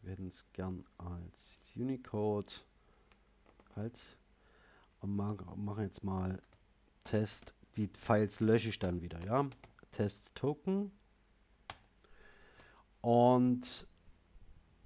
Wir 0.00 0.12
hätten 0.12 0.28
es 0.28 0.46
gern 0.54 0.82
als 0.96 1.58
Unicode 1.76 2.54
halt 3.76 4.00
und 5.02 5.14
machen 5.14 5.82
jetzt 5.82 6.02
mal 6.02 6.40
Test. 7.04 7.52
Die 7.76 7.88
Files 7.88 8.40
lösche 8.40 8.70
ich 8.70 8.78
dann 8.78 9.02
wieder, 9.02 9.22
ja. 9.26 9.46
Test 9.92 10.34
Token. 10.34 10.90
Und 13.02 13.86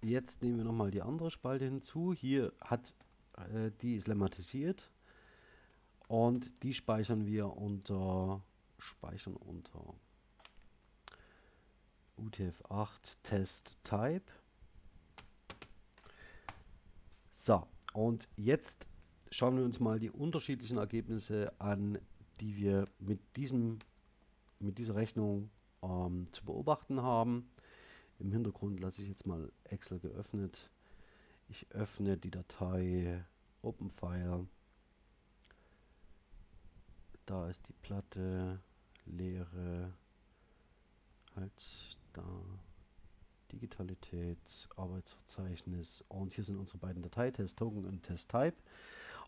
jetzt 0.05 0.43
nehmen 0.43 0.59
wir 0.59 0.65
nochmal 0.65 0.91
die 0.91 1.03
andere 1.03 1.31
Spalte 1.31 1.65
hinzu. 1.65 2.13
Hier 2.13 2.53
hat 2.61 2.93
äh, 3.37 3.71
die 3.83 3.97
ist 3.97 4.07
lemmatisiert 4.09 4.91
und 6.09 6.63
die 6.63 6.75
speichern 6.75 7.27
wir 7.27 7.57
unter 7.57 8.43
speichern 8.79 9.35
unter 9.37 9.95
UTF-8 12.19 13.17
Test 13.23 13.79
Type. 13.83 14.25
So, 17.33 17.67
und 17.93 18.29
jetzt 18.37 18.89
schauen 19.31 19.57
wir 19.57 19.65
uns 19.65 19.81
mal 19.81 19.99
die 19.99 20.11
unterschiedlichen 20.11 20.79
Ergebnisse 20.79 21.53
an, 21.59 21.99
die 22.41 22.57
wir 22.57 22.87
mit, 22.99 23.21
diesem, 23.37 23.81
mit 24.61 24.79
dieser 24.79 24.95
Rechnung 24.95 25.51
ähm, 25.83 26.29
zu 26.33 26.45
beobachten 26.45 27.03
haben. 27.03 27.51
Im 28.19 28.33
Hintergrund 28.33 28.81
lasse 28.81 29.03
ich 29.03 29.09
jetzt 29.09 29.27
mal 29.27 29.51
Excel 29.65 29.99
geöffnet. 29.99 30.71
Ich 31.49 31.71
öffne 31.73 32.17
die 32.17 32.31
Datei 32.31 33.25
OpenFile. 33.63 34.47
Da 37.27 37.49
ist 37.49 37.67
die 37.69 37.73
Platte, 37.73 38.61
leere, 39.07 39.93
halt 41.35 41.97
da, 42.13 42.23
Digitalität, 43.53 44.69
Arbeitsverzeichnis 44.77 46.05
und 46.09 46.35
hier 46.35 46.45
sind 46.45 46.59
unsere 46.59 46.79
beiden 46.79 47.03
Dateien, 47.03 47.33
Test 47.33 47.59
Token 47.59 47.85
und 47.85 48.03
Test 48.03 48.31
Type. 48.31 48.57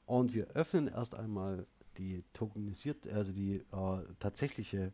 Und 0.05 0.35
wir 0.35 0.49
öffnen 0.49 0.89
erst 0.89 1.15
einmal 1.15 1.67
die 1.99 2.25
tokenisiert, 2.33 3.07
also 3.09 3.33
die 3.33 3.57
äh, 3.73 4.03
tatsächliche 4.21 4.93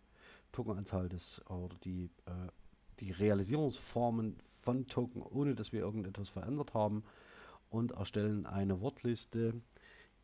Tokenanzahl 0.52 1.08
des 1.08 1.44
oder 1.48 1.76
die, 1.84 2.10
äh, 2.26 2.48
die 3.02 3.10
Realisierungsformen 3.10 4.36
von 4.62 4.86
Token, 4.86 5.22
ohne 5.22 5.54
dass 5.54 5.72
wir 5.72 5.80
irgendetwas 5.80 6.28
verändert 6.28 6.72
haben 6.72 7.02
und 7.68 7.92
erstellen 7.92 8.46
eine 8.46 8.80
Wortliste, 8.80 9.54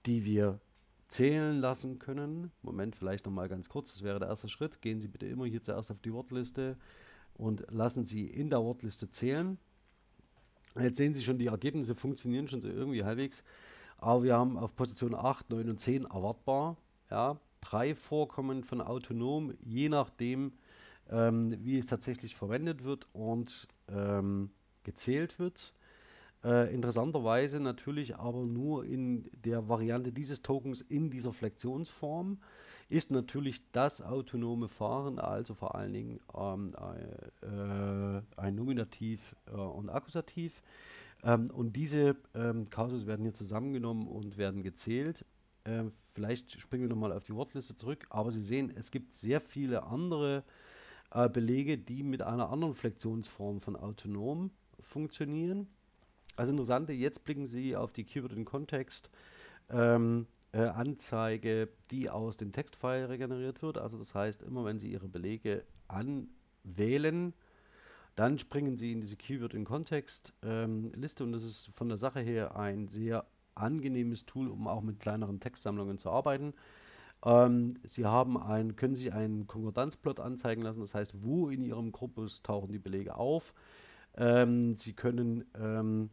die 0.07 0.25
wir 0.25 0.61
zählen 1.09 1.59
lassen 1.59 1.99
können. 1.99 2.53
Moment, 2.63 2.95
vielleicht 2.95 3.27
noch 3.27 3.33
mal 3.33 3.49
ganz 3.49 3.69
kurz, 3.69 3.93
das 3.93 4.03
wäre 4.05 4.21
der 4.21 4.29
erste 4.29 4.49
Schritt. 4.49 4.81
Gehen 4.81 5.01
Sie 5.01 5.09
bitte 5.09 5.27
immer 5.27 5.47
hier 5.47 5.63
zuerst 5.63 5.91
auf 5.91 6.01
die 6.01 6.13
Wortliste 6.13 6.77
und 7.35 7.65
lassen 7.71 8.05
Sie 8.05 8.27
in 8.27 8.49
der 8.49 8.63
Wortliste 8.63 9.11
zählen. 9.11 9.59
Jetzt 10.79 10.99
sehen 10.99 11.15
Sie 11.15 11.23
schon, 11.23 11.39
die 11.39 11.47
Ergebnisse 11.47 11.97
funktionieren 11.97 12.47
schon 12.47 12.61
so 12.61 12.69
irgendwie 12.69 13.03
halbwegs. 13.03 13.43
Aber 13.97 14.23
wir 14.23 14.37
haben 14.37 14.57
auf 14.57 14.77
Position 14.77 15.15
8, 15.15 15.51
9 15.51 15.71
und 15.71 15.81
10 15.81 16.05
erwartbar 16.05 16.77
ja, 17.11 17.41
drei 17.61 17.95
Vorkommen 17.95 18.63
von 18.63 18.81
autonom, 18.81 19.55
je 19.65 19.89
nachdem, 19.89 20.53
ähm, 21.11 21.57
wie 21.65 21.79
es 21.79 21.87
tatsächlich 21.87 22.37
verwendet 22.37 22.85
wird 22.85 23.09
und 23.13 23.69
ähm, 23.89 24.51
gezählt 24.85 25.39
wird. 25.39 25.75
Äh, 26.45 26.73
interessanterweise 26.73 27.61
natürlich 27.61 28.17
aber 28.17 28.45
nur 28.45 28.85
in 28.85 29.29
der 29.45 29.69
Variante 29.69 30.13
dieses 30.13 30.43
Tokens 30.43 30.81
in 30.81 31.11
dieser 31.11 31.33
Flexionsform 31.33 32.39
ist 32.89 33.11
natürlich 33.11 33.61
das 33.73 34.01
autonome 34.01 34.69
Fahren, 34.69 35.19
also 35.19 35.55
vor 35.55 35.75
allen 35.75 35.93
Dingen 35.93 36.21
ähm, 36.35 36.75
äh, 37.43 38.41
ein 38.41 38.55
Nominativ 38.55 39.37
äh, 39.47 39.51
und 39.51 39.91
Akkusativ. 39.91 40.63
Ähm, 41.25 41.51
und 41.51 41.75
diese 41.75 42.17
ähm, 42.35 42.71
Kasus 42.71 43.07
werden 43.07 43.25
hier 43.25 43.35
zusammengenommen 43.35 44.07
und 44.07 44.39
werden 44.39 44.63
gezählt. 44.63 45.25
Ähm, 45.65 45.93
vielleicht 46.15 46.61
springen 46.61 46.85
wir 46.85 46.89
nochmal 46.89 47.13
auf 47.13 47.25
die 47.25 47.35
Wortliste 47.35 47.75
zurück, 47.77 48.07
aber 48.11 48.31
Sie 48.31 48.41
sehen, 48.41 48.73
es 48.75 48.91
gibt 48.91 49.17
sehr 49.17 49.41
viele 49.41 49.83
andere 49.83 50.39
äh, 50.39 50.43
Belege, 51.33 51.79
die 51.79 52.03
mit 52.03 52.23
einer 52.23 52.51
anderen 52.51 52.75
Flexionsform 52.75 53.61
von 53.61 53.77
autonom 53.77 54.51
funktionieren. 54.81 55.67
Also 56.37 56.53
interessante, 56.53 56.93
jetzt 56.93 57.25
blicken 57.25 57.47
Sie 57.47 57.75
auf 57.75 57.93
die 57.93 58.05
Keyword 58.05 58.33
in 58.33 58.45
Kontext 58.45 59.11
ähm, 59.71 60.27
äh, 60.53 60.61
Anzeige, 60.61 61.69
die 61.91 62.11
aus 62.11 62.37
dem 62.37 62.53
Textfile 62.53 63.09
regeneriert 63.09 63.63
wird. 63.63 63.79
Also 63.79 63.99
das 63.99 64.15
heißt, 64.15 64.43
immer 64.43 64.65
wenn 64.65 64.79
Sie 64.79 64.91
Ihre 64.93 65.09
Belege 65.09 65.65
anwählen, 65.89 67.35
dann 68.15 68.39
springen 68.39 68.77
Sie 68.77 68.93
in 68.93 69.01
diese 69.01 69.17
Keyword 69.17 69.55
in 69.55 69.65
Kontext 69.65 70.33
ähm, 70.43 70.93
Liste 70.95 71.25
und 71.25 71.33
das 71.33 71.45
ist 71.45 71.71
von 71.75 71.89
der 71.89 71.99
Sache 71.99 72.21
her 72.21 72.57
ein 72.57 72.89
sehr 72.89 73.27
angenehmes 73.55 74.27
Tool, 74.27 74.49
um 74.49 74.69
auch 74.69 74.83
mit 74.83 75.01
kleineren 75.01 75.41
Textsammlungen 75.41 75.99
zu 75.99 76.11
arbeiten. 76.11 76.55
Ähm, 77.25 77.79
Sie 77.85 78.07
haben 78.07 78.39
ein, 78.39 78.77
können 78.77 78.95
sich 78.95 79.13
einen 79.13 79.47
Konkordanzplot 79.47 80.21
anzeigen 80.21 80.63
lassen, 80.63 80.81
das 80.81 80.95
heißt, 80.95 81.23
wo 81.23 81.49
in 81.49 81.63
Ihrem 81.63 81.93
Korpus 81.93 82.43
tauchen 82.43 82.73
die 82.73 82.79
Belege 82.79 83.17
auf. 83.17 83.55
Ähm, 84.17 84.77
Sie 84.77 84.93
können 84.95 85.45
ähm, 85.55 86.11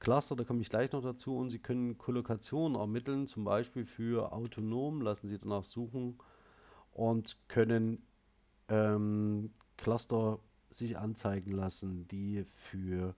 Cluster, 0.00 0.36
da 0.36 0.44
komme 0.44 0.60
ich 0.60 0.70
gleich 0.70 0.92
noch 0.92 1.02
dazu. 1.02 1.36
Und 1.36 1.50
Sie 1.50 1.58
können 1.58 1.98
Kollokationen 1.98 2.78
ermitteln, 2.78 3.26
zum 3.26 3.44
Beispiel 3.44 3.86
für 3.86 4.32
autonom, 4.32 5.00
lassen 5.00 5.28
Sie 5.28 5.38
danach 5.38 5.64
suchen 5.64 6.18
und 6.92 7.38
können 7.48 8.02
ähm, 8.68 9.52
Cluster 9.76 10.40
sich 10.70 10.98
anzeigen 10.98 11.52
lassen, 11.52 12.06
die 12.08 12.44
für 12.54 13.14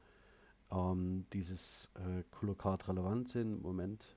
ähm, 0.70 1.26
dieses 1.32 1.90
äh, 1.96 2.22
Kollokat 2.30 2.88
relevant 2.88 3.30
sind. 3.30 3.62
Moment. 3.62 4.15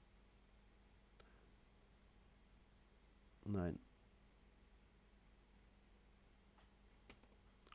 Nein. 3.52 3.80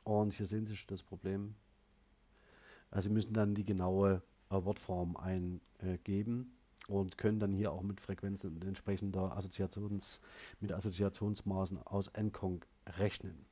Und 0.05 0.33
hier 0.33 0.47
sehen 0.47 0.65
Sie 0.65 0.75
schon 0.75 0.87
das 0.87 1.03
Problem. 1.03 1.55
Also 2.91 3.09
Sie 3.09 3.13
müssen 3.13 3.33
dann 3.33 3.55
die 3.55 3.65
genaue 3.65 4.21
äh, 4.49 4.53
Wortform 4.53 5.17
eingeben 5.17 6.55
und 6.87 7.17
können 7.17 7.39
dann 7.39 7.51
hier 7.51 7.73
auch 7.73 7.81
mit 7.81 7.99
Frequenzen 7.99 8.53
und 8.53 8.63
entsprechender 8.63 9.35
Assoziations, 9.35 10.21
mit 10.61 10.71
Assoziationsmaßen 10.71 11.81
aus 11.85 12.07
Encong 12.09 12.63
rechnen. 12.97 13.45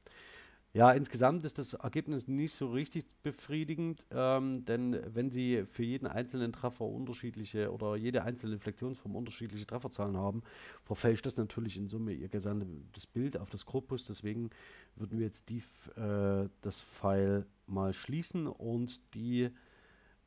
Ja, 0.76 0.92
insgesamt 0.92 1.44
ist 1.44 1.60
das 1.60 1.76
Ergebnis 1.76 2.28
nicht 2.28 2.54
so 2.56 2.72
richtig 2.72 3.06
befriedigend, 3.22 4.08
ähm, 4.10 4.66
denn 4.66 5.00
wenn 5.14 5.30
Sie 5.30 5.66
für 5.68 5.84
jeden 5.84 6.08
einzelnen 6.08 6.52
Treffer 6.52 6.86
unterschiedliche 6.86 7.72
oder 7.72 7.96
jede 7.96 8.24
einzelne 8.24 8.58
Flexionsform 8.58 9.16
unterschiedliche 9.16 9.68
Trefferzahlen 9.68 10.18
haben, 10.18 10.42
verfälscht 10.84 11.28
das 11.28 11.38
natürlich 11.38 11.78
in 11.78 11.88
Summe 11.88 12.14
Ihr 12.14 12.28
gesamtes 12.28 13.06
Bild 13.06 13.38
auf 13.38 13.52
das 13.52 13.68
Korpus. 13.68 14.06
Deswegen 14.06 14.50
würden 14.96 15.20
wir 15.20 15.28
jetzt 15.28 15.48
die, 15.50 15.62
äh, 15.96 16.50
das 16.62 16.82
File 16.82 17.46
mal 17.68 17.94
schließen 17.94 18.48
und 18.48 19.14
die 19.14 19.52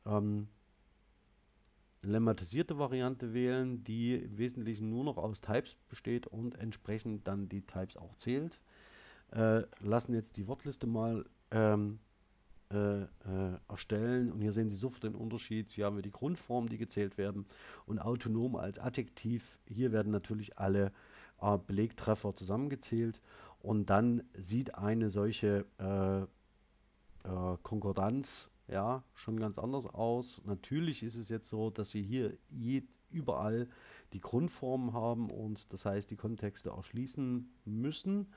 ähm, 0.05 0.47
lemmatisierte 2.01 2.79
Variante 2.79 3.33
wählen, 3.33 3.83
die 3.83 4.15
im 4.15 4.37
Wesentlichen 4.37 4.89
nur 4.89 5.03
noch 5.03 5.17
aus 5.17 5.41
Types 5.41 5.75
besteht 5.89 6.25
und 6.25 6.55
entsprechend 6.55 7.27
dann 7.27 7.49
die 7.49 7.61
Types 7.61 7.97
auch 7.97 8.15
zählt. 8.15 8.59
Äh, 9.31 9.63
lassen 9.79 10.13
jetzt 10.13 10.37
die 10.37 10.47
Wortliste 10.47 10.87
mal 10.87 11.25
ähm, 11.51 11.99
äh, 12.71 13.03
äh, 13.03 13.07
erstellen. 13.69 14.31
Und 14.31 14.41
hier 14.41 14.51
sehen 14.51 14.69
Sie 14.69 14.75
sofort 14.75 15.03
den 15.03 15.15
Unterschied. 15.15 15.69
Hier 15.69 15.85
haben 15.85 15.95
wir 15.95 16.03
die 16.03 16.11
Grundformen, 16.11 16.69
die 16.69 16.77
gezählt 16.77 17.17
werden 17.17 17.45
und 17.85 17.99
autonom 17.99 18.55
als 18.55 18.79
Adjektiv. 18.79 19.57
Hier 19.65 19.91
werden 19.91 20.11
natürlich 20.11 20.57
alle 20.59 20.91
äh, 21.41 21.57
Belegtreffer 21.57 22.33
zusammengezählt 22.33 23.21
und 23.61 23.89
dann 23.89 24.23
sieht 24.37 24.75
eine 24.75 25.09
solche 25.09 25.65
äh, 25.77 26.25
Konkordanz 27.63 28.49
ja 28.67 29.03
schon 29.13 29.39
ganz 29.39 29.57
anders 29.57 29.85
aus. 29.85 30.41
Natürlich 30.45 31.03
ist 31.03 31.15
es 31.15 31.29
jetzt 31.29 31.49
so, 31.49 31.69
dass 31.69 31.91
Sie 31.91 32.01
hier 32.01 32.37
überall 33.09 33.67
die 34.13 34.21
Grundformen 34.21 34.93
haben 34.93 35.29
und 35.29 35.71
das 35.73 35.85
heißt 35.85 36.09
die 36.11 36.15
Kontexte 36.15 36.69
erschließen 36.69 37.49
müssen. 37.65 38.27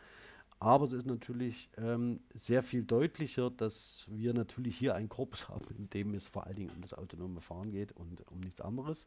Aber 0.62 0.85
es 0.85 0.92
ist 0.92 1.07
natürlich 1.07 1.70
ähm, 1.79 2.20
sehr 2.35 2.62
viel 2.62 2.85
deutlicher, 2.85 3.51
dass 3.51 4.07
wir 4.11 4.35
natürlich 4.35 4.77
hier 4.77 4.94
einen 4.94 5.09
Korpus 5.09 5.49
haben, 5.49 5.64
in 5.77 5.88
dem 5.88 6.12
es 6.12 6.29
vor 6.29 6.46
allen 6.46 6.57
Dingen 6.57 6.70
um 6.70 6.83
das 6.83 6.92
autonome 6.92 7.40
Fahren 7.40 7.70
geht 7.70 7.92
und 7.92 8.27
um 8.31 8.40
nichts 8.40 8.61
anderes. 8.61 9.07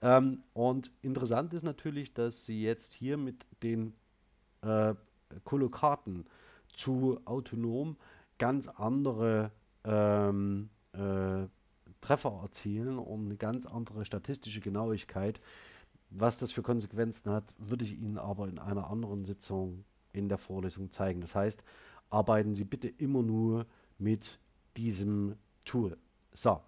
Ähm, 0.00 0.42
und 0.54 0.90
interessant 1.02 1.54
ist 1.54 1.62
natürlich, 1.62 2.12
dass 2.14 2.44
Sie 2.46 2.62
jetzt 2.64 2.94
hier 2.94 3.16
mit 3.16 3.46
den 3.62 3.94
äh, 4.62 4.94
Kollokaten 5.44 6.26
zu 6.66 7.20
autonom 7.26 7.96
ganz 8.38 8.66
andere 8.66 9.52
ähm, 9.84 10.68
äh, 10.94 11.46
Treffer 12.00 12.40
erzielen 12.42 12.98
und 12.98 13.26
eine 13.26 13.36
ganz 13.36 13.66
andere 13.66 14.04
statistische 14.04 14.60
Genauigkeit. 14.60 15.40
Was 16.10 16.38
das 16.38 16.50
für 16.50 16.62
Konsequenzen 16.62 17.30
hat, 17.30 17.54
würde 17.56 17.84
ich 17.84 17.96
Ihnen 17.96 18.18
aber 18.18 18.48
in 18.48 18.58
einer 18.58 18.90
anderen 18.90 19.24
Sitzung 19.24 19.84
in 20.12 20.28
der 20.28 20.38
Vorlesung 20.38 20.90
zeigen. 20.90 21.20
Das 21.20 21.34
heißt, 21.34 21.62
arbeiten 22.10 22.54
Sie 22.54 22.64
bitte 22.64 22.88
immer 22.88 23.22
nur 23.22 23.66
mit 23.98 24.38
diesem 24.76 25.36
Tool. 25.64 25.96
So, 26.34 26.60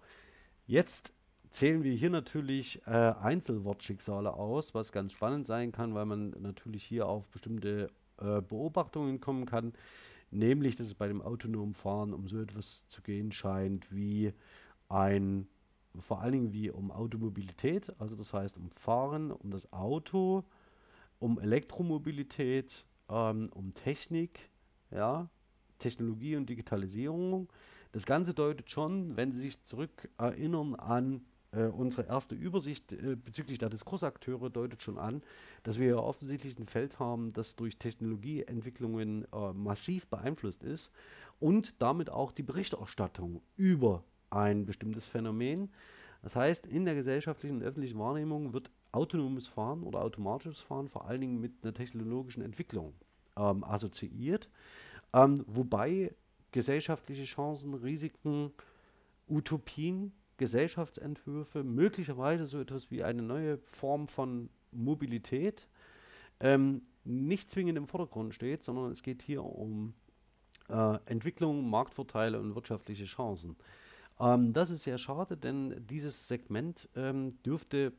jetzt 0.67 1.13
zählen 1.49 1.83
wir 1.83 1.93
hier 1.93 2.09
natürlich 2.09 2.81
äh, 2.85 2.91
Einzelwortschicksale 2.91 4.33
aus, 4.33 4.73
was 4.73 4.91
ganz 4.91 5.13
spannend 5.13 5.45
sein 5.45 5.71
kann, 5.71 5.93
weil 5.93 6.05
man 6.05 6.31
natürlich 6.41 6.83
hier 6.83 7.07
auf 7.07 7.27
bestimmte 7.29 7.89
äh, 8.17 8.41
Beobachtungen 8.41 9.21
kommen 9.21 9.45
kann, 9.45 9.73
nämlich 10.31 10.75
dass 10.75 10.87
es 10.87 10.95
bei 10.95 11.07
dem 11.07 11.21
autonomen 11.21 11.73
Fahren 11.73 12.13
um 12.13 12.27
so 12.27 12.39
etwas 12.39 12.87
zu 12.89 13.01
gehen 13.01 13.31
scheint 13.31 13.91
wie 13.93 14.33
ein, 14.89 15.47
vor 15.99 16.21
allen 16.21 16.33
Dingen 16.33 16.53
wie 16.53 16.69
um 16.69 16.91
Automobilität, 16.91 17.93
also 17.99 18.15
das 18.15 18.33
heißt 18.33 18.57
um 18.57 18.69
Fahren, 18.71 19.31
um 19.31 19.51
das 19.51 19.71
Auto, 19.71 20.43
um 21.19 21.39
Elektromobilität, 21.39 22.85
ähm, 23.09 23.49
um 23.53 23.73
Technik, 23.73 24.49
ja, 24.91 25.29
Technologie 25.79 26.35
und 26.35 26.49
Digitalisierung. 26.49 27.49
Das 27.91 28.05
Ganze 28.05 28.33
deutet 28.33 28.69
schon, 28.69 29.15
wenn 29.15 29.31
Sie 29.31 29.39
sich 29.39 29.63
zurück 29.63 30.09
erinnern 30.17 30.75
an 30.75 31.21
äh, 31.55 31.67
unsere 31.67 32.07
erste 32.07 32.35
Übersicht 32.35 32.91
äh, 32.91 33.15
bezüglich 33.15 33.57
der 33.57 33.69
Diskursakteure 33.69 34.49
deutet 34.49 34.81
schon 34.81 34.97
an, 34.97 35.23
dass 35.63 35.79
wir 35.79 35.87
ja 35.87 35.97
offensichtlich 35.97 36.57
ein 36.59 36.67
Feld 36.67 36.99
haben, 36.99 37.33
das 37.33 37.55
durch 37.55 37.77
Technologieentwicklungen 37.77 39.25
äh, 39.31 39.53
massiv 39.53 40.07
beeinflusst 40.07 40.63
ist 40.63 40.91
und 41.39 41.81
damit 41.81 42.09
auch 42.09 42.31
die 42.31 42.43
Berichterstattung 42.43 43.41
über 43.55 44.03
ein 44.29 44.65
bestimmtes 44.65 45.05
Phänomen. 45.05 45.69
Das 46.21 46.35
heißt, 46.35 46.65
in 46.67 46.85
der 46.85 46.95
gesellschaftlichen 46.95 47.57
und 47.57 47.63
öffentlichen 47.63 47.99
Wahrnehmung 47.99 48.51
wird 48.53 48.71
autonomes 48.95 49.47
Fahren 49.47 49.83
oder 49.83 50.01
automatisches 50.01 50.59
Fahren 50.59 50.89
vor 50.89 51.07
allen 51.07 51.21
Dingen 51.21 51.39
mit 51.39 51.53
einer 51.63 51.73
technologischen 51.73 52.41
Entwicklung 52.41 52.93
ähm, 53.37 53.63
assoziiert, 53.63 54.49
ähm, 55.13 55.43
wobei 55.47 56.13
gesellschaftliche 56.51 57.23
Chancen, 57.23 57.73
Risiken, 57.73 58.51
Utopien 59.27 60.13
Gesellschaftsentwürfe, 60.37 61.63
möglicherweise 61.63 62.45
so 62.45 62.59
etwas 62.59 62.91
wie 62.91 63.03
eine 63.03 63.21
neue 63.21 63.57
Form 63.59 64.07
von 64.07 64.49
Mobilität, 64.71 65.67
ähm, 66.39 66.81
nicht 67.05 67.49
zwingend 67.49 67.77
im 67.77 67.87
Vordergrund 67.87 68.33
steht, 68.33 68.63
sondern 68.63 68.91
es 68.91 69.03
geht 69.03 69.21
hier 69.21 69.43
um 69.43 69.93
äh, 70.69 70.97
Entwicklung, 71.05 71.69
Marktvorteile 71.69 72.39
und 72.39 72.55
wirtschaftliche 72.55 73.05
Chancen. 73.05 73.55
Ähm, 74.19 74.51
das 74.53 74.69
ist 74.69 74.83
sehr 74.83 74.97
schade, 74.97 75.37
denn 75.37 75.85
dieses 75.87 76.27
Segment 76.27 76.89
ähm, 76.95 77.41
dürfte 77.43 77.93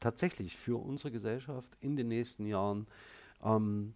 tatsächlich 0.00 0.56
für 0.56 0.82
unsere 0.82 1.10
Gesellschaft 1.10 1.76
in 1.80 1.96
den 1.96 2.08
nächsten 2.08 2.46
Jahren 2.46 2.86
ähm, 3.42 3.94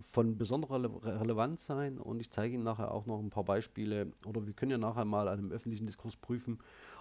von 0.00 0.36
besonderer 0.36 1.04
Relevanz 1.20 1.66
sein 1.66 1.98
und 1.98 2.20
ich 2.20 2.30
zeige 2.30 2.54
Ihnen 2.54 2.64
nachher 2.64 2.90
auch 2.90 3.06
noch 3.06 3.20
ein 3.20 3.30
paar 3.30 3.44
Beispiele 3.44 4.12
oder 4.26 4.46
wir 4.46 4.52
können 4.52 4.72
ja 4.72 4.78
nachher 4.78 5.04
mal 5.04 5.28
an 5.28 5.38
einem 5.38 5.52
öffentlichen 5.52 5.86
Diskurs 5.86 6.16
prüfen, 6.16 6.58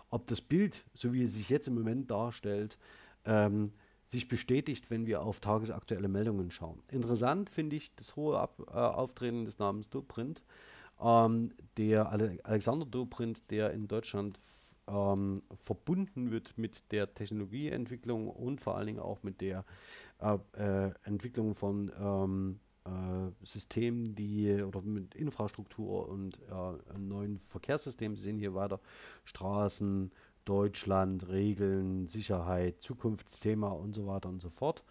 ob 0.10 0.28
das 0.28 0.42
Bild, 0.42 0.86
so 0.94 1.12
wie 1.12 1.24
es 1.24 1.34
sich 1.34 1.50
jetzt 1.50 1.68
im 1.68 1.74
Moment 1.74 2.12
darstellt, 2.12 2.78
ähm, 3.26 3.74
sich 4.06 4.28
bestätigt, 4.28 4.90
wenn 4.90 5.08
wir 5.08 5.22
auf 5.22 5.40
tagesaktuelle 5.40 6.08
Meldungen 6.08 6.52
schauen. 6.52 6.84
Interessant 6.90 7.50
finde 7.50 7.78
ich 7.78 7.96
das 7.96 8.16
hohe 8.16 8.38
Ab 8.38 8.62
äh, 8.68 8.72
Auftreten 8.74 9.46
des 9.46 9.60
Namens 9.60 9.90
Dobrindt. 9.90 10.44
Ähm, 11.02 11.52
der 11.78 12.10
Ale 12.12 12.38
Alexander 12.44 12.86
Dobrindt, 12.86 13.50
der 13.50 13.72
in 13.72 13.88
Deutschland 13.88 14.40
ähm, 14.88 15.44
verbunden 15.64 16.32
wird 16.32 16.58
mit 16.58 16.92
der 16.92 17.14
Technologieentwicklung 17.14 18.30
und 18.30 18.62
vor 18.62 18.78
allen 18.78 18.88
Dingen 18.88 19.00
auch 19.00 19.24
mit 19.24 19.42
der 19.42 19.66
äh, 20.20 20.38
äh, 20.58 20.92
Entwicklung 21.04 21.56
von 21.56 21.92
ähm, 22.00 22.60
äh, 22.86 23.46
Systemen, 23.46 24.16
die 24.16 24.62
oder 24.62 24.82
mit 24.82 25.16
Infrastruktur 25.16 26.08
und 26.10 26.40
äh, 26.50 26.98
neuen 26.98 27.40
Verkehrssystemen. 27.40 28.18
Sie 28.18 28.24
sehen 28.24 28.38
hier 28.38 28.54
weiter 28.54 28.80
Straßen, 29.26 30.12
Deutschland, 30.46 31.28
Regeln, 31.30 32.08
Sicherheit, 32.08 32.82
Zukunftsthema 32.82 33.70
und 33.70 33.94
so 33.94 34.08
weiter 34.08 34.30
und 34.30 34.42
so 34.42 34.50
fort. 34.50 34.84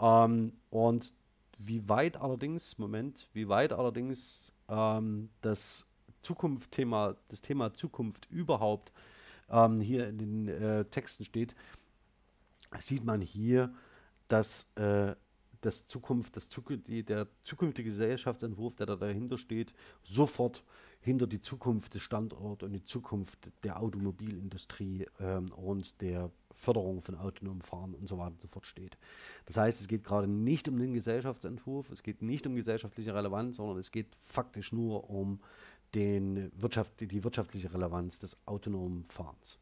Ähm, 0.00 0.52
und 0.70 1.12
wie 1.58 1.88
weit 1.88 2.16
allerdings, 2.16 2.78
Moment, 2.78 3.28
wie 3.32 3.48
weit 3.48 3.72
allerdings 3.72 4.52
ähm, 4.68 5.28
das 5.40 5.86
Zukunftsthema, 6.22 7.16
das 7.28 7.42
Thema 7.42 7.74
Zukunft 7.74 8.28
überhaupt 8.30 8.92
ähm, 9.50 9.80
hier 9.80 10.08
in 10.08 10.18
den 10.18 10.48
äh, 10.48 10.84
Texten 10.86 11.24
steht, 11.24 11.54
sieht 12.80 13.04
man 13.04 13.20
hier, 13.20 13.72
dass 14.28 14.66
äh, 14.76 15.14
das 15.60 15.86
Zukunft, 15.86 16.36
das 16.36 16.48
der 16.48 17.26
zukünftige 17.44 17.88
Gesellschaftsentwurf, 17.88 18.76
der 18.76 18.86
da 18.86 18.96
dahinter 18.96 19.38
steht, 19.38 19.72
sofort 20.02 20.62
hinter 21.00 21.26
die 21.26 21.40
Zukunft 21.40 21.94
des 21.94 22.02
Standorts 22.02 22.62
und 22.62 22.72
die 22.72 22.82
Zukunft 22.82 23.50
der 23.62 23.80
Automobilindustrie 23.80 25.06
ähm, 25.20 25.52
und 25.52 26.00
der 26.00 26.30
Förderung 26.52 27.02
von 27.02 27.16
autonomem 27.16 27.60
Fahren 27.60 27.94
und 27.94 28.06
so 28.06 28.16
weiter 28.16 28.32
und 28.32 28.40
so 28.40 28.48
fort 28.48 28.66
steht. 28.66 28.96
Das 29.46 29.56
heißt, 29.56 29.80
es 29.80 29.88
geht 29.88 30.04
gerade 30.04 30.26
nicht 30.26 30.68
um 30.68 30.78
den 30.78 30.94
Gesellschaftsentwurf, 30.94 31.90
es 31.90 32.02
geht 32.02 32.22
nicht 32.22 32.46
um 32.46 32.54
gesellschaftliche 32.54 33.14
Relevanz, 33.14 33.56
sondern 33.56 33.78
es 33.78 33.90
geht 33.90 34.16
faktisch 34.24 34.72
nur 34.72 35.10
um 35.10 35.40
den 35.94 36.50
Wirtschaft, 36.60 37.00
die 37.00 37.24
wirtschaftliche 37.24 37.72
Relevanz 37.72 38.18
des 38.18 38.36
autonomen 38.46 39.04
Fahrens. 39.04 39.58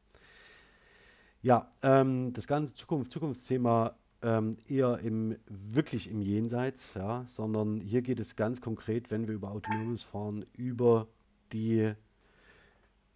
Ja, 1.43 1.73
ähm, 1.83 2.33
das 2.33 2.47
ganze 2.47 2.75
Zukunft, 2.75 3.13
Zukunftsthema 3.13 3.97
ähm, 4.23 4.57
eher 4.69 4.99
im, 5.01 5.37
wirklich 5.47 6.09
im 6.09 6.23
Jenseits, 6.23 6.95
ja, 6.95 7.25
sondern 7.27 7.81
hier 7.81 8.03
geht 8.03 8.21
es 8.21 8.37
ganz 8.37 8.61
konkret, 8.61 9.11
wenn 9.11 9.27
wir 9.27 9.35
über 9.35 9.51
autonomes 9.51 10.05
Fahren, 10.05 10.47
über 10.53 11.09
die 11.53 11.93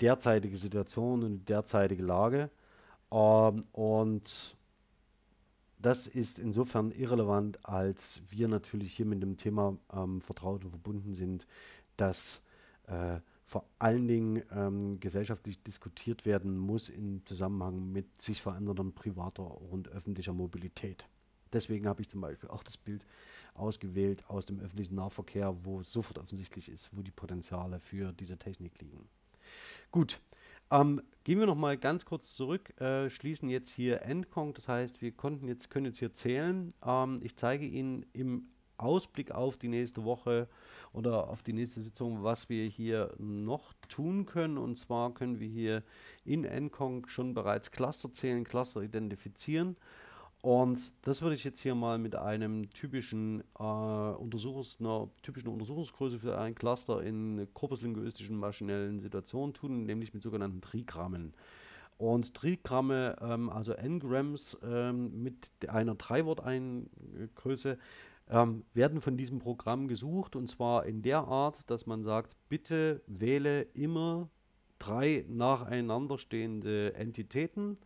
derzeitige 0.01 0.57
Situation 0.57 1.23
und 1.23 1.39
die 1.39 1.45
derzeitige 1.45 2.03
Lage. 2.03 2.51
Ähm, 3.13 3.63
und 3.73 4.57
das 5.79 6.09
ist 6.09 6.39
insofern 6.39 6.91
irrelevant, 6.91 7.65
als 7.65 8.21
wir 8.31 8.49
natürlich 8.49 8.93
hier 8.93 9.07
mit 9.07 9.23
dem 9.23 9.37
Thema 9.37 9.77
ähm, 9.93 10.21
vertraut 10.21 10.65
und 10.65 10.71
verbunden 10.71 11.15
sind, 11.15 11.47
dass 11.97 12.43
äh, 12.87 13.21
vor 13.45 13.65
allen 13.79 14.09
Dingen 14.09 14.43
ähm, 14.51 14.99
gesellschaftlich 14.99 15.63
diskutiert 15.63 16.27
werden 16.27 16.59
muss 16.59 16.89
im 16.89 17.25
Zusammenhang 17.27 17.93
mit 17.93 18.21
sich 18.21 18.43
verändernden 18.43 18.93
privater 18.93 19.61
und 19.61 19.89
öffentlicher 19.89 20.33
Mobilität. 20.33 21.07
Deswegen 21.53 21.87
habe 21.87 22.03
ich 22.03 22.09
zum 22.09 22.21
Beispiel 22.21 22.51
auch 22.51 22.65
das 22.65 22.77
Bild 22.77 23.07
ausgewählt 23.55 24.29
aus 24.29 24.47
dem 24.47 24.59
öffentlichen 24.59 24.97
Nahverkehr, 24.97 25.57
wo 25.65 25.83
sofort 25.85 26.19
offensichtlich 26.19 26.69
ist, 26.69 26.91
wo 26.93 27.03
die 27.03 27.13
Potenziale 27.13 27.79
für 27.79 28.13
diese 28.13 28.37
Technik 28.37 28.81
liegen. 28.81 29.09
Gut, 29.93 30.21
ähm, 30.71 31.01
gehen 31.23 31.39
wir 31.39 31.47
noch 31.47 31.55
mal 31.55 31.79
ganz 31.79 32.05
kurz 32.05 32.35
zurück, 32.35 32.79
äh, 32.81 33.09
schließen 33.09 33.49
jetzt 33.49 33.71
hier 33.71 34.03
Endkong, 34.03 34.55
das 34.55 34.67
heißt, 34.67 35.01
wir 35.01 35.13
konnten 35.13 35.47
jetzt, 35.47 35.71
können 35.71 35.87
jetzt 35.87 35.99
hier 35.99 36.13
zählen. 36.13 36.75
Ähm, 36.85 37.21
ich 37.23 37.37
zeige 37.37 37.65
Ihnen 37.65 38.05
im 38.13 38.49
Ausblick 38.79 39.31
auf 39.31 39.57
die 39.57 39.69
nächste 39.69 40.05
Woche 40.05 40.49
oder 40.93 41.29
auf 41.29 41.43
die 41.43 41.53
nächste 41.53 41.81
Sitzung, 41.81 42.23
was 42.23 42.49
wir 42.49 42.67
hier 42.67 43.13
noch 43.19 43.73
tun 43.89 44.27
können. 44.27 44.59
Und 44.59 44.77
zwar 44.77 45.13
können 45.13 45.41
wir 45.41 45.49
hier 45.49 45.83
in 46.25 46.45
Encong 46.45 47.07
schon 47.09 47.35
bereits 47.35 47.71
Cluster 47.71 48.13
zählen, 48.13 48.45
Cluster 48.45 48.83
identifizieren. 48.83 49.77
Und 50.43 50.93
das 51.03 51.23
würde 51.23 51.35
ich 51.35 51.45
jetzt 51.45 51.59
hier 51.59 51.75
mal 51.75 51.99
mit 51.99 52.15
einem 52.15 52.71
typischen, 52.71 53.43
äh, 53.59 53.63
Untersuchungs 53.63 54.77
einer 54.79 55.09
typischen 55.23 55.49
Untersuchungsgröße 55.49 56.21
für 56.21 56.39
ein 56.39 56.55
Cluster 56.55 57.03
in 57.03 57.49
korpuslinguistischen 57.53 58.39
maschinellen 58.39 59.01
Situationen 59.01 59.55
tun, 59.55 59.87
nämlich 59.87 60.15
mit 60.15 60.23
sogenannten 60.23 60.61
Trigrammen. 60.61 61.35
Und 61.99 62.35
Trigramme, 62.35 63.17
ähm, 63.21 63.49
also 63.49 63.73
N-Grams 63.73 64.57
ähm, 64.63 65.23
mit 65.23 65.51
einer 65.67 65.95
Dreiworteingröße, 65.95 67.79
ähm, 68.29 68.65
werden 68.75 69.01
von 69.01 69.17
diesem 69.17 69.39
Programm 69.39 69.89
gesucht 69.89 70.37
und 70.37 70.49
zwar 70.49 70.87
in 70.87 71.03
der 71.03 71.21
Art, 71.21 71.71
dass 71.71 71.87
man 71.87 72.03
sagt, 72.03 72.37
bitte 72.49 73.03
wähle 73.07 73.63
immer 73.75 74.29
drei 74.79 75.25
nacheinander 75.29 76.19
stehende 76.19 76.95
Entitäten 76.95 77.79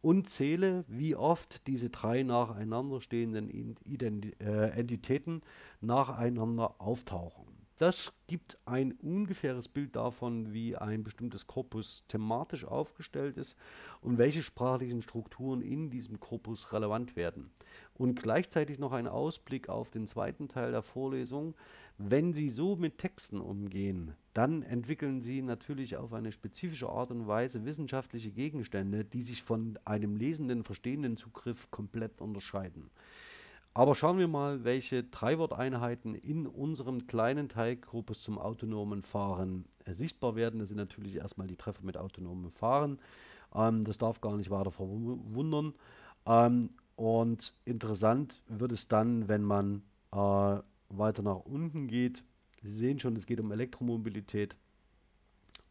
und 0.00 0.28
zähle, 0.28 0.84
wie 0.86 1.16
oft 1.16 1.66
diese 1.66 1.90
drei 1.90 2.22
nacheinander 2.22 3.00
stehenden 3.00 3.48
Ident 3.84 4.40
äh, 4.40 4.70
Entitäten 4.70 5.42
nacheinander 5.80 6.80
auftauchen. 6.80 7.58
Das 7.78 8.12
gibt 8.26 8.58
ein 8.64 8.92
ungefähres 8.92 9.68
Bild 9.68 9.94
davon, 9.94 10.52
wie 10.52 10.76
ein 10.76 11.04
bestimmtes 11.04 11.46
Korpus 11.46 12.04
thematisch 12.08 12.64
aufgestellt 12.64 13.36
ist 13.36 13.56
und 14.00 14.18
welche 14.18 14.42
sprachlichen 14.42 15.00
Strukturen 15.00 15.62
in 15.62 15.88
diesem 15.88 16.18
Korpus 16.18 16.72
relevant 16.72 17.14
werden. 17.14 17.52
Und 17.98 18.22
gleichzeitig 18.22 18.78
noch 18.78 18.92
ein 18.92 19.08
Ausblick 19.08 19.68
auf 19.68 19.90
den 19.90 20.06
zweiten 20.06 20.48
Teil 20.48 20.70
der 20.70 20.82
Vorlesung. 20.82 21.54
Wenn 21.98 22.32
Sie 22.32 22.48
so 22.48 22.76
mit 22.76 22.98
Texten 22.98 23.40
umgehen, 23.40 24.14
dann 24.32 24.62
entwickeln 24.62 25.20
Sie 25.20 25.42
natürlich 25.42 25.96
auf 25.96 26.12
eine 26.12 26.30
spezifische 26.30 26.88
Art 26.88 27.10
und 27.10 27.26
Weise 27.26 27.64
wissenschaftliche 27.64 28.30
Gegenstände, 28.30 29.04
die 29.04 29.22
sich 29.22 29.42
von 29.42 29.78
einem 29.84 30.16
lesenden, 30.16 30.62
verstehenden 30.62 31.16
Zugriff 31.16 31.68
komplett 31.72 32.20
unterscheiden. 32.20 32.88
Aber 33.74 33.94
schauen 33.94 34.18
wir 34.18 34.28
mal, 34.28 34.64
welche 34.64 35.04
Dreiworteinheiten 35.04 36.14
in 36.14 36.46
unserem 36.46 37.06
kleinen 37.06 37.48
Teilkorpus 37.48 38.22
zum 38.22 38.38
autonomen 38.38 39.02
Fahren 39.02 39.66
äh, 39.84 39.94
sichtbar 39.94 40.36
werden. 40.36 40.60
Das 40.60 40.68
sind 40.68 40.78
natürlich 40.78 41.16
erstmal 41.16 41.46
die 41.46 41.56
Treffer 41.56 41.84
mit 41.84 41.96
autonomem 41.96 42.50
Fahren. 42.50 42.98
Ähm, 43.54 43.84
das 43.84 43.98
darf 43.98 44.20
gar 44.20 44.36
nicht 44.36 44.50
weiter 44.50 44.70
verwundern. 44.70 45.74
Ähm, 46.26 46.70
und 46.98 47.54
interessant 47.64 48.42
wird 48.48 48.72
es 48.72 48.88
dann, 48.88 49.28
wenn 49.28 49.44
man 49.44 49.82
äh, 50.10 50.16
weiter 50.88 51.22
nach 51.22 51.44
unten 51.44 51.86
geht. 51.86 52.24
Sie 52.60 52.74
sehen 52.74 52.98
schon, 52.98 53.14
es 53.14 53.24
geht 53.24 53.38
um 53.38 53.52
Elektromobilität 53.52 54.56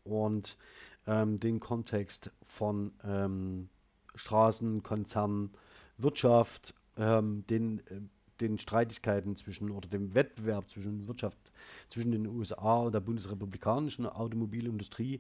und 0.06 0.58
ähm, 1.06 1.38
den 1.42 1.60
Kontext 1.60 2.32
von 2.46 2.94
ähm, 3.04 3.68
Straßen, 4.16 4.84
Konzernen, 4.84 5.52
Wirtschaft 5.98 6.74
ähm, 6.96 7.46
den, 7.48 7.80
äh, 7.88 8.00
den 8.40 8.58
Streitigkeiten 8.58 9.36
zwischen 9.36 9.70
oder 9.72 9.90
dem 9.90 10.14
Wettbewerb 10.14 10.70
zwischen 10.70 11.08
Wirtschaft 11.08 11.52
zwischen 11.90 12.14
den 12.14 12.26
USA 12.26 12.78
und 12.78 12.94
der 12.94 13.02
bundesrepublikanischen 13.02 14.06
Automobilindustrie, 14.06 15.20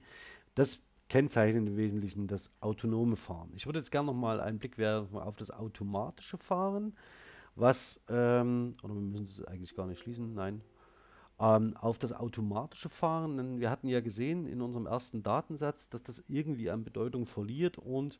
das 0.55 0.79
kennzeichnet 1.09 1.67
im 1.67 1.77
Wesentlichen 1.77 2.27
das 2.27 2.51
autonome 2.59 3.15
Fahren. 3.15 3.51
Ich 3.55 3.65
würde 3.65 3.79
jetzt 3.79 3.91
gerne 3.91 4.07
noch 4.07 4.13
mal 4.13 4.39
einen 4.39 4.59
Blick 4.59 4.77
werfen 4.77 5.17
auf 5.17 5.35
das 5.35 5.51
automatische 5.51 6.37
Fahren, 6.37 6.95
was, 7.55 7.99
ähm, 8.09 8.75
oder 8.83 8.93
wir 8.93 9.01
müssen 9.01 9.25
es 9.25 9.43
eigentlich 9.45 9.75
gar 9.75 9.87
nicht 9.87 9.99
schließen, 9.99 10.33
nein, 10.33 10.61
ähm, 11.39 11.75
auf 11.77 11.97
das 11.97 12.13
automatische 12.13 12.89
Fahren, 12.89 13.37
denn 13.37 13.59
wir 13.59 13.69
hatten 13.69 13.87
ja 13.87 14.01
gesehen 14.01 14.45
in 14.45 14.61
unserem 14.61 14.85
ersten 14.85 15.23
Datensatz, 15.23 15.89
dass 15.89 16.03
das 16.03 16.23
irgendwie 16.27 16.69
an 16.69 16.83
Bedeutung 16.83 17.25
verliert 17.25 17.77
und 17.77 18.19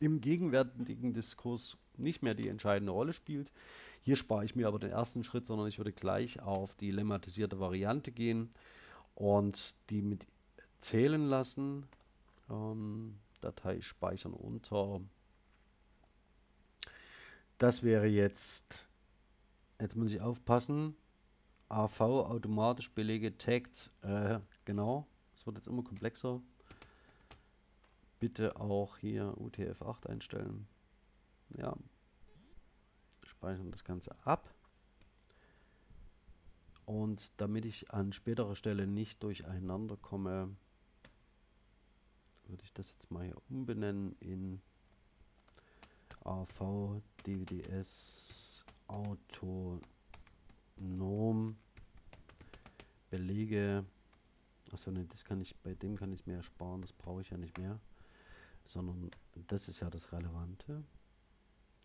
im 0.00 0.20
gegenwärtigen 0.20 1.12
Diskurs 1.12 1.76
nicht 1.96 2.22
mehr 2.22 2.34
die 2.34 2.48
entscheidende 2.48 2.92
Rolle 2.92 3.12
spielt. 3.12 3.52
Hier 4.00 4.16
spare 4.16 4.44
ich 4.44 4.56
mir 4.56 4.66
aber 4.66 4.78
den 4.78 4.90
ersten 4.90 5.24
Schritt, 5.24 5.46
sondern 5.46 5.68
ich 5.68 5.78
würde 5.78 5.92
gleich 5.92 6.40
auf 6.40 6.74
die 6.74 6.90
lemmatisierte 6.90 7.60
Variante 7.60 8.10
gehen 8.10 8.50
und 9.14 9.74
die 9.90 10.00
mit 10.00 10.26
zählen 10.80 11.26
lassen. 11.26 11.86
Ähm, 12.50 13.18
Datei 13.40 13.80
speichern 13.80 14.34
unter. 14.34 15.00
Das 17.58 17.82
wäre 17.82 18.06
jetzt, 18.06 18.86
jetzt 19.78 19.96
muss 19.96 20.12
ich 20.12 20.20
aufpassen, 20.20 20.96
AV 21.68 22.00
automatisch 22.00 22.90
Belege 22.90 23.36
tagged, 23.36 23.90
äh, 24.02 24.40
genau, 24.64 25.06
es 25.34 25.46
wird 25.46 25.56
jetzt 25.56 25.68
immer 25.68 25.82
komplexer. 25.82 26.40
Bitte 28.18 28.60
auch 28.60 28.98
hier 28.98 29.34
UTF-8 29.38 30.06
einstellen. 30.06 30.66
Ja, 31.56 31.74
speichern 33.22 33.70
das 33.70 33.84
Ganze 33.84 34.14
ab. 34.24 34.52
Und 36.84 37.32
damit 37.40 37.64
ich 37.64 37.90
an 37.92 38.12
späterer 38.12 38.56
Stelle 38.56 38.86
nicht 38.86 39.22
durcheinander 39.22 39.96
komme, 39.96 40.54
würde 42.50 42.62
ich 42.64 42.72
das 42.72 42.90
jetzt 42.90 43.10
mal 43.10 43.24
hier 43.24 43.36
umbenennen 43.48 44.16
in 44.20 44.60
AV 46.24 47.00
DVDS 47.26 48.64
autonom 48.86 49.80
Belege. 53.10 53.84
Achso, 54.72 54.90
ne, 54.90 55.04
das 55.06 55.24
kann 55.24 55.40
ich, 55.40 55.56
bei 55.56 55.74
dem 55.74 55.96
kann 55.96 56.12
ich 56.12 56.20
es 56.20 56.26
mir 56.26 56.36
ersparen, 56.36 56.82
das 56.82 56.92
brauche 56.92 57.22
ich 57.22 57.30
ja 57.30 57.36
nicht 57.36 57.56
mehr. 57.58 57.80
Sondern 58.64 59.10
das 59.48 59.68
ist 59.68 59.80
ja 59.80 59.90
das 59.90 60.12
Relevante 60.12 60.84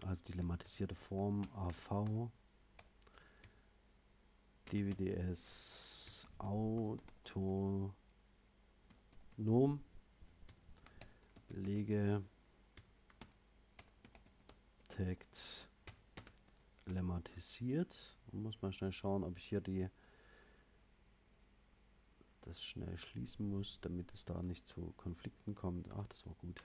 also 0.03 0.23
die 0.25 0.33
lemmatisierte 0.33 0.95
Form 0.95 1.41
AV 1.55 2.29
DWDS 4.71 6.27
autonom 6.37 7.93
Belege 11.47 12.23
Tagt 14.89 15.67
lemmatisiert. 16.85 17.95
Man 18.31 18.43
muss 18.43 18.61
mal 18.61 18.71
schnell 18.71 18.91
schauen, 18.91 19.23
ob 19.23 19.37
ich 19.37 19.45
hier 19.45 19.61
die 19.61 19.89
das 22.41 22.63
schnell 22.63 22.97
schließen 22.97 23.49
muss, 23.49 23.79
damit 23.81 24.13
es 24.13 24.23
da 24.23 24.41
nicht 24.41 24.67
zu 24.67 24.93
Konflikten 24.97 25.55
kommt. 25.55 25.89
Ach, 25.91 26.07
das 26.07 26.25
war 26.25 26.35
gut. 26.35 26.63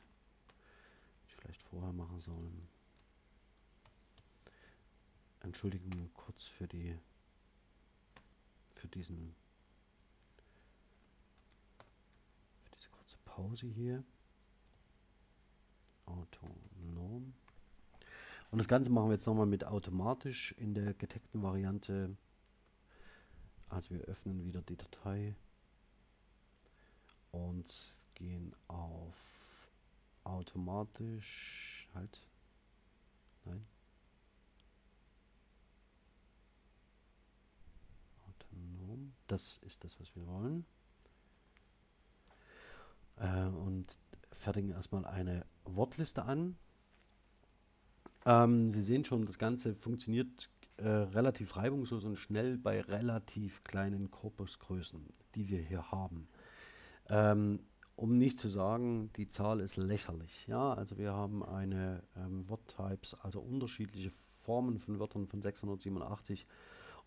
Ich 1.27 1.35
vielleicht 1.37 1.63
vorher 1.63 1.93
machen 1.93 2.21
sollen. 2.21 2.69
Entschuldigung 5.41 6.11
kurz 6.15 6.45
für 6.45 6.69
die 6.69 6.97
für 8.73 8.89
diesen 8.89 9.35
für 12.63 12.71
diese 12.77 12.91
kurze 12.91 13.17
Pause 13.25 13.67
hier. 13.67 14.05
Autonom. 16.11 17.35
Und 18.51 18.59
das 18.59 18.69
Ganze 18.69 18.91
machen 18.91 19.09
wir 19.09 19.15
jetzt 19.15 19.27
nochmal 19.27 19.47
mit 19.47 19.65
automatisch 19.65 20.53
in 20.59 20.75
der 20.75 20.95
getagten 20.95 21.43
Variante. 21.43 22.17
Also 23.69 23.91
wir 23.91 24.01
öffnen 24.03 24.45
wieder 24.45 24.63
die 24.63 24.77
Datei 24.77 25.37
und 27.31 27.69
gehen 28.15 28.55
auf 28.67 29.15
automatisch 30.25 31.89
halt 31.95 32.23
nein 33.45 33.65
autonom. 38.29 39.13
Das 39.29 39.59
ist 39.59 39.85
das, 39.85 39.99
was 40.01 40.15
wir 40.17 40.27
wollen. 40.27 40.67
Äh, 43.17 43.47
und 43.47 43.97
fertigen 44.41 44.71
erstmal 44.71 45.05
eine 45.05 45.45
Wortliste 45.65 46.25
an. 46.25 46.57
Ähm, 48.27 48.71
Sie 48.71 48.83
sehen 48.83 49.05
schon, 49.05 49.27
das 49.27 49.39
Ganze 49.39 49.75
funktioniert 49.75 50.51
äh, 50.79 50.89
relativ 50.89 51.57
reibungslos 51.57 52.05
und 52.05 52.17
schnell 52.17 52.59
bei 52.59 52.81
relativ 52.81 53.63
kleinen 53.65 54.11
Korpusgrößen, 54.11 55.01
die 55.35 55.49
wir 55.49 55.61
hier 55.61 55.91
haben. 55.91 56.29
Ähm, 57.09 57.61
um 57.97 58.17
nicht 58.17 58.39
zu 58.41 58.49
sagen, 58.49 59.11
die 59.17 59.29
Zahl 59.29 59.61
ist 59.61 59.77
lächerlich. 59.77 60.47
Ja, 60.47 60.73
also 60.73 60.97
wir 60.97 61.13
haben 61.13 61.45
eine 61.45 62.03
ähm, 62.17 62.49
Wordtypes, 62.49 63.15
also 63.23 63.41
unterschiedliche 63.41 64.11
Formen 64.45 64.79
von 64.79 64.99
Wörtern 64.99 65.27
von 65.27 65.43
687 65.43 66.47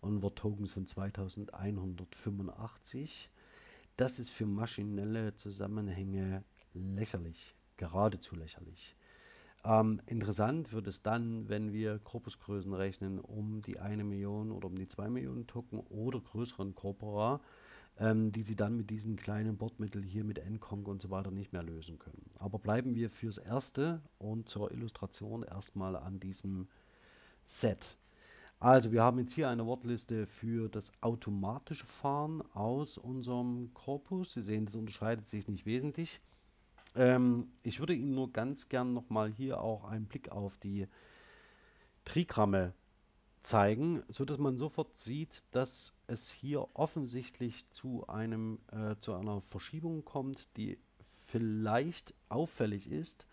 und 0.00 0.22
Word-Tokens 0.22 0.70
von 0.70 0.86
2185. 0.86 3.28
Das 3.96 4.20
ist 4.20 4.30
für 4.30 4.46
maschinelle 4.46 5.34
Zusammenhänge 5.34 6.44
lächerlich, 6.74 7.54
geradezu 7.76 8.36
lächerlich. 8.36 8.96
Ähm, 9.64 10.00
interessant 10.06 10.72
wird 10.72 10.86
es 10.86 11.02
dann, 11.02 11.48
wenn 11.48 11.72
wir 11.72 11.98
Korpusgrößen 11.98 12.74
rechnen 12.74 13.18
um 13.18 13.62
die 13.62 13.80
1 13.80 14.04
Million 14.04 14.52
oder 14.52 14.66
um 14.66 14.76
die 14.76 14.88
2 14.88 15.08
Millionen 15.08 15.46
Token 15.46 15.80
oder 15.80 16.20
größeren 16.20 16.74
Corpora, 16.74 17.40
ähm, 17.98 18.30
die 18.32 18.42
Sie 18.42 18.56
dann 18.56 18.76
mit 18.76 18.90
diesen 18.90 19.16
kleinen 19.16 19.56
Bordmitteln 19.56 20.04
hier 20.04 20.24
mit 20.24 20.38
Nconc 20.38 20.86
und 20.86 21.00
so 21.00 21.10
weiter 21.10 21.30
nicht 21.30 21.52
mehr 21.52 21.62
lösen 21.62 21.98
können. 21.98 22.30
Aber 22.38 22.58
bleiben 22.58 22.94
wir 22.94 23.08
fürs 23.08 23.38
Erste 23.38 24.02
und 24.18 24.48
zur 24.48 24.70
Illustration 24.70 25.44
erstmal 25.44 25.96
an 25.96 26.20
diesem 26.20 26.68
Set. 27.46 27.96
Also 28.60 28.92
wir 28.92 29.02
haben 29.02 29.18
jetzt 29.18 29.32
hier 29.32 29.48
eine 29.48 29.66
Wortliste 29.66 30.26
für 30.26 30.68
das 30.68 30.92
automatische 31.00 31.86
Fahren 31.86 32.42
aus 32.54 32.98
unserem 32.98 33.72
Korpus. 33.74 34.34
Sie 34.34 34.40
sehen, 34.40 34.66
das 34.66 34.74
unterscheidet 34.74 35.28
sich 35.28 35.48
nicht 35.48 35.66
wesentlich. 35.66 36.20
Ähm, 36.94 37.48
ich 37.62 37.80
würde 37.80 37.94
Ihnen 37.94 38.14
nur 38.14 38.32
ganz 38.32 38.68
gern 38.68 38.92
nochmal 38.92 39.30
hier 39.30 39.60
auch 39.60 39.84
einen 39.84 40.06
Blick 40.06 40.30
auf 40.30 40.56
die 40.58 40.86
Trigramme 42.04 42.74
zeigen, 43.42 44.02
so 44.08 44.24
dass 44.24 44.38
man 44.38 44.58
sofort 44.58 44.96
sieht, 44.96 45.44
dass 45.50 45.92
es 46.06 46.30
hier 46.30 46.66
offensichtlich 46.74 47.68
zu 47.70 48.06
einem 48.06 48.58
äh, 48.72 48.96
zu 49.00 49.14
einer 49.14 49.42
Verschiebung 49.42 50.04
kommt, 50.04 50.56
die 50.56 50.78
vielleicht 51.20 52.14
auffällig 52.28 52.90
ist. 52.90 53.26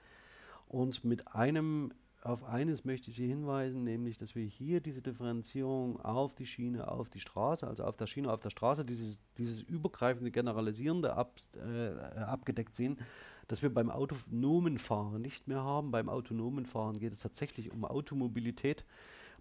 Und 0.68 1.04
mit 1.04 1.28
einem 1.36 1.94
auf 2.24 2.44
eines 2.44 2.86
möchte 2.86 3.10
ich 3.10 3.16
Sie 3.16 3.28
hinweisen, 3.28 3.84
nämlich, 3.84 4.18
dass 4.18 4.36
wir 4.36 4.46
hier 4.46 4.80
diese 4.80 5.02
Differenzierung 5.02 6.00
auf 6.02 6.36
die 6.36 6.46
Schiene, 6.46 6.88
auf 6.88 7.10
die 7.10 7.20
Straße, 7.20 7.66
also 7.66 7.84
auf 7.84 7.98
der 7.98 8.06
Schiene, 8.06 8.32
auf 8.32 8.40
der 8.40 8.52
Straße, 8.52 8.86
dieses, 8.86 9.20
dieses 9.38 9.62
übergreifende 9.62 10.30
Generalisierende 10.30 11.16
ab, 11.16 11.34
äh, 11.56 12.20
abgedeckt 12.20 12.76
sehen, 12.76 13.00
dass 13.52 13.62
wir 13.62 13.74
beim 13.74 13.90
autonomen 13.90 14.78
Fahren 14.78 15.22
nicht 15.22 15.50
mehr 15.50 15.62
haben. 15.62 15.92
Beim 15.92 16.08
autonomen 16.08 16.66
Fahren 16.66 17.00
geht 17.00 17.12
es 17.12 17.20
tatsächlich 17.20 17.70
um 17.70 17.84
Automobilität. 17.84 18.86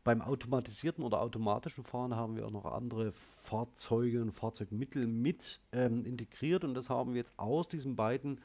Beim 0.02 0.20
automatisierten 0.20 1.04
oder 1.04 1.20
automatischen 1.20 1.84
Fahren 1.84 2.16
haben 2.16 2.34
wir 2.34 2.44
auch 2.44 2.50
noch 2.50 2.64
andere 2.64 3.12
Fahrzeuge 3.12 4.20
und 4.20 4.32
Fahrzeugmittel 4.32 5.06
mit 5.06 5.60
ähm, 5.70 6.04
integriert 6.04 6.64
und 6.64 6.74
das 6.74 6.90
haben 6.90 7.12
wir 7.12 7.18
jetzt 7.18 7.38
aus 7.38 7.68
diesen 7.68 7.94
beiden 7.94 8.40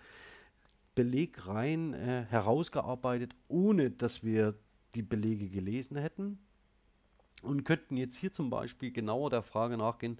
Belegreihen 0.93 1.95
äh, 1.95 2.26
herausgearbeitet, 2.30 3.34
ohne 3.47 3.89
dass 3.89 4.24
wir 4.24 4.53
die 4.93 5.01
Belege 5.01 5.49
gelesen 5.49 5.97
hätten 5.97 6.38
und 7.41 7.63
könnten 7.63 7.97
jetzt 7.97 8.18
hier 8.18 8.32
zum 8.32 8.51
Beispiel 8.51 8.91
genauer 8.91 9.32
der 9.32 9.41
Frage 9.41 9.78
nachgehen, 9.78 10.20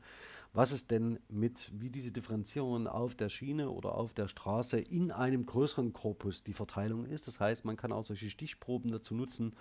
was 0.56 0.72
es 0.72 0.88
denn 0.88 1.20
mit, 1.28 1.70
wie 1.76 1.90
diese 1.90 2.14
Differenzierungen 2.14 2.88
auf 2.88 3.14
der 3.14 3.28
Schiene 3.28 3.70
oder 3.70 3.96
auf 3.96 4.14
der 4.14 4.30
Straße 4.30 4.80
in 4.80 5.12
einem 5.12 5.46
größeren 5.46 5.92
Korpus 5.92 6.44
die 6.44 6.54
Verteilung 6.54 7.06
ist. 7.06 7.28
Das 7.28 7.42
heißt, 7.42 7.66
man 7.66 7.76
kann 7.76 7.92
auch 7.92 8.04
solche 8.04 8.30
Stichproben 8.30 8.90
dazu 8.90 9.14
nutzen, 9.16 9.54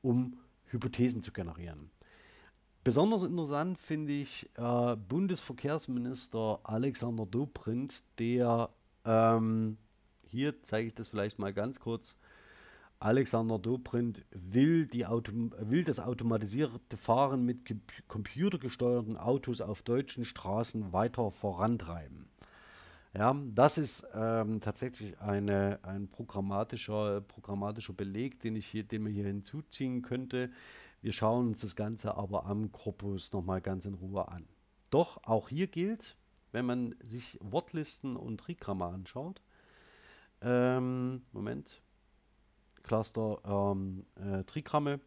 um 0.00 0.38
Hypothesen 0.64 1.22
zu 1.22 1.32
generieren. 1.32 1.90
Besonders 2.82 3.24
interessant 3.24 3.78
finde 3.78 4.14
ich 4.14 4.48
äh, 4.54 4.96
Bundesverkehrsminister 4.96 6.60
Alexander 6.62 7.26
Dobrindt, 7.26 8.02
der 8.18 8.70
ähm, 9.04 9.76
hier 10.22 10.62
zeige 10.62 10.88
ich 10.88 10.94
das 10.94 11.08
vielleicht 11.08 11.38
mal 11.38 11.52
ganz 11.52 11.78
kurz. 11.78 12.16
Alexander 13.00 13.58
Dobrindt 13.60 14.24
will, 14.30 14.86
die 14.86 15.06
Auto, 15.06 15.32
will 15.32 15.84
das 15.84 16.00
automatisierte 16.00 16.96
Fahren 16.96 17.44
mit 17.44 17.58
computergesteuerten 18.08 19.16
Autos 19.16 19.60
auf 19.60 19.82
deutschen 19.82 20.24
Straßen 20.24 20.92
weiter 20.92 21.30
vorantreiben. 21.30 22.28
Ja, 23.14 23.34
das 23.54 23.78
ist 23.78 24.06
ähm, 24.14 24.60
tatsächlich 24.60 25.18
eine, 25.20 25.78
ein 25.82 26.08
programmatischer, 26.08 27.20
programmatischer 27.20 27.92
Beleg, 27.92 28.40
den, 28.40 28.56
ich 28.56 28.66
hier, 28.66 28.82
den 28.82 29.04
man 29.04 29.12
hier 29.12 29.26
hinzuziehen 29.26 30.02
könnte. 30.02 30.50
Wir 31.00 31.12
schauen 31.12 31.48
uns 31.48 31.60
das 31.60 31.76
Ganze 31.76 32.16
aber 32.16 32.46
am 32.46 32.72
Korpus 32.72 33.32
nochmal 33.32 33.60
ganz 33.60 33.84
in 33.86 33.94
Ruhe 33.94 34.28
an. 34.28 34.46
Doch 34.90 35.22
auch 35.24 35.48
hier 35.48 35.68
gilt, 35.68 36.16
wenn 36.52 36.66
man 36.66 36.96
sich 37.00 37.38
Wortlisten 37.40 38.16
und 38.16 38.38
Trigramme 38.38 38.86
anschaut, 38.86 39.40
ähm, 40.40 41.22
Moment. 41.32 41.80
Cluster 42.88 43.38
ähm, 43.44 44.04
äh, 44.16 44.42
Trigramme. 44.44 44.98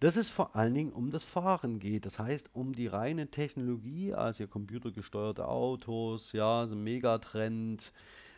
Dass 0.00 0.16
es 0.16 0.28
vor 0.28 0.56
allen 0.56 0.74
Dingen 0.74 0.92
um 0.92 1.10
das 1.10 1.22
Fahren 1.22 1.78
geht. 1.78 2.04
Das 2.04 2.18
heißt, 2.18 2.50
um 2.52 2.72
die 2.72 2.88
reine 2.88 3.28
Technologie, 3.28 4.12
also 4.12 4.48
computergesteuerte 4.48 5.46
Autos, 5.46 6.32
ja, 6.32 6.66
so 6.66 6.74
ein 6.74 6.82
Megatrend 6.82 7.92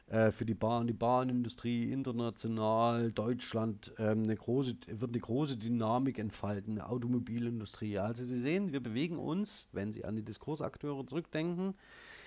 äh, 0.08 0.30
für 0.30 0.44
die 0.44 0.54
Bahn, 0.54 0.86
die 0.86 0.92
Bahnindustrie 0.92 1.90
international, 1.90 3.10
Deutschland 3.10 3.92
ähm, 3.98 4.24
eine 4.24 4.36
große, 4.36 4.76
wird 4.86 5.10
eine 5.10 5.20
große 5.20 5.56
Dynamik 5.56 6.18
entfalten, 6.18 6.72
eine 6.72 6.88
Automobilindustrie. 6.88 7.98
Also 7.98 8.24
Sie 8.24 8.38
sehen, 8.38 8.72
wir 8.72 8.80
bewegen 8.80 9.18
uns, 9.18 9.66
wenn 9.72 9.92
Sie 9.92 10.04
an 10.04 10.14
die 10.14 10.24
Diskursakteure 10.24 11.06
zurückdenken, 11.06 11.74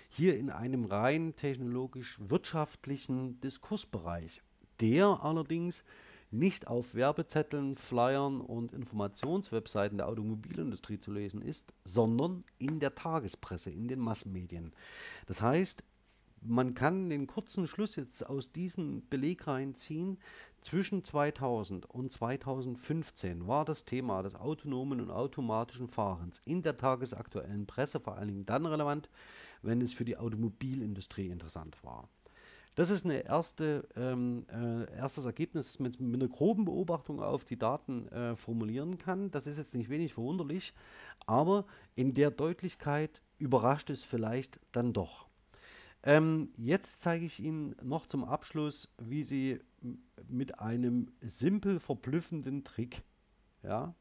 hier 0.10 0.38
in 0.38 0.50
einem 0.50 0.86
rein 0.86 1.36
technologisch-wirtschaftlichen 1.36 3.40
Diskursbereich, 3.42 4.42
der 4.80 5.24
allerdings 5.24 5.84
nicht 6.32 6.68
auf 6.68 6.94
Werbezetteln, 6.94 7.76
Flyern 7.76 8.42
und 8.42 8.72
Informationswebseiten 8.74 9.98
der 9.98 10.08
Automobilindustrie 10.08 11.00
zu 11.00 11.12
lesen 11.12 11.42
ist, 11.42 11.74
sondern 11.86 12.44
in 12.60 12.80
der 12.80 12.94
Tagespresse, 12.94 13.72
in 13.72 13.88
den 13.88 14.00
Massenmedien. 14.00 14.74
Das 15.26 15.42
heißt, 15.42 15.84
man 16.42 16.74
kann 16.74 17.10
den 17.10 17.28
kurzen 17.28 17.68
Schluss 17.68 17.96
jetzt 17.96 18.26
aus 18.26 18.52
diesen 18.52 19.08
Belegreihen 19.10 19.76
ziehen. 19.76 20.18
Zwischen 20.62 21.04
2000 21.04 21.86
und 21.86 22.12
2015 22.12 23.48
war 23.48 23.66
das 23.66 23.86
Thema 23.86 24.24
des 24.24 24.36
autonomen 24.36 25.02
und 25.02 25.12
automatischen 25.12 25.88
Fahrens 25.88 26.42
in 26.46 26.62
der 26.62 26.78
tagesaktuellen 26.78 27.66
Presse 27.66 28.00
vor 28.00 28.18
allen 28.18 28.28
Dingen 28.28 28.46
dann 28.46 28.66
relevant, 28.66 29.10
wenn 29.62 29.82
es 29.82 29.94
für 29.94 30.06
die 30.06 30.18
Automobilindustrie 30.18 31.28
interessant 31.28 31.78
war. 31.84 32.08
Das 32.80 32.90
ist 32.90 33.04
ein 33.04 33.12
erste, 33.12 33.86
ähm, 33.98 34.46
äh, 34.50 34.90
erstes 34.96 35.26
Ergebnis, 35.26 35.66
das 35.66 35.80
man 35.80 35.92
mit 36.00 36.22
einer 36.22 36.30
groben 36.30 36.64
Beobachtung 36.64 37.22
auf 37.22 37.44
die 37.44 37.60
Daten 37.60 38.08
äh, 38.08 38.38
formulieren 38.38 38.98
kann. 38.98 39.32
Das 39.32 39.48
ist 39.48 39.58
jetzt 39.58 39.76
nicht 39.76 39.90
wenig 39.90 40.14
verwunderlich, 40.14 40.74
aber 41.26 41.66
in 41.96 42.14
der 42.14 42.32
Deutlichkeit 42.32 43.22
überrascht 43.38 43.90
es 43.90 44.06
vielleicht 44.06 44.62
dann 44.72 44.94
doch. 44.94 45.28
Ähm, 46.04 46.54
jetzt 46.56 47.02
zeige 47.02 47.26
ich 47.26 47.42
Ihnen 47.42 47.76
noch 47.84 48.06
zum 48.06 48.24
Abschluss, 48.24 48.88
wie 48.98 49.26
Sie 49.26 49.60
mit 50.30 50.60
einem 50.60 51.12
simpel 51.20 51.82
verblüffenden 51.82 52.64
Trick, 52.64 53.04
ja, 53.62 53.94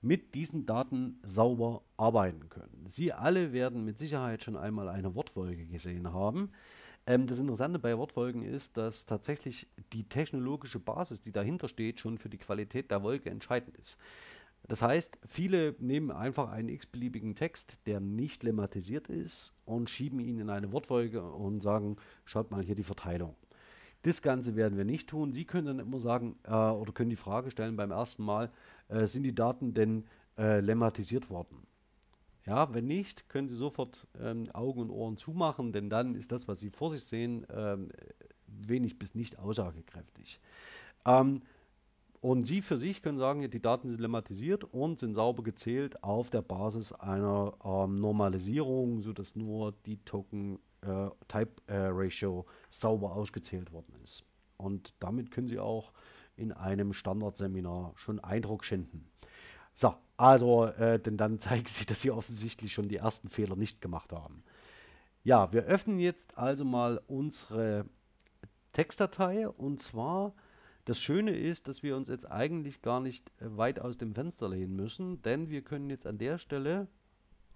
mit 0.00 0.34
diesen 0.34 0.64
Daten 0.64 1.20
sauber 1.24 1.82
arbeiten 1.98 2.48
können. 2.48 2.86
Sie 2.86 3.12
alle 3.12 3.52
werden 3.52 3.84
mit 3.84 3.98
Sicherheit 3.98 4.42
schon 4.42 4.56
einmal 4.56 4.88
eine 4.88 5.14
Wortfolge 5.14 5.66
gesehen 5.66 6.10
haben. 6.14 6.52
Ähm, 7.06 7.26
das 7.26 7.38
Interessante 7.38 7.78
bei 7.78 7.96
Wortfolgen 7.98 8.42
ist, 8.42 8.76
dass 8.76 9.06
tatsächlich 9.06 9.66
die 9.92 10.04
technologische 10.04 10.78
Basis, 10.78 11.20
die 11.20 11.32
dahinter 11.32 11.68
steht, 11.68 12.00
schon 12.00 12.18
für 12.18 12.28
die 12.28 12.38
Qualität 12.38 12.90
der 12.90 13.02
Wolke 13.02 13.30
entscheidend 13.30 13.76
ist. 13.76 13.98
Das 14.68 14.80
heißt, 14.80 15.18
viele 15.26 15.74
nehmen 15.80 16.12
einfach 16.12 16.48
einen 16.50 16.68
x-beliebigen 16.68 17.34
Text, 17.34 17.80
der 17.86 17.98
nicht 17.98 18.44
lemmatisiert 18.44 19.08
ist, 19.08 19.52
und 19.64 19.90
schieben 19.90 20.20
ihn 20.20 20.38
in 20.38 20.50
eine 20.50 20.70
Wortfolge 20.70 21.22
und 21.22 21.60
sagen, 21.60 21.96
schaut 22.24 22.52
mal 22.52 22.62
hier 22.62 22.76
die 22.76 22.84
Verteilung. 22.84 23.34
Das 24.02 24.22
Ganze 24.22 24.56
werden 24.56 24.78
wir 24.78 24.84
nicht 24.84 25.08
tun. 25.08 25.32
Sie 25.32 25.44
können 25.44 25.66
dann 25.66 25.78
immer 25.80 26.00
sagen 26.00 26.36
äh, 26.44 26.52
oder 26.52 26.92
können 26.92 27.10
die 27.10 27.16
Frage 27.16 27.50
stellen 27.50 27.76
beim 27.76 27.90
ersten 27.90 28.24
Mal, 28.24 28.50
äh, 28.88 29.06
sind 29.06 29.24
die 29.24 29.34
Daten 29.34 29.74
denn 29.74 30.04
äh, 30.38 30.60
lemmatisiert 30.60 31.30
worden? 31.30 31.66
Ja, 32.44 32.74
wenn 32.74 32.86
nicht, 32.86 33.28
können 33.28 33.48
Sie 33.48 33.54
sofort 33.54 34.06
ähm, 34.20 34.50
Augen 34.52 34.80
und 34.80 34.90
Ohren 34.90 35.16
zumachen, 35.16 35.72
denn 35.72 35.88
dann 35.88 36.14
ist 36.14 36.32
das, 36.32 36.48
was 36.48 36.58
Sie 36.58 36.70
vor 36.70 36.90
sich 36.90 37.04
sehen, 37.04 37.46
ähm, 37.54 37.90
wenig 38.46 38.98
bis 38.98 39.14
nicht 39.14 39.38
aussagekräftig. 39.38 40.40
Ähm, 41.04 41.42
und 42.20 42.44
Sie 42.44 42.62
für 42.62 42.78
sich 42.78 43.02
können 43.02 43.18
sagen, 43.18 43.48
die 43.50 43.62
Daten 43.62 43.88
sind 43.88 44.00
lemmatisiert 44.00 44.64
und 44.64 44.98
sind 44.98 45.14
sauber 45.14 45.42
gezählt 45.42 46.02
auf 46.04 46.30
der 46.30 46.42
Basis 46.42 46.92
einer 46.92 47.54
ähm, 47.64 48.00
Normalisierung, 48.00 49.02
sodass 49.02 49.34
nur 49.36 49.72
die 49.86 49.98
Token 50.04 50.58
äh, 50.82 51.10
Type 51.28 51.62
äh, 51.66 51.88
Ratio 51.90 52.46
sauber 52.70 53.14
ausgezählt 53.14 53.72
worden 53.72 53.94
ist. 54.02 54.24
Und 54.56 54.94
damit 55.00 55.30
können 55.30 55.48
Sie 55.48 55.58
auch 55.58 55.92
in 56.36 56.52
einem 56.52 56.92
Standardseminar 56.92 57.92
schon 57.96 58.20
Eindruck 58.20 58.64
schinden. 58.64 59.10
So, 59.74 59.94
also, 60.22 60.66
äh, 60.66 61.00
denn 61.00 61.16
dann 61.16 61.38
zeigt 61.40 61.68
sich, 61.68 61.84
dass 61.84 62.00
Sie 62.00 62.12
offensichtlich 62.12 62.72
schon 62.72 62.88
die 62.88 62.96
ersten 62.96 63.28
Fehler 63.28 63.56
nicht 63.56 63.80
gemacht 63.80 64.12
haben. 64.12 64.44
Ja, 65.24 65.52
wir 65.52 65.64
öffnen 65.64 65.98
jetzt 65.98 66.38
also 66.38 66.64
mal 66.64 67.02
unsere 67.08 67.86
Textdatei 68.72 69.48
und 69.48 69.80
zwar 69.80 70.32
das 70.84 71.00
Schöne 71.00 71.36
ist, 71.36 71.66
dass 71.66 71.82
wir 71.82 71.96
uns 71.96 72.08
jetzt 72.08 72.30
eigentlich 72.30 72.82
gar 72.82 73.00
nicht 73.00 73.32
äh, 73.40 73.56
weit 73.56 73.80
aus 73.80 73.98
dem 73.98 74.14
Fenster 74.14 74.48
lehnen 74.48 74.76
müssen, 74.76 75.20
denn 75.22 75.50
wir 75.50 75.62
können 75.62 75.90
jetzt 75.90 76.06
an 76.06 76.18
der 76.18 76.38
Stelle 76.38 76.86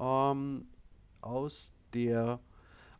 ähm, 0.00 0.66
aus 1.20 1.72
der 1.94 2.40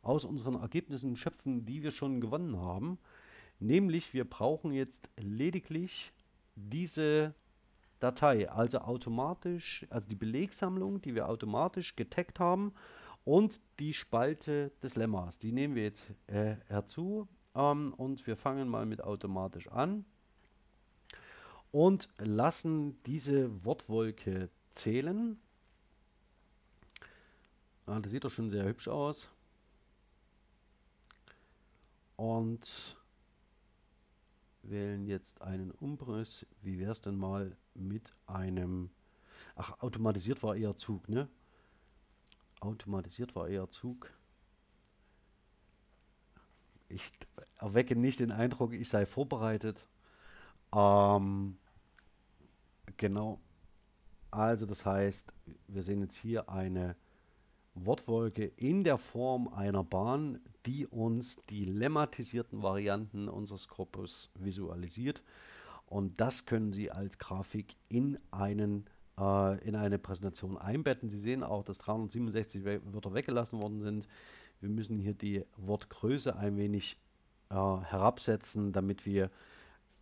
aus 0.02 0.24
unseren 0.24 0.54
Ergebnissen 0.54 1.16
schöpfen, 1.16 1.66
die 1.66 1.82
wir 1.82 1.90
schon 1.90 2.20
gewonnen 2.20 2.56
haben. 2.56 2.98
Nämlich 3.58 4.14
wir 4.14 4.24
brauchen 4.24 4.72
jetzt 4.72 5.10
lediglich 5.16 6.12
diese 6.54 7.34
Datei, 8.00 8.50
also 8.50 8.78
automatisch, 8.78 9.86
also 9.90 10.08
die 10.08 10.16
Belegsammlung, 10.16 11.00
die 11.00 11.14
wir 11.14 11.28
automatisch 11.28 11.96
getaggt 11.96 12.38
haben 12.40 12.74
und 13.24 13.60
die 13.78 13.94
Spalte 13.94 14.70
des 14.82 14.96
Lemmas. 14.96 15.38
Die 15.38 15.52
nehmen 15.52 15.74
wir 15.74 15.84
jetzt 15.84 16.04
äh, 16.26 16.56
herzu 16.68 17.26
ähm, 17.54 17.94
und 17.94 18.26
wir 18.26 18.36
fangen 18.36 18.68
mal 18.68 18.86
mit 18.86 19.02
automatisch 19.02 19.68
an 19.68 20.04
und 21.72 22.08
lassen 22.18 23.02
diese 23.04 23.64
Wortwolke 23.64 24.50
zählen. 24.72 25.38
Ja, 27.86 28.00
das 28.00 28.12
sieht 28.12 28.24
doch 28.24 28.30
schon 28.30 28.50
sehr 28.50 28.64
hübsch 28.64 28.88
aus. 28.88 29.28
Und 32.16 32.96
wählen 34.70 35.06
jetzt 35.06 35.42
einen 35.42 35.70
Umriss. 35.70 36.46
Wie 36.62 36.78
wäre 36.78 36.92
es 36.92 37.00
denn 37.00 37.16
mal 37.16 37.56
mit 37.74 38.14
einem... 38.26 38.90
Ach, 39.54 39.80
automatisiert 39.80 40.42
war 40.42 40.56
eher 40.56 40.76
Zug, 40.76 41.08
ne? 41.08 41.28
Automatisiert 42.60 43.34
war 43.34 43.48
eher 43.48 43.70
Zug. 43.70 44.10
Ich 46.88 47.02
erwecke 47.58 47.96
nicht 47.96 48.20
den 48.20 48.32
Eindruck, 48.32 48.72
ich 48.72 48.88
sei 48.88 49.06
vorbereitet. 49.06 49.86
Ähm, 50.74 51.56
genau. 52.96 53.40
Also 54.30 54.66
das 54.66 54.84
heißt, 54.84 55.32
wir 55.68 55.82
sehen 55.82 56.00
jetzt 56.00 56.16
hier 56.16 56.48
eine 56.48 56.96
Wortwolke 57.76 58.46
in 58.56 58.84
der 58.84 58.96
Form 58.98 59.48
einer 59.48 59.84
Bahn, 59.84 60.40
die 60.64 60.86
uns 60.86 61.36
die 61.50 61.64
lemmatisierten 61.64 62.62
Varianten 62.62 63.28
unseres 63.28 63.68
Korpus 63.68 64.30
visualisiert. 64.34 65.22
Und 65.86 66.20
das 66.20 66.46
können 66.46 66.72
Sie 66.72 66.90
als 66.90 67.18
Grafik 67.18 67.76
in, 67.88 68.18
einen, 68.30 68.86
äh, 69.18 69.62
in 69.66 69.76
eine 69.76 69.98
Präsentation 69.98 70.56
einbetten. 70.56 71.08
Sie 71.08 71.18
sehen 71.18 71.44
auch, 71.44 71.62
dass 71.62 71.78
367 71.78 72.64
Wörter 72.64 73.14
weggelassen 73.14 73.60
worden 73.60 73.80
sind. 73.80 74.08
Wir 74.60 74.70
müssen 74.70 74.98
hier 74.98 75.14
die 75.14 75.44
Wortgröße 75.56 76.34
ein 76.34 76.56
wenig 76.56 76.98
äh, 77.50 77.54
herabsetzen, 77.54 78.72
damit 78.72 79.04
wir 79.04 79.30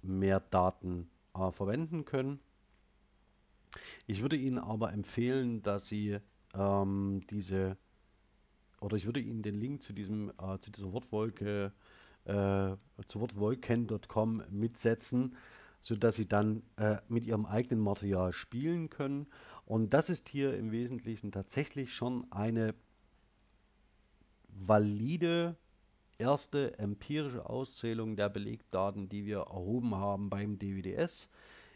mehr 0.00 0.40
Daten 0.40 1.10
äh, 1.34 1.50
verwenden 1.50 2.04
können. 2.04 2.38
Ich 4.06 4.22
würde 4.22 4.36
Ihnen 4.36 4.58
aber 4.58 4.92
empfehlen, 4.92 5.62
dass 5.62 5.88
Sie 5.88 6.18
ähm, 6.54 7.22
diese, 7.30 7.76
oder 8.80 8.96
ich 8.96 9.06
würde 9.06 9.20
Ihnen 9.20 9.42
den 9.42 9.54
Link 9.54 9.82
zu 9.82 9.92
diesem, 9.92 10.30
äh, 10.30 10.58
zu 10.60 10.70
dieser 10.70 10.92
Wortwolke, 10.92 11.72
äh, 12.24 12.76
zu 13.06 13.20
wortwolken.com 13.20 14.42
mitsetzen, 14.50 15.36
sodass 15.80 16.16
Sie 16.16 16.26
dann 16.26 16.62
äh, 16.76 16.96
mit 17.08 17.26
Ihrem 17.26 17.46
eigenen 17.46 17.82
Material 17.82 18.32
spielen 18.32 18.90
können. 18.90 19.26
Und 19.66 19.94
das 19.94 20.10
ist 20.10 20.28
hier 20.28 20.56
im 20.56 20.72
Wesentlichen 20.72 21.32
tatsächlich 21.32 21.94
schon 21.94 22.30
eine 22.30 22.74
valide 24.48 25.56
erste 26.18 26.78
empirische 26.78 27.48
Auszählung 27.48 28.16
der 28.16 28.28
Belegdaten, 28.28 29.08
die 29.08 29.26
wir 29.26 29.38
erhoben 29.40 29.94
haben 29.94 30.30
beim 30.30 30.58
DWDS 30.58 31.28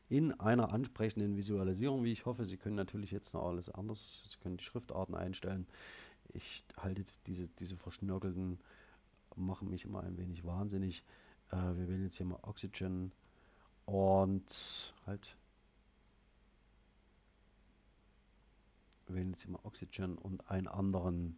in 0.09 0.33
einer 0.41 0.73
ansprechenden 0.73 1.37
Visualisierung, 1.37 2.03
wie 2.05 2.13
ich 2.13 2.25
hoffe. 2.25 2.47
Sie 2.47 2.57
können 2.57 2.77
natürlich 2.77 3.11
jetzt 3.11 3.35
noch 3.35 3.47
alles 3.47 3.69
anders. 3.69 4.23
Sie 4.31 4.39
können 4.39 4.57
die 4.57 4.65
Schriftarten 4.65 5.15
einstellen. 5.15 5.67
Ich 6.33 6.65
halte 6.77 7.05
diese, 7.27 7.49
diese 7.49 7.77
verschnörkelten, 7.77 8.59
machen 9.37 9.71
mich 9.71 9.85
immer 9.85 10.03
ein 10.03 10.17
wenig 10.17 10.45
wahnsinnig. 10.45 11.05
Äh, 11.51 11.57
wir 11.57 11.89
wählen 11.89 12.05
jetzt 12.05 12.17
hier 12.17 12.27
mal 12.27 12.39
Oxygen 12.43 13.13
und 13.85 14.95
halt 15.07 15.37
wählen 19.07 19.31
jetzt 19.31 19.43
hier 19.43 19.53
mal 19.53 19.61
Oxygen 19.63 20.19
und 20.19 20.51
einen 20.51 20.69
anderen, 20.69 21.37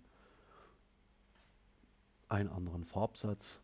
einen 2.29 2.49
anderen 2.49 2.85
Farbsatz. 2.85 3.61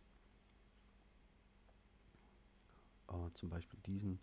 Äh, 3.08 3.32
zum 3.34 3.50
Beispiel 3.50 3.78
diesen. 3.86 4.18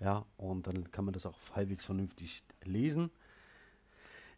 Ja, 0.00 0.26
und 0.36 0.66
dann 0.66 0.90
kann 0.90 1.04
man 1.04 1.14
das 1.14 1.26
auch 1.26 1.38
halbwegs 1.54 1.84
vernünftig 1.84 2.42
lesen. 2.64 3.10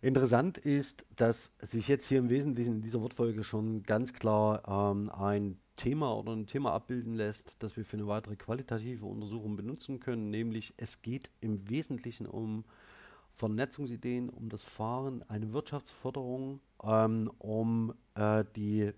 Interessant 0.03 0.59
ist, 0.59 1.05
dass 1.17 1.53
sich 1.61 1.89
jetzt 1.89 2.07
hier 2.07 2.19
im 2.19 2.29
Wesentlichen 2.29 2.77
in 2.77 2.83
dieser 2.83 3.01
Wortfolge 3.01 3.43
schon 3.43 3.83
ganz 3.83 4.13
klar 4.13 4.63
ähm, 4.93 5.11
ein 5.11 5.59
Thema 5.77 6.15
oder 6.17 6.33
ein 6.33 6.47
Thema 6.47 6.73
abbilden 6.73 7.15
lässt, 7.15 7.57
das 7.63 7.77
wir 7.77 7.85
für 7.85 7.97
eine 7.97 8.07
weitere 8.07 8.37
qualitative 8.37 9.07
Untersuchung 9.07 9.57
benutzen 9.57 10.01
können, 10.01 10.31
nämlich 10.31 10.75
es 10.77 11.03
geht 11.03 11.31
im 11.41 11.69
Wesentlichen 11.69 12.27
um 12.27 12.65
Vernetzungsideen, 13.35 14.31
um 14.31 14.49
das 14.49 14.65
Fahren, 14.65 15.23
eine 15.29 15.53
Wirtschaftsförderung, 15.53 16.61
ähm, 16.83 17.31
um 17.39 17.95
äh, 18.15 18.45
die, 18.55 18.93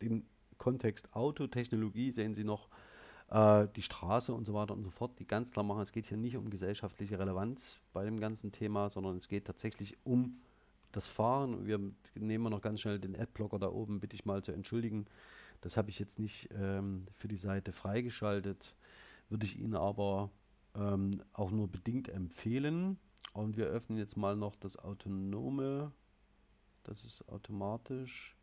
den 0.00 0.26
Kontext 0.56 1.14
Autotechnologie, 1.14 2.10
sehen 2.10 2.34
Sie 2.34 2.44
noch, 2.44 2.68
äh, 3.30 3.68
die 3.76 3.82
Straße 3.82 4.34
und 4.34 4.44
so 4.44 4.54
weiter 4.54 4.74
und 4.74 4.82
so 4.82 4.90
fort, 4.90 5.18
die 5.18 5.26
ganz 5.26 5.50
klar 5.50 5.64
machen, 5.64 5.82
es 5.82 5.92
geht 5.92 6.06
hier 6.06 6.16
nicht 6.16 6.36
um 6.36 6.50
gesellschaftliche 6.50 7.18
Relevanz 7.18 7.80
bei 7.92 8.04
dem 8.04 8.20
ganzen 8.20 8.52
Thema, 8.52 8.90
sondern 8.90 9.16
es 9.16 9.28
geht 9.28 9.46
tatsächlich 9.46 9.96
um 10.04 10.40
das 10.92 11.06
Fahren. 11.06 11.66
Wir 11.66 11.80
nehmen 12.14 12.50
noch 12.50 12.60
ganz 12.60 12.80
schnell 12.80 12.98
den 12.98 13.18
Adblocker 13.18 13.58
da 13.58 13.68
oben, 13.68 14.00
bitte 14.00 14.16
ich 14.16 14.24
mal 14.24 14.42
zu 14.42 14.52
entschuldigen. 14.52 15.06
Das 15.60 15.76
habe 15.76 15.90
ich 15.90 15.98
jetzt 15.98 16.18
nicht 16.18 16.48
ähm, 16.52 17.06
für 17.14 17.28
die 17.28 17.36
Seite 17.36 17.72
freigeschaltet, 17.72 18.74
würde 19.28 19.46
ich 19.46 19.58
Ihnen 19.58 19.76
aber 19.76 20.30
ähm, 20.74 21.22
auch 21.32 21.50
nur 21.50 21.68
bedingt 21.68 22.08
empfehlen. 22.08 22.98
Und 23.32 23.56
wir 23.56 23.66
öffnen 23.66 23.98
jetzt 23.98 24.16
mal 24.16 24.34
noch 24.34 24.56
das 24.56 24.76
autonome. 24.76 25.92
Das 26.82 27.04
ist 27.04 27.28
automatisch. 27.28 28.34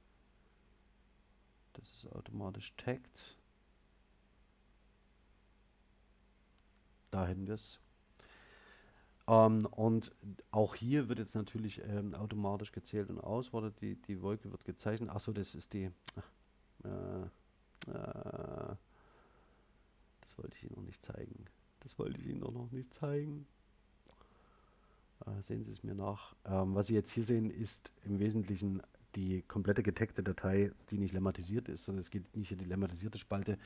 Das 1.74 1.92
ist 1.92 2.12
automatisch 2.14 2.74
tagged. 2.78 3.37
Da 7.12 7.26
hätten 7.26 7.48
wir 7.48 7.56
es. 7.56 7.80
Ähm, 9.28 9.66
und 9.66 10.14
auch 10.52 10.76
hier 10.76 11.10
wird 11.10 11.20
jetzt 11.20 11.36
natürlich 11.36 11.82
ähm, 11.84 12.16
automatisch 12.16 12.72
gezählt 12.72 13.10
und 13.10 13.20
aus. 13.20 13.52
Warte, 13.54 13.74
die, 13.82 13.96
die 13.96 14.22
Wolke 14.22 14.52
wird 14.52 14.66
gezeichnet. 14.66 15.10
Achso, 15.10 15.34
das 15.34 15.56
ist 15.56 15.74
die. 15.74 15.92
Äh, 16.84 17.24
äh, 17.92 18.76
das 20.22 20.38
wollte 20.38 20.56
ich 20.56 20.64
Ihnen 20.64 20.76
noch 20.76 20.84
nicht 20.84 21.04
zeigen. 21.04 21.46
Das 21.82 21.98
wollte 22.00 22.20
ich 22.20 22.28
Ihnen 22.28 22.44
auch 22.44 22.52
noch 22.52 22.72
nicht 22.72 22.94
zeigen. 22.94 23.48
Äh, 25.26 25.42
sehen 25.42 25.64
Sie 25.64 25.72
es 25.72 25.84
mir 25.84 25.96
nach. 25.96 26.36
Ähm, 26.46 26.76
was 26.76 26.88
Sie 26.88 26.94
jetzt 26.94 27.12
hier 27.12 27.26
sehen, 27.26 27.50
ist 27.50 27.92
im 28.06 28.20
Wesentlichen 28.20 28.82
die 29.16 29.42
komplette 29.42 29.84
getagte 29.84 30.22
Datei, 30.22 30.72
die 30.90 31.00
nicht 31.00 31.14
lemmatisiert 31.14 31.70
ist, 31.70 31.86
sondern 31.86 32.02
es 32.02 32.12
geht 32.12 32.36
nicht 32.36 32.52
in 32.52 32.60
die 32.60 32.66
lemmatisierte 32.66 33.18
Spalte, 33.18 33.58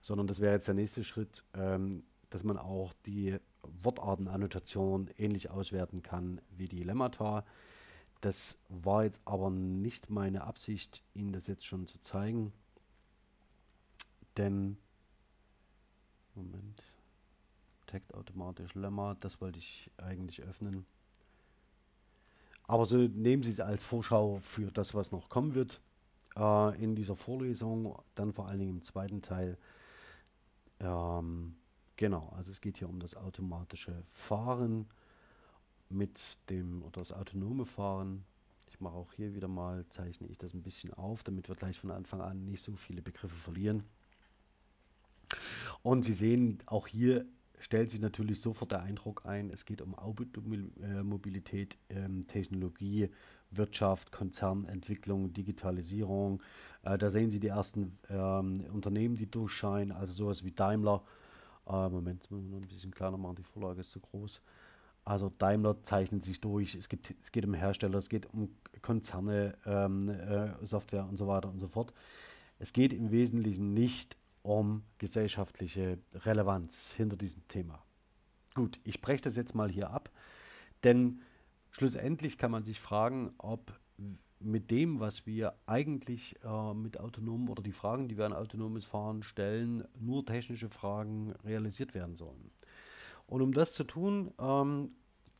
sondern 0.00 0.26
das 0.26 0.40
wäre 0.40 0.54
jetzt 0.54 0.68
der 0.68 0.74
nächste 0.74 1.02
Schritt. 1.02 1.42
Ähm, 1.54 2.04
dass 2.34 2.42
man 2.42 2.58
auch 2.58 2.92
die 3.06 3.38
Wortartenannotation 3.62 5.08
ähnlich 5.18 5.50
auswerten 5.50 6.02
kann 6.02 6.40
wie 6.50 6.66
die 6.66 6.82
Lemmata. 6.82 7.44
Das 8.22 8.58
war 8.68 9.04
jetzt 9.04 9.20
aber 9.24 9.50
nicht 9.50 10.10
meine 10.10 10.42
Absicht, 10.42 11.04
Ihnen 11.14 11.32
das 11.32 11.46
jetzt 11.46 11.64
schon 11.64 11.86
zu 11.86 12.00
zeigen. 12.00 12.52
Denn, 14.36 14.76
Moment, 16.34 16.82
Tagt 17.86 18.12
automatisch 18.14 18.74
Lemma, 18.74 19.14
das 19.20 19.40
wollte 19.40 19.60
ich 19.60 19.92
eigentlich 19.96 20.42
öffnen. 20.42 20.84
Aber 22.64 22.84
so 22.84 22.96
nehmen 22.96 23.44
Sie 23.44 23.52
es 23.52 23.60
als 23.60 23.84
Vorschau 23.84 24.40
für 24.40 24.72
das, 24.72 24.92
was 24.92 25.12
noch 25.12 25.28
kommen 25.28 25.54
wird 25.54 25.80
äh, 26.34 26.82
in 26.82 26.96
dieser 26.96 27.14
Vorlesung, 27.14 27.96
dann 28.16 28.32
vor 28.32 28.48
allen 28.48 28.58
Dingen 28.58 28.72
im 28.78 28.82
zweiten 28.82 29.22
Teil. 29.22 29.56
Ähm, 30.80 31.54
Genau, 31.96 32.32
also 32.36 32.50
es 32.50 32.60
geht 32.60 32.78
hier 32.78 32.88
um 32.88 32.98
das 32.98 33.14
automatische 33.14 34.02
Fahren 34.10 34.86
mit 35.88 36.38
dem 36.50 36.82
oder 36.82 37.00
das 37.00 37.12
autonome 37.12 37.66
Fahren. 37.66 38.24
Ich 38.68 38.80
mache 38.80 38.94
auch 38.94 39.12
hier 39.12 39.34
wieder 39.34 39.46
mal, 39.46 39.86
zeichne 39.90 40.26
ich 40.26 40.38
das 40.38 40.54
ein 40.54 40.62
bisschen 40.62 40.92
auf, 40.92 41.22
damit 41.22 41.48
wir 41.48 41.54
gleich 41.54 41.78
von 41.78 41.92
Anfang 41.92 42.20
an 42.20 42.44
nicht 42.44 42.62
so 42.62 42.74
viele 42.74 43.02
Begriffe 43.02 43.36
verlieren. 43.36 43.84
Und 45.82 46.02
Sie 46.02 46.12
sehen, 46.12 46.58
auch 46.66 46.88
hier 46.88 47.26
stellt 47.60 47.90
sich 47.90 48.00
natürlich 48.00 48.40
sofort 48.40 48.72
der 48.72 48.82
Eindruck 48.82 49.24
ein, 49.24 49.50
es 49.50 49.64
geht 49.64 49.80
um 49.80 49.94
Automobilität, 49.94 51.78
ähm, 51.88 52.26
Technologie, 52.26 53.08
Wirtschaft, 53.52 54.10
Konzernentwicklung, 54.10 55.32
Digitalisierung. 55.32 56.42
Äh, 56.82 56.98
da 56.98 57.10
sehen 57.10 57.30
Sie 57.30 57.38
die 57.38 57.48
ersten 57.48 57.96
ähm, 58.08 58.64
Unternehmen, 58.72 59.14
die 59.14 59.30
durchscheinen, 59.30 59.92
also 59.92 60.12
sowas 60.12 60.44
wie 60.44 60.50
Daimler, 60.50 61.04
äh, 61.66 61.88
Moment, 61.88 62.22
jetzt 62.22 62.30
müssen 62.30 62.50
wir 62.50 62.56
noch 62.56 62.66
ein 62.66 62.68
bisschen 62.68 62.92
kleiner 62.92 63.16
machen, 63.16 63.36
die 63.36 63.42
Vorlage 63.42 63.80
ist 63.80 63.90
zu 63.90 64.00
groß. 64.00 64.40
Also 65.04 65.30
Daimler 65.38 65.82
zeichnet 65.82 66.24
sich 66.24 66.40
durch, 66.40 66.74
es, 66.74 66.88
gibt, 66.88 67.14
es 67.20 67.30
geht 67.30 67.44
um 67.44 67.52
Hersteller, 67.52 67.98
es 67.98 68.08
geht 68.08 68.26
um 68.32 68.48
Konzerne, 68.80 69.56
ähm, 69.66 70.08
äh, 70.08 70.54
Software 70.64 71.06
und 71.06 71.18
so 71.18 71.26
weiter 71.26 71.50
und 71.50 71.60
so 71.60 71.68
fort. 71.68 71.92
Es 72.58 72.72
geht 72.72 72.92
im 72.92 73.10
Wesentlichen 73.10 73.74
nicht 73.74 74.16
um 74.42 74.82
gesellschaftliche 74.98 75.98
Relevanz 76.14 76.92
hinter 76.92 77.16
diesem 77.16 77.46
Thema. 77.48 77.82
Gut, 78.54 78.78
ich 78.84 79.00
breche 79.00 79.22
das 79.22 79.36
jetzt 79.36 79.54
mal 79.54 79.70
hier 79.70 79.90
ab, 79.90 80.10
denn 80.84 81.20
schlussendlich 81.70 82.38
kann 82.38 82.50
man 82.50 82.62
sich 82.62 82.80
fragen, 82.80 83.34
ob 83.38 83.78
mit 84.44 84.70
dem, 84.70 85.00
was 85.00 85.26
wir 85.26 85.54
eigentlich 85.66 86.36
äh, 86.44 86.74
mit 86.74 87.00
autonomen 87.00 87.48
oder 87.48 87.62
die 87.62 87.72
Fragen, 87.72 88.08
die 88.08 88.16
wir 88.16 88.26
an 88.26 88.32
autonomes 88.32 88.84
Fahren 88.84 89.22
stellen, 89.22 89.84
nur 89.98 90.24
technische 90.24 90.68
Fragen 90.68 91.32
realisiert 91.44 91.94
werden 91.94 92.16
sollen. 92.16 92.50
Und 93.26 93.42
um 93.42 93.52
das 93.52 93.72
zu 93.72 93.84
tun, 93.84 94.32
ähm, 94.38 94.90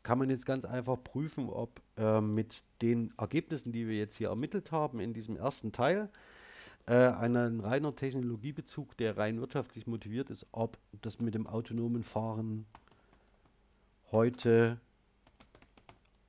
kann 0.03 0.19
man 0.19 0.31
jetzt 0.31 0.47
ganz 0.47 0.65
einfach 0.65 1.03
prüfen, 1.03 1.49
ob 1.49 1.81
äh, 1.97 2.21
mit 2.21 2.65
den 2.83 3.13
Ergebnissen, 3.17 3.73
die 3.73 3.89
wir 3.89 3.97
jetzt 3.97 4.17
hier 4.17 4.29
ermittelt 4.29 4.73
haben 4.73 5.01
in 5.01 5.15
diesem 5.15 5.37
ersten 5.37 5.73
Teil, 5.73 6.11
äh, 6.87 6.95
ein 6.95 7.61
reiner 7.61 7.95
Technologiebezug, 7.95 8.97
der 8.99 9.17
rein 9.17 9.41
wirtschaftlich 9.41 9.87
motiviert 9.87 10.31
ist, 10.31 10.47
ob 10.53 10.79
das 11.01 11.21
mit 11.21 11.35
dem 11.35 11.47
autonomen 11.47 12.05
Fahren 12.05 12.67
heute 14.13 14.79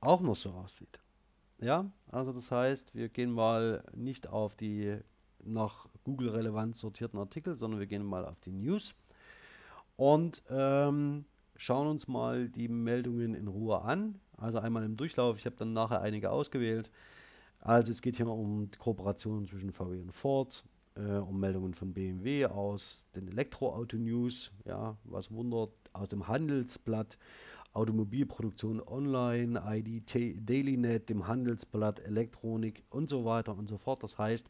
auch 0.00 0.20
noch 0.20 0.36
so 0.36 0.50
aussieht. 0.50 1.00
Ja, 1.60 1.90
also 2.10 2.32
das 2.32 2.50
heißt, 2.50 2.94
wir 2.94 3.08
gehen 3.08 3.32
mal 3.32 3.82
nicht 3.94 4.28
auf 4.28 4.54
die 4.54 4.98
nach 5.42 5.88
Google 6.04 6.30
relevant 6.30 6.76
sortierten 6.76 7.18
Artikel, 7.18 7.56
sondern 7.56 7.80
wir 7.80 7.86
gehen 7.86 8.04
mal 8.04 8.26
auf 8.26 8.38
die 8.40 8.52
News 8.52 8.94
und 9.96 10.42
ähm, 10.50 11.24
schauen 11.56 11.86
uns 11.86 12.08
mal 12.08 12.48
die 12.48 12.68
Meldungen 12.68 13.34
in 13.34 13.48
Ruhe 13.48 13.80
an. 13.82 14.20
Also 14.36 14.58
einmal 14.58 14.84
im 14.84 14.96
Durchlauf. 14.96 15.38
Ich 15.38 15.46
habe 15.46 15.56
dann 15.56 15.72
nachher 15.72 16.02
einige 16.02 16.30
ausgewählt. 16.30 16.90
Also 17.60 17.90
es 17.90 18.02
geht 18.02 18.16
hier 18.16 18.28
um 18.28 18.70
Kooperationen 18.78 19.46
zwischen 19.46 19.72
VW 19.72 20.00
und 20.00 20.12
Ford, 20.12 20.62
äh, 20.94 21.16
um 21.16 21.40
Meldungen 21.40 21.72
von 21.74 21.94
BMW 21.94 22.46
aus 22.46 23.06
den 23.14 23.28
Elektroauto-News, 23.28 24.52
ja, 24.66 24.96
was 25.04 25.30
wundert, 25.30 25.70
aus 25.94 26.08
dem 26.08 26.28
Handelsblatt, 26.28 27.16
Automobilproduktion 27.76 28.80
online, 28.80 29.62
ID 29.64 30.48
DailyNet, 30.48 31.08
dem 31.08 31.26
Handelsblatt, 31.26 32.00
Elektronik 32.00 32.82
und 32.90 33.08
so 33.08 33.24
weiter 33.24 33.56
und 33.56 33.68
so 33.68 33.78
fort. 33.78 34.02
Das 34.02 34.18
heißt, 34.18 34.48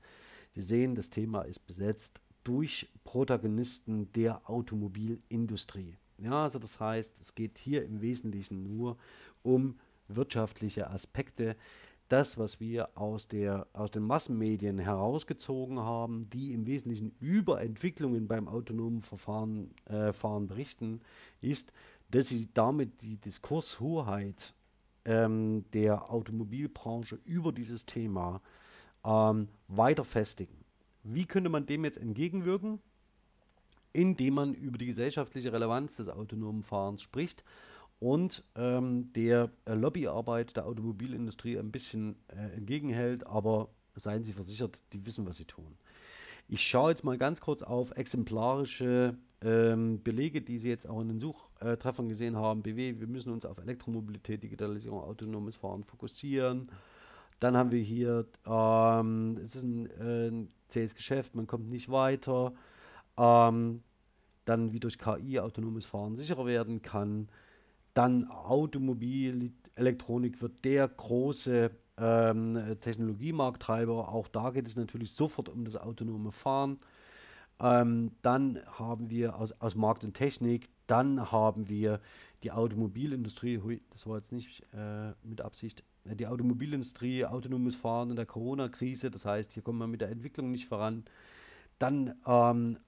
Sie 0.55 0.63
sehen, 0.63 0.95
das 0.95 1.11
Thema 1.11 1.43
ist 1.43 1.67
besetzt 1.67 2.21
durch 2.43 2.89
Protagonisten 3.05 4.11
der 4.13 4.49
Automobilindustrie. 4.49 5.99
Ja, 6.19 6.45
also 6.45 6.59
das 6.59 6.81
heißt, 6.81 7.21
es 7.21 7.35
geht 7.35 7.59
hier 7.59 7.85
im 7.85 8.01
Wesentlichen 8.01 8.63
nur 8.63 8.97
um 9.43 9.79
wirtschaftliche 10.09 10.89
Aspekte. 10.89 11.57
Das, 12.09 12.39
was 12.39 12.61
wir 12.61 12.97
aus, 12.97 13.27
der, 13.27 13.67
aus 13.73 13.91
den 13.91 14.05
Massenmedien 14.05 14.79
herausgezogen 14.79 15.81
haben, 15.81 16.31
die 16.31 16.53
im 16.53 16.65
Wesentlichen 16.67 17.15
über 17.19 17.61
Entwicklungen 17.61 18.29
beim 18.29 18.47
autonomen 18.47 19.03
Verfahren 19.03 19.75
äh, 19.87 20.13
Fahren 20.13 20.47
berichten, 20.47 21.01
ist, 21.41 21.73
dass 22.11 22.29
sie 22.29 22.49
damit 22.55 23.01
die 23.03 23.17
Diskurshoheit 23.17 24.55
ähm, 25.05 25.65
der 25.73 26.11
Automobilbranche 26.11 27.19
über 27.25 27.53
dieses 27.53 27.87
Thema 27.87 28.41
ähm, 29.05 29.49
weiter 29.69 30.05
festigen. 30.05 30.65
Wie 31.03 31.27
könnte 31.27 31.51
man 31.51 31.67
dem 31.67 31.85
jetzt 31.85 31.99
entgegenwirken? 31.99 32.81
indem 33.97 34.35
man 34.35 34.53
über 34.53 34.77
die 34.77 34.87
gesellschaftliche 34.87 35.55
Relevanz 35.55 35.97
des 35.97 36.11
autonomen 36.11 36.63
Fahrens 36.63 37.01
spricht 37.01 37.45
und 37.99 38.45
ähm, 38.55 39.11
der 39.15 39.51
äh, 39.65 39.73
Lobbyarbeit 39.73 40.55
der 40.55 40.67
Automobilindustrie 40.67 41.59
ein 41.59 41.73
bisschen 41.73 42.17
äh, 42.29 42.57
entgegenhält, 42.57 43.27
aber 43.27 43.71
seien 43.95 44.23
Sie 44.23 44.35
versichert, 44.35 44.83
die 44.93 45.07
wissen, 45.07 45.27
was 45.27 45.39
sie 45.39 45.47
tun. 45.47 45.79
Ich 46.47 46.63
schaue 46.63 46.91
jetzt 46.91 47.05
mal 47.05 47.17
ganz 47.17 47.41
kurz 47.41 47.63
auf 47.63 47.93
exemplarische 47.97 49.17
ähm, 49.43 50.03
Belege, 50.03 50.43
die 50.43 50.59
Sie 50.59 50.69
jetzt 50.69 50.89
auch 50.89 51.01
in 51.01 51.09
den 51.09 51.19
Suchtreffern 51.19 52.09
gesehen 52.09 52.37
haben. 52.37 52.63
BW, 52.63 53.01
wir 53.01 53.07
müssen 53.07 53.33
uns 53.33 53.45
auf 53.45 53.59
Elektromobilität, 53.59 54.43
Digitalisierung, 54.43 55.01
autonomes 55.01 55.57
Fahren 55.57 55.85
fokussieren. 55.85 56.71
Dann 57.41 57.57
haben 57.57 57.71
wir 57.71 57.83
hier, 57.83 58.27
ähm, 58.47 59.39
es 59.45 59.55
ist 59.55 59.65
ein, 59.65 59.91
äh, 60.01 60.29
ein 60.29 60.49
zähes 60.69 60.95
Geschäft, 60.95 61.35
man 61.35 61.47
kommt 61.47 61.69
nicht 61.69 61.91
weiter. 61.91 62.55
Ähm, 63.19 63.83
dann 64.47 64.73
wie 64.73 64.81
durch 64.81 64.99
KI 64.99 65.39
autonomes 65.41 65.85
Fahren 65.85 66.17
sicherer 66.17 66.47
werden 66.47 66.81
kann. 66.81 67.29
Dann 67.95 68.31
Automobilelektronik 68.31 70.41
wird 70.41 70.65
der 70.65 70.89
große 70.89 71.71
ähm, 71.99 72.77
Technologiemarkttreiber. 72.81 74.09
Auch 74.09 74.29
da 74.29 74.51
geht 74.51 74.67
es 74.67 74.77
natürlich 74.77 75.13
sofort 75.13 75.49
um 75.49 75.65
das 75.65 75.77
autonome 75.77 76.33
Fahren. 76.33 76.79
Ähm, 77.61 78.13
dann 78.23 78.61
haben 78.67 79.11
wir 79.11 79.37
aus, 79.37 79.53
aus 79.61 79.75
Markt 79.75 80.05
und 80.05 80.15
Technik, 80.15 80.69
dann 80.87 81.33
haben 81.33 81.69
wir 81.69 82.01
die 82.43 82.53
Automobilindustrie, 82.53 83.59
hui, 83.59 83.81
das 83.91 84.07
war 84.07 84.19
jetzt 84.19 84.33
nicht 84.33 84.63
äh, 84.75 85.13
mit 85.23 85.41
Absicht, 85.41 85.83
die 86.05 86.27
Automobilindustrie, 86.27 87.25
autonomes 87.25 87.75
Fahren 87.75 88.11
in 88.11 88.17
der 88.17 88.27
Corona-Krise, 88.27 89.11
das 89.11 89.25
heißt, 89.25 89.55
hier 89.55 89.63
kommen 89.63 89.79
wir 89.79 89.87
mit 89.87 90.01
der 90.01 90.11
Entwicklung 90.11 90.53
nicht 90.53 90.69
voran. 90.69 91.05
Dann 91.79 92.15
ähm, 92.27 92.79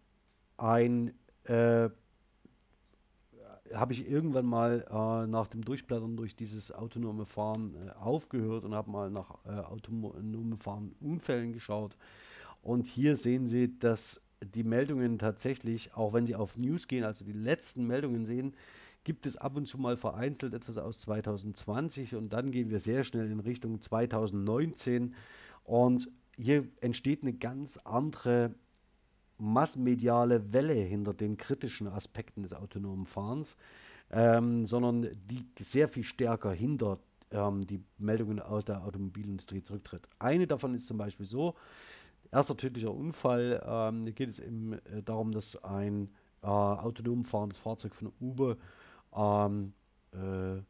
ein 0.56 1.14
äh, 1.44 1.90
habe 3.74 3.92
ich 3.92 4.08
irgendwann 4.08 4.46
mal 4.46 4.86
äh, 4.90 5.26
nach 5.26 5.48
dem 5.48 5.62
Durchblättern 5.62 6.16
durch 6.16 6.36
dieses 6.36 6.72
autonome 6.72 7.26
Fahren 7.26 7.74
äh, 7.74 7.90
aufgehört 7.98 8.64
und 8.64 8.74
habe 8.74 8.90
mal 8.90 9.10
nach 9.10 9.38
äh, 9.44 9.50
autonomen 9.50 10.58
Fahren 10.58 10.94
Unfällen 11.00 11.52
geschaut. 11.52 11.96
Und 12.62 12.86
hier 12.86 13.16
sehen 13.16 13.46
Sie, 13.46 13.78
dass 13.78 14.20
die 14.43 14.64
Meldungen 14.64 15.18
tatsächlich, 15.18 15.95
auch 15.95 16.12
wenn 16.12 16.26
Sie 16.26 16.34
auf 16.34 16.57
News 16.57 16.89
gehen, 16.89 17.05
also 17.05 17.24
die 17.24 17.32
letzten 17.32 17.86
Meldungen 17.86 18.24
sehen, 18.24 18.55
gibt 19.05 19.26
es 19.26 19.36
ab 19.36 19.57
und 19.57 19.66
zu 19.66 19.78
mal 19.78 19.97
vereinzelt 19.97 20.55
etwas 20.55 20.78
aus 20.78 21.01
2020 21.01 22.14
und 22.14 22.32
dann 22.32 22.51
gehen 22.51 22.70
wir 22.70 22.80
sehr 22.80 23.05
schnell 23.05 23.30
in 23.30 23.41
Richtung 23.41 23.80
2019 23.80 25.14
und 25.64 26.11
hier 26.36 26.68
entsteht 26.80 27.22
eine 27.22 27.32
ganz 27.32 27.78
andere 27.78 28.55
massenmediale 29.39 30.53
Welle 30.53 30.74
hinter 30.74 31.14
den 31.14 31.36
kritischen 31.36 31.89
Aspekten 31.89 32.43
des 32.43 32.53
autonomen 32.53 33.07
Fahrens, 33.07 33.57
ähm, 34.11 34.66
sondern 34.66 35.09
die 35.30 35.47
sehr 35.61 35.89
viel 35.89 36.05
stärker 36.05 36.53
hinter 36.53 36.99
ähm, 37.30 37.66
die 37.66 37.80
Meldungen 37.99 38.41
aus 38.41 38.64
der 38.64 38.84
Automobilindustrie 38.84 39.62
zurücktritt. 39.62 40.09
Eine 40.18 40.47
davon 40.47 40.74
ist 40.74 40.86
zum 40.86 40.99
Beispiel 40.99 41.26
so, 41.26 41.55
erster 42.32 42.56
tödlicher 42.56 42.94
Unfall, 42.94 43.62
ähm, 43.66 44.04
hier 44.04 44.12
geht 44.12 44.28
es 44.28 44.38
eben 44.38 44.74
äh, 44.74 45.02
darum, 45.04 45.32
dass 45.32 45.62
ein 45.64 46.08
äh, 46.42 46.46
autonom 46.46 47.24
fahrendes 47.24 47.58
Fahrzeug 47.58 47.94
von 47.94 48.12
Uber 48.20 48.56
ähm, 49.14 49.72
äh, 50.12 50.60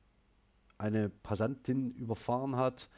eine 0.79 1.09
Passantin 1.09 1.91
überfahren 1.93 2.57
hat. 2.57 2.89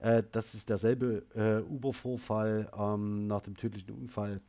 Äh, 0.00 0.22
das 0.32 0.54
ist 0.54 0.68
derselbe 0.68 1.24
äh, 1.34 1.62
Uber-Vorfall 1.62 2.70
ähm, 2.76 3.26
nach 3.26 3.42
dem 3.42 3.56
tödlichen 3.56 3.92
Unfall 3.92 4.40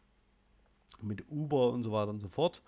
mit 1.01 1.23
Uber 1.29 1.71
und 1.71 1.83
so 1.83 1.91
weiter 1.91 2.09
und 2.09 2.19
so 2.19 2.27
fort. 2.27 2.61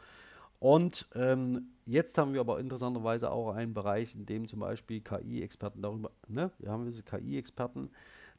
Und 0.59 1.09
ähm, 1.15 1.71
jetzt 1.87 2.17
haben 2.17 2.33
wir 2.33 2.39
aber 2.39 2.59
interessanterweise 2.59 3.31
auch 3.31 3.53
einen 3.53 3.73
Bereich, 3.73 4.13
in 4.13 4.27
dem 4.27 4.47
zum 4.47 4.59
Beispiel 4.59 5.01
KI-Experten 5.01 5.81
darüber, 5.81 6.11
ne, 6.27 6.51
wir 6.59 6.69
haben 6.69 6.85
diese 6.85 7.01
KI-Experten 7.01 7.89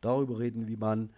darüber 0.00 0.38
reden, 0.38 0.68
wie 0.68 0.76
man 0.76 1.10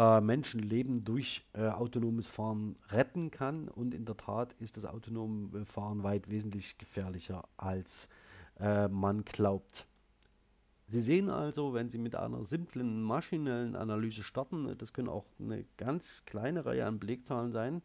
äh, 0.00 0.22
Menschenleben 0.22 1.04
durch 1.04 1.44
äh, 1.52 1.68
autonomes 1.68 2.26
Fahren 2.26 2.74
retten 2.88 3.30
kann. 3.30 3.68
Und 3.68 3.92
in 3.92 4.06
der 4.06 4.16
Tat 4.16 4.54
ist 4.54 4.78
das 4.78 4.86
autonome 4.86 5.66
Fahren 5.66 6.02
weit 6.02 6.30
wesentlich 6.30 6.78
gefährlicher, 6.78 7.44
als 7.58 8.08
äh, 8.58 8.88
man 8.88 9.24
glaubt. 9.24 9.86
Sie 10.90 11.00
sehen 11.00 11.30
also, 11.30 11.72
wenn 11.72 11.88
Sie 11.88 11.98
mit 11.98 12.16
einer 12.16 12.44
simplen 12.44 13.00
maschinellen 13.00 13.76
Analyse 13.76 14.24
starten, 14.24 14.74
das 14.76 14.92
können 14.92 15.08
auch 15.08 15.24
eine 15.38 15.64
ganz 15.76 16.24
kleine 16.26 16.66
Reihe 16.66 16.84
an 16.84 16.98
Belegzahlen 16.98 17.52
sein, 17.52 17.82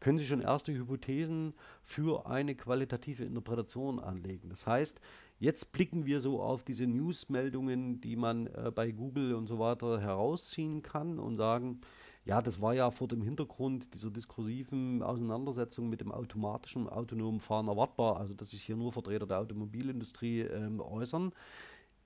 können 0.00 0.16
Sie 0.16 0.24
schon 0.24 0.40
erste 0.40 0.72
Hypothesen 0.72 1.52
für 1.84 2.24
eine 2.24 2.54
qualitative 2.54 3.24
Interpretation 3.24 4.00
anlegen. 4.00 4.48
Das 4.48 4.66
heißt, 4.66 5.02
jetzt 5.38 5.70
blicken 5.72 6.06
wir 6.06 6.20
so 6.20 6.40
auf 6.40 6.64
diese 6.64 6.86
Newsmeldungen, 6.86 8.00
die 8.00 8.16
man 8.16 8.46
äh, 8.46 8.72
bei 8.74 8.90
Google 8.90 9.34
und 9.34 9.48
so 9.48 9.58
weiter 9.58 10.00
herausziehen 10.00 10.80
kann 10.80 11.18
und 11.18 11.36
sagen, 11.36 11.82
ja, 12.24 12.40
das 12.40 12.62
war 12.62 12.72
ja 12.72 12.90
vor 12.90 13.06
dem 13.06 13.20
Hintergrund 13.20 13.92
dieser 13.92 14.10
diskursiven 14.10 15.02
Auseinandersetzung 15.02 15.90
mit 15.90 16.00
dem 16.00 16.10
automatischen, 16.10 16.88
autonomen 16.88 17.40
Fahren 17.40 17.68
erwartbar, 17.68 18.16
also 18.16 18.32
dass 18.32 18.50
sich 18.50 18.62
hier 18.62 18.76
nur 18.76 18.92
Vertreter 18.92 19.26
der 19.26 19.40
Automobilindustrie 19.40 20.40
äh, 20.40 20.78
äußern. 20.78 21.32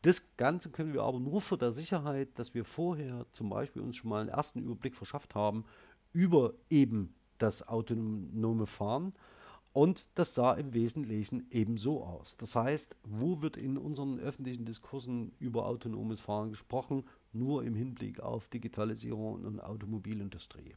Das 0.02 0.22
Ganze 0.38 0.70
können 0.70 0.94
wir 0.94 1.02
aber 1.02 1.20
nur 1.20 1.40
für 1.42 1.58
der 1.58 1.72
Sicherheit, 1.72 2.30
dass 2.38 2.54
wir 2.54 2.64
vorher 2.64 3.26
zum 3.32 3.50
Beispiel 3.50 3.82
uns 3.82 3.96
schon 3.96 4.08
mal 4.10 4.22
einen 4.22 4.30
ersten 4.30 4.62
Überblick 4.62 4.94
verschafft 4.94 5.34
haben 5.34 5.64
über 6.12 6.54
eben 6.70 7.14
das 7.38 7.66
autonome 7.68 8.66
Fahren. 8.66 9.12
Und 9.72 10.08
das 10.16 10.34
sah 10.34 10.54
im 10.54 10.72
Wesentlichen 10.72 11.46
ebenso 11.50 12.02
aus. 12.02 12.36
Das 12.36 12.56
heißt, 12.56 12.96
wo 13.04 13.40
wird 13.40 13.56
in 13.56 13.78
unseren 13.78 14.18
öffentlichen 14.18 14.64
Diskursen 14.64 15.32
über 15.38 15.66
autonomes 15.66 16.20
Fahren 16.20 16.50
gesprochen? 16.50 17.04
Nur 17.32 17.62
im 17.62 17.76
Hinblick 17.76 18.18
auf 18.18 18.48
Digitalisierung 18.48 19.44
und 19.44 19.60
Automobilindustrie. 19.60 20.74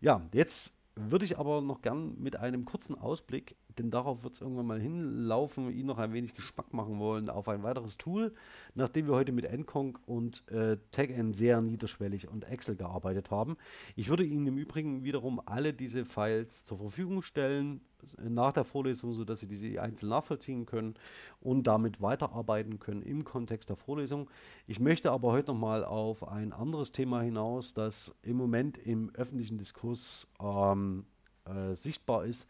Ja, 0.00 0.26
jetzt 0.32 0.74
würde 0.94 1.26
ich 1.26 1.38
aber 1.38 1.60
noch 1.60 1.82
gern 1.82 2.18
mit 2.18 2.36
einem 2.36 2.64
kurzen 2.64 2.96
Ausblick 2.96 3.56
denn 3.76 3.90
darauf 3.90 4.24
wird 4.24 4.34
es 4.34 4.40
irgendwann 4.40 4.66
mal 4.66 4.80
hinlaufen, 4.80 5.70
Ihnen 5.70 5.86
noch 5.86 5.98
ein 5.98 6.12
wenig 6.12 6.34
Geschmack 6.34 6.72
machen 6.72 6.98
wollen 6.98 7.28
auf 7.28 7.48
ein 7.48 7.62
weiteres 7.62 7.98
Tool, 7.98 8.34
nachdem 8.74 9.06
wir 9.06 9.14
heute 9.14 9.32
mit 9.32 9.44
Encong 9.44 9.98
und 10.06 10.46
äh, 10.48 10.78
TagN 10.90 11.34
sehr 11.34 11.60
niederschwellig 11.60 12.28
und 12.28 12.44
Excel 12.44 12.76
gearbeitet 12.76 13.30
haben. 13.30 13.56
Ich 13.94 14.08
würde 14.08 14.24
Ihnen 14.24 14.46
im 14.46 14.58
Übrigen 14.58 15.04
wiederum 15.04 15.40
alle 15.44 15.72
diese 15.72 16.04
Files 16.04 16.64
zur 16.64 16.78
Verfügung 16.78 17.22
stellen 17.22 17.80
nach 18.16 18.52
der 18.52 18.64
Vorlesung, 18.64 19.12
sodass 19.12 19.40
Sie 19.40 19.48
diese 19.48 19.80
einzeln 19.82 20.08
nachvollziehen 20.08 20.66
können 20.66 20.94
und 21.40 21.66
damit 21.66 22.00
weiterarbeiten 22.00 22.78
können 22.78 23.02
im 23.02 23.24
Kontext 23.24 23.68
der 23.68 23.76
Vorlesung. 23.76 24.30
Ich 24.66 24.80
möchte 24.80 25.10
aber 25.10 25.32
heute 25.32 25.48
nochmal 25.48 25.84
auf 25.84 26.26
ein 26.26 26.52
anderes 26.52 26.92
Thema 26.92 27.22
hinaus, 27.22 27.74
das 27.74 28.14
im 28.22 28.36
Moment 28.36 28.78
im 28.78 29.10
öffentlichen 29.14 29.58
Diskurs 29.58 30.28
ähm, 30.40 31.04
äh, 31.44 31.74
sichtbar 31.74 32.24
ist, 32.24 32.46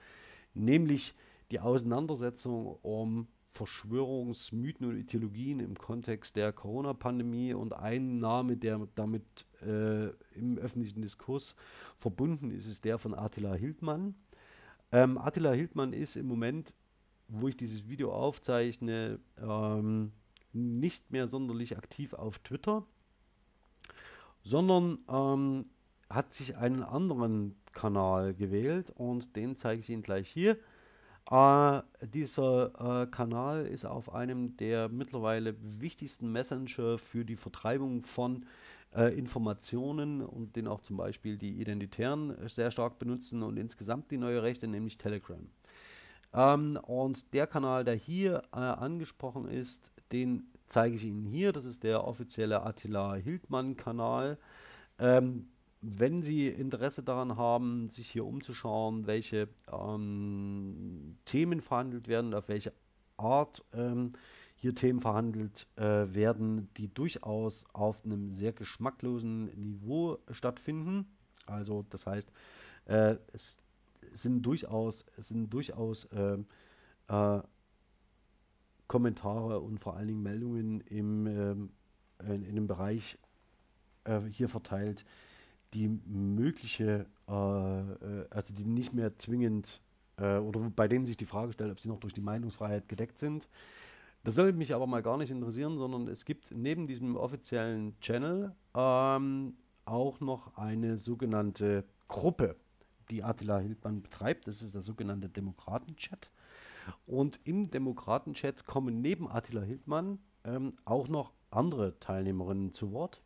nämlich 0.58 1.14
die 1.50 1.60
Auseinandersetzung 1.60 2.76
um 2.82 3.28
Verschwörungsmythen 3.52 4.86
und 4.86 4.96
Ideologien 4.96 5.60
im 5.60 5.76
Kontext 5.76 6.36
der 6.36 6.52
Corona-Pandemie 6.52 7.54
und 7.54 7.72
ein 7.72 8.20
Name, 8.20 8.56
der 8.56 8.86
damit 8.94 9.24
äh, 9.62 10.08
im 10.38 10.58
öffentlichen 10.58 11.02
Diskurs 11.02 11.56
verbunden 11.98 12.50
ist, 12.50 12.66
ist 12.66 12.84
der 12.84 12.98
von 12.98 13.14
Attila 13.14 13.54
Hildmann. 13.54 14.14
Ähm, 14.92 15.18
Attila 15.18 15.52
Hildmann 15.52 15.92
ist 15.92 16.16
im 16.16 16.26
Moment, 16.26 16.72
wo 17.26 17.48
ich 17.48 17.56
dieses 17.56 17.88
Video 17.88 18.12
aufzeichne, 18.12 19.18
ähm, 19.42 20.12
nicht 20.52 21.10
mehr 21.10 21.26
sonderlich 21.26 21.76
aktiv 21.76 22.14
auf 22.14 22.38
Twitter, 22.38 22.86
sondern 24.44 24.98
ähm, 25.08 25.66
hat 26.10 26.32
sich 26.32 26.56
einen 26.56 26.82
anderen 26.82 27.54
Kanal 27.72 28.34
gewählt 28.34 28.90
und 28.96 29.36
den 29.36 29.56
zeige 29.56 29.80
ich 29.80 29.90
Ihnen 29.90 30.02
gleich 30.02 30.28
hier. 30.28 30.56
Äh, 31.30 31.82
dieser 32.06 33.02
äh, 33.02 33.06
Kanal 33.06 33.66
ist 33.66 33.84
auf 33.84 34.14
einem 34.14 34.56
der 34.56 34.88
mittlerweile 34.88 35.54
wichtigsten 35.60 36.32
Messenger 36.32 36.98
für 36.98 37.24
die 37.24 37.36
Vertreibung 37.36 38.06
von 38.06 38.46
äh, 38.94 39.16
Informationen 39.18 40.22
und 40.22 40.56
den 40.56 40.66
auch 40.66 40.80
zum 40.80 40.96
Beispiel 40.96 41.36
die 41.36 41.60
Identitären 41.60 42.34
sehr 42.48 42.70
stark 42.70 42.98
benutzen 42.98 43.42
und 43.42 43.58
insgesamt 43.58 44.10
die 44.10 44.16
neue 44.16 44.42
Rechte, 44.42 44.66
nämlich 44.66 44.96
Telegram. 44.96 45.46
Ähm, 46.32 46.78
und 46.82 47.34
der 47.34 47.46
Kanal, 47.46 47.84
der 47.84 47.94
hier 47.94 48.42
äh, 48.52 48.56
angesprochen 48.56 49.48
ist, 49.48 49.92
den 50.12 50.50
zeige 50.66 50.96
ich 50.96 51.04
Ihnen 51.04 51.26
hier. 51.26 51.52
Das 51.52 51.66
ist 51.66 51.82
der 51.82 52.04
offizielle 52.06 52.62
Attila 52.62 53.14
Hildmann-Kanal. 53.14 54.38
Ähm, 54.98 55.48
wenn 55.80 56.22
Sie 56.22 56.48
Interesse 56.48 57.02
daran 57.02 57.36
haben, 57.36 57.88
sich 57.90 58.10
hier 58.10 58.24
umzuschauen, 58.24 59.06
welche 59.06 59.48
ähm, 59.72 61.16
Themen 61.24 61.60
verhandelt 61.60 62.08
werden, 62.08 62.34
auf 62.34 62.48
welche 62.48 62.72
Art 63.16 63.64
ähm, 63.72 64.12
hier 64.56 64.74
Themen 64.74 64.98
verhandelt 64.98 65.68
äh, 65.76 65.82
werden, 65.82 66.68
die 66.76 66.92
durchaus 66.92 67.64
auf 67.72 68.04
einem 68.04 68.32
sehr 68.32 68.52
geschmacklosen 68.52 69.46
Niveau 69.54 70.18
stattfinden. 70.30 71.06
Also 71.46 71.84
das 71.90 72.06
heißt, 72.06 72.32
äh, 72.86 73.16
es 73.32 73.60
sind 74.12 74.42
durchaus, 74.42 75.06
es 75.16 75.28
sind 75.28 75.50
durchaus 75.50 76.04
äh, 76.06 76.38
äh 77.08 77.42
Kommentare 78.88 79.60
und 79.60 79.80
vor 79.80 79.96
allen 79.96 80.08
Dingen 80.08 80.22
Meldungen 80.22 80.80
im, 80.80 81.26
ähm, 81.26 81.70
in, 82.26 82.42
in 82.42 82.54
dem 82.54 82.66
Bereich 82.66 83.18
äh, 84.04 84.20
hier 84.32 84.48
verteilt, 84.48 85.04
die 85.74 85.88
mögliche, 85.88 87.06
äh, 87.28 87.32
äh, 87.32 88.26
also 88.30 88.54
die 88.54 88.64
nicht 88.64 88.92
mehr 88.92 89.16
zwingend 89.18 89.80
äh, 90.16 90.38
oder 90.38 90.60
bei 90.74 90.88
denen 90.88 91.06
sich 91.06 91.16
die 91.16 91.26
Frage 91.26 91.52
stellt, 91.52 91.70
ob 91.70 91.80
sie 91.80 91.88
noch 91.88 92.00
durch 92.00 92.14
die 92.14 92.20
Meinungsfreiheit 92.20 92.88
gedeckt 92.88 93.18
sind. 93.18 93.48
Das 94.24 94.34
sollte 94.34 94.58
mich 94.58 94.74
aber 94.74 94.86
mal 94.86 95.02
gar 95.02 95.16
nicht 95.16 95.30
interessieren, 95.30 95.78
sondern 95.78 96.08
es 96.08 96.24
gibt 96.24 96.52
neben 96.52 96.86
diesem 96.86 97.16
offiziellen 97.16 97.98
Channel 98.00 98.54
ähm, 98.74 99.54
auch 99.84 100.20
noch 100.20 100.56
eine 100.56 100.98
sogenannte 100.98 101.84
Gruppe, 102.08 102.56
die 103.10 103.22
Attila 103.22 103.58
Hildmann 103.58 104.02
betreibt. 104.02 104.48
Das 104.48 104.60
ist 104.60 104.74
der 104.74 104.82
sogenannte 104.82 105.28
Demokratenchat. 105.28 106.30
Und 107.06 107.38
im 107.44 107.70
Demokratenchat 107.70 108.66
kommen 108.66 109.00
neben 109.00 109.30
Attila 109.30 109.62
Hildmann 109.62 110.18
ähm, 110.44 110.74
auch 110.84 111.08
noch 111.08 111.32
andere 111.50 111.98
Teilnehmerinnen 112.00 112.72
zu 112.72 112.92
Wort. 112.92 113.22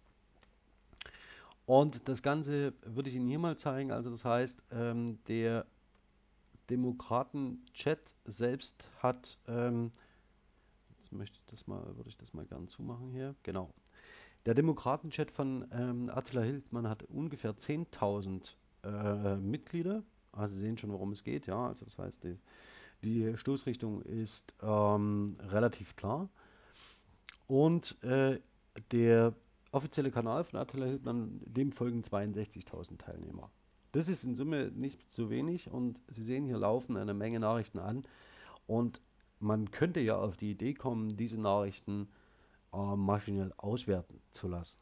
Und 1.66 2.08
das 2.08 2.22
Ganze 2.22 2.72
würde 2.84 3.08
ich 3.08 3.16
Ihnen 3.16 3.28
hier 3.28 3.38
mal 3.38 3.56
zeigen. 3.56 3.92
Also 3.92 4.10
das 4.10 4.24
heißt, 4.24 4.62
ähm, 4.72 5.18
der 5.28 5.66
Demokraten-Chat 6.70 8.14
selbst 8.24 8.88
hat, 8.98 9.38
ähm, 9.46 9.92
jetzt 10.98 11.12
möchte 11.12 11.38
ich 11.38 11.46
das 11.46 11.66
mal, 11.66 11.84
würde 11.96 12.08
ich 12.08 12.16
das 12.16 12.34
mal 12.34 12.46
gerne 12.46 12.66
zumachen 12.66 13.10
hier. 13.10 13.34
Genau. 13.42 13.72
Der 14.46 14.54
Demokraten-Chat 14.54 15.30
von 15.30 15.68
ähm, 15.72 16.10
Attila 16.10 16.42
Hildmann 16.42 16.88
hat 16.88 17.04
ungefähr 17.04 17.54
10.000 17.54 18.54
äh, 18.84 19.36
Mitglieder. 19.36 20.02
Also 20.32 20.54
Sie 20.54 20.60
sehen 20.60 20.78
schon, 20.78 20.90
worum 20.90 21.12
es 21.12 21.22
geht. 21.22 21.46
Ja, 21.46 21.68
also 21.68 21.84
das 21.84 21.96
heißt, 21.96 22.24
die, 22.24 22.38
die 23.02 23.36
Stoßrichtung 23.36 24.02
ist 24.02 24.54
ähm, 24.62 25.36
relativ 25.40 25.94
klar. 25.94 26.28
Und 27.46 28.02
äh, 28.02 28.40
der 28.90 29.34
offizielle 29.72 30.10
Kanal 30.10 30.44
von 30.44 30.60
Attila 30.60 30.86
Hildmann, 30.86 31.40
dem 31.44 31.72
folgen 31.72 32.02
62.000 32.02 32.98
Teilnehmer. 32.98 33.50
Das 33.92 34.08
ist 34.08 34.24
in 34.24 34.34
Summe 34.34 34.70
nicht 34.70 35.12
so 35.12 35.28
wenig 35.30 35.70
und 35.70 36.00
Sie 36.08 36.22
sehen, 36.22 36.46
hier 36.46 36.58
laufen 36.58 36.96
eine 36.96 37.14
Menge 37.14 37.40
Nachrichten 37.40 37.78
an 37.78 38.04
und 38.66 39.00
man 39.40 39.70
könnte 39.70 40.00
ja 40.00 40.16
auf 40.16 40.36
die 40.36 40.52
Idee 40.52 40.72
kommen, 40.72 41.16
diese 41.16 41.40
Nachrichten 41.40 42.08
äh, 42.72 42.96
maschinell 42.96 43.52
auswerten 43.56 44.20
zu 44.32 44.48
lassen. 44.48 44.78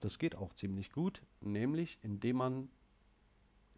Das 0.00 0.18
geht 0.18 0.36
auch 0.36 0.54
ziemlich 0.54 0.92
gut, 0.92 1.22
nämlich 1.40 1.98
indem 2.02 2.36
man 2.36 2.68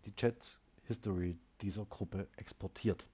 die 0.04 0.14
Chat 0.14 0.60
History 0.84 1.38
dieser 1.60 1.86
Gruppe 1.86 2.28
exportiert. 2.36 3.08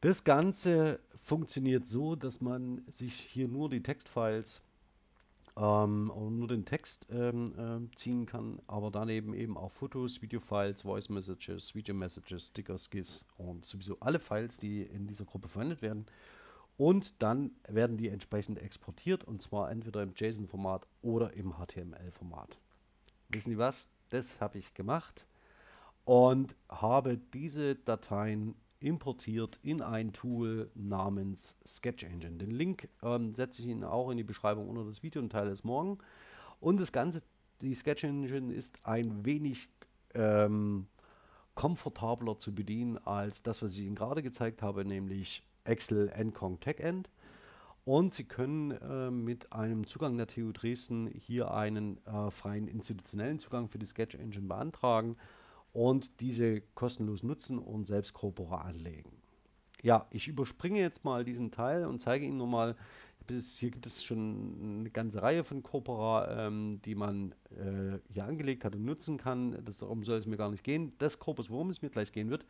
Das 0.00 0.24
Ganze 0.24 1.00
funktioniert 1.16 1.86
so, 1.86 2.16
dass 2.16 2.40
man 2.40 2.84
sich 2.88 3.14
hier 3.18 3.48
nur 3.48 3.70
die 3.70 3.82
Textfiles 3.82 4.60
ähm, 5.56 6.12
nur 6.14 6.48
den 6.48 6.64
Text 6.64 7.06
ähm, 7.10 7.88
äh, 7.90 7.96
ziehen 7.96 8.26
kann, 8.26 8.60
aber 8.66 8.90
daneben 8.90 9.32
eben 9.34 9.56
auch 9.56 9.72
Fotos, 9.72 10.20
Videofiles, 10.20 10.82
Voice 10.82 11.08
Messages, 11.08 11.74
Video 11.74 11.94
Messages, 11.94 12.48
Stickers, 12.48 12.90
GIFs 12.90 13.24
und 13.38 13.64
sowieso 13.64 13.96
alle 14.00 14.18
Files, 14.18 14.58
die 14.58 14.82
in 14.82 15.06
dieser 15.06 15.24
Gruppe 15.24 15.48
verwendet 15.48 15.80
werden. 15.80 16.06
Und 16.76 17.22
dann 17.22 17.52
werden 17.66 17.96
die 17.96 18.08
entsprechend 18.08 18.58
exportiert 18.58 19.24
und 19.24 19.40
zwar 19.40 19.70
entweder 19.70 20.02
im 20.02 20.12
JSON-Format 20.14 20.86
oder 21.00 21.32
im 21.32 21.54
HTML-Format. 21.54 22.58
Wissen 23.30 23.50
Sie 23.50 23.58
was? 23.58 23.88
Das 24.10 24.38
habe 24.40 24.58
ich 24.58 24.74
gemacht 24.74 25.24
und 26.04 26.54
habe 26.68 27.18
diese 27.32 27.76
Dateien 27.76 28.54
importiert 28.80 29.58
in 29.62 29.82
ein 29.82 30.12
Tool 30.12 30.70
namens 30.74 31.56
Sketch 31.66 32.04
Engine. 32.04 32.36
Den 32.36 32.50
Link 32.50 32.88
ähm, 33.02 33.34
setze 33.34 33.62
ich 33.62 33.68
Ihnen 33.68 33.84
auch 33.84 34.10
in 34.10 34.16
die 34.16 34.24
Beschreibung 34.24 34.68
unter 34.68 34.84
das 34.84 35.02
Video 35.02 35.22
und 35.22 35.30
teile 35.30 35.50
es 35.50 35.64
morgen. 35.64 35.98
Und 36.60 36.80
das 36.80 36.92
Ganze, 36.92 37.22
die 37.60 37.74
Sketch 37.74 38.04
Engine 38.04 38.52
ist 38.52 38.86
ein 38.86 39.24
wenig 39.24 39.68
ähm, 40.14 40.86
komfortabler 41.54 42.38
zu 42.38 42.54
bedienen 42.54 42.98
als 42.98 43.42
das, 43.42 43.62
was 43.62 43.72
ich 43.72 43.80
Ihnen 43.80 43.94
gerade 43.94 44.22
gezeigt 44.22 44.62
habe, 44.62 44.84
nämlich 44.84 45.42
Excel 45.64 46.08
Encong 46.10 46.60
TechEnd. 46.60 47.08
Und 47.84 48.14
Sie 48.14 48.24
können 48.24 48.72
äh, 48.72 49.10
mit 49.10 49.52
einem 49.52 49.86
Zugang 49.86 50.16
der 50.16 50.26
TU 50.26 50.52
Dresden 50.52 51.06
hier 51.06 51.52
einen 51.52 52.04
äh, 52.06 52.30
freien 52.30 52.66
institutionellen 52.68 53.38
Zugang 53.38 53.68
für 53.68 53.78
die 53.78 53.86
Sketch 53.86 54.16
Engine 54.16 54.48
beantragen 54.48 55.16
und 55.76 56.20
diese 56.20 56.62
kostenlos 56.74 57.22
nutzen 57.22 57.58
und 57.58 57.86
selbst 57.86 58.14
Corpora 58.14 58.62
anlegen. 58.62 59.10
Ja, 59.82 60.06
ich 60.10 60.26
überspringe 60.26 60.80
jetzt 60.80 61.04
mal 61.04 61.22
diesen 61.22 61.50
Teil 61.50 61.84
und 61.84 62.00
zeige 62.00 62.24
Ihnen 62.24 62.38
nochmal, 62.38 62.76
hier 63.28 63.70
gibt 63.70 63.84
es 63.84 64.02
schon 64.02 64.78
eine 64.80 64.90
ganze 64.90 65.20
Reihe 65.20 65.44
von 65.44 65.62
Corpora, 65.62 66.46
ähm, 66.46 66.80
die 66.82 66.94
man 66.94 67.34
äh, 67.50 67.98
hier 68.10 68.24
angelegt 68.24 68.64
hat 68.64 68.74
und 68.74 68.86
nutzen 68.86 69.18
kann. 69.18 69.62
Das, 69.66 69.78
darum 69.78 70.02
soll 70.02 70.16
es 70.16 70.26
mir 70.26 70.38
gar 70.38 70.50
nicht 70.50 70.64
gehen. 70.64 70.94
Das 70.96 71.18
Corpus, 71.18 71.50
worum 71.50 71.68
es 71.68 71.82
mir 71.82 71.90
gleich 71.90 72.10
gehen 72.10 72.30
wird, 72.30 72.46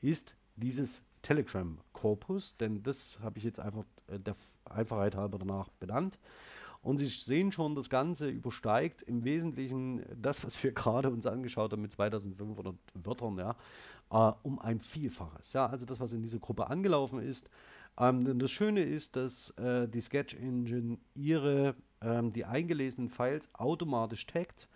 ist 0.00 0.34
dieses 0.56 1.02
Telegram 1.20 1.78
Corpus, 1.92 2.56
denn 2.56 2.82
das 2.82 3.18
habe 3.20 3.36
ich 3.36 3.44
jetzt 3.44 3.60
einfach 3.60 3.84
äh, 4.06 4.18
der 4.18 4.36
Einfachheit 4.64 5.16
halber 5.16 5.38
danach 5.38 5.68
benannt. 5.80 6.18
Und 6.82 6.96
Sie 6.96 7.06
sehen 7.06 7.52
schon, 7.52 7.74
das 7.74 7.90
Ganze 7.90 8.28
übersteigt 8.28 9.02
im 9.02 9.24
Wesentlichen 9.24 10.02
das, 10.16 10.42
was 10.44 10.62
wir 10.62 10.72
gerade 10.74 11.10
uns 11.10 11.26
angeschaut 11.26 11.72
haben 11.72 11.82
mit 11.82 11.92
2500 11.92 12.74
Wörtern, 12.94 13.38
ja, 13.38 13.56
äh, 14.10 14.32
um 14.42 14.58
ein 14.58 14.80
Vielfaches. 14.80 15.52
Ja, 15.52 15.66
also 15.66 15.84
das, 15.84 16.00
was 16.00 16.12
in 16.12 16.22
dieser 16.22 16.38
Gruppe 16.38 16.68
angelaufen 16.68 17.20
ist. 17.20 17.48
Ähm, 17.98 18.38
das 18.38 18.50
Schöne 18.50 18.82
ist, 18.82 19.16
dass 19.16 19.50
äh, 19.58 19.88
die 19.88 20.00
Sketch 20.00 20.34
Engine 20.34 20.98
ihre, 21.14 21.74
ähm, 22.00 22.32
die 22.32 22.46
eingelesenen 22.46 23.10
Files 23.10 23.48
automatisch 23.54 24.26
taggt. 24.26 24.68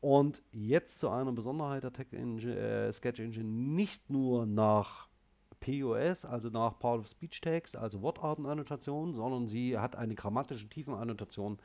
Und 0.00 0.40
jetzt 0.52 0.98
zu 0.98 1.10
einer 1.10 1.32
Besonderheit 1.32 1.82
der 1.82 1.92
Engine, 2.12 2.56
äh, 2.56 2.92
Sketch 2.92 3.20
Engine 3.20 3.48
nicht 3.48 4.08
nur 4.08 4.46
nach 4.46 5.09
POS, 5.60 6.24
also 6.24 6.48
nach 6.48 6.78
Part 6.78 7.00
of 7.00 7.08
Speech 7.08 7.40
Tags, 7.40 7.74
also 7.74 8.02
Wortartenannotation, 8.02 9.12
sondern 9.12 9.46
sie 9.46 9.78
hat 9.78 9.96
eine 9.96 10.14
grammatische 10.14 10.68
Tiefenannotation 10.68 11.58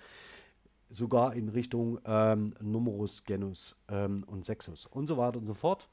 sogar 0.89 1.34
in 1.34 1.50
Richtung 1.50 2.00
ähm, 2.06 2.54
Numerus, 2.62 3.24
Genus 3.24 3.76
ähm, 3.89 4.24
und 4.28 4.46
Sexus 4.46 4.86
und 4.86 5.08
so 5.08 5.18
weiter 5.18 5.39
und 5.39 5.48
so 5.48 5.54
fort. 5.54 5.89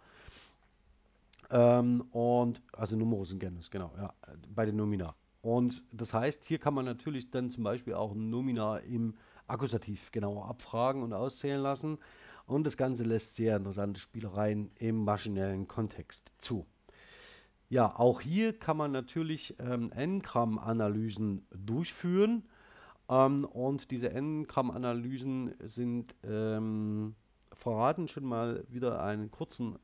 Ähm, 1.50 2.03
und 2.12 2.62
also 2.72 2.96
Numerus 2.96 3.32
und 3.32 3.38
Genus, 3.38 3.70
genau, 3.70 3.92
ja, 3.96 4.12
bei 4.55 4.66
den 4.66 4.76
Nomina. 4.76 5.14
Und 5.42 5.82
das 5.92 6.14
heißt, 6.14 6.44
hier 6.44 6.59
kann 6.59 6.74
man 6.74 6.84
natürlich 6.84 7.30
dann 7.30 7.50
zum 7.50 7.64
Beispiel 7.64 7.94
auch 7.94 8.12
ein 8.12 8.30
Nomina 8.30 8.78
im 8.78 9.14
Akkusativ 9.48 10.12
genauer 10.12 10.46
abfragen 10.48 11.03
und 11.03 11.12
auszählen 11.12 11.61
lassen. 11.61 11.98
Und 12.46 12.64
das 12.64 12.76
Ganze 12.76 13.05
lässt 13.05 13.34
sehr 13.34 13.57
interessante 13.57 14.00
Spielereien 14.00 14.70
im 14.78 15.05
maschinellen 15.05 15.68
Kontext 15.68 16.32
zu. 16.38 16.66
Ja, 17.72 17.98
auch 17.98 18.20
hier 18.20 18.52
kann 18.52 18.76
man 18.76 18.92
natürlich 18.92 19.54
ähm, 19.58 19.90
N-Gramm-Analysen 19.92 21.46
durchführen. 21.54 22.42
Ähm, 23.08 23.46
und 23.46 23.90
diese 23.90 24.10
N-Gramm-Analysen 24.10 25.54
sind 25.58 26.14
ähm, 26.22 27.14
verraten 27.54 28.08
schon 28.08 28.26
mal 28.26 28.62
wieder 28.68 29.02
einen 29.02 29.30
kurzen 29.30 29.78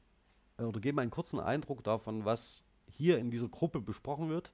äh, 0.58 0.64
oder 0.64 0.80
geben 0.80 0.98
einen 0.98 1.10
kurzen 1.10 1.40
Eindruck 1.40 1.82
davon, 1.82 2.26
was 2.26 2.62
hier 2.90 3.16
in 3.16 3.30
dieser 3.30 3.48
Gruppe 3.48 3.80
besprochen 3.80 4.28
wird. 4.28 4.52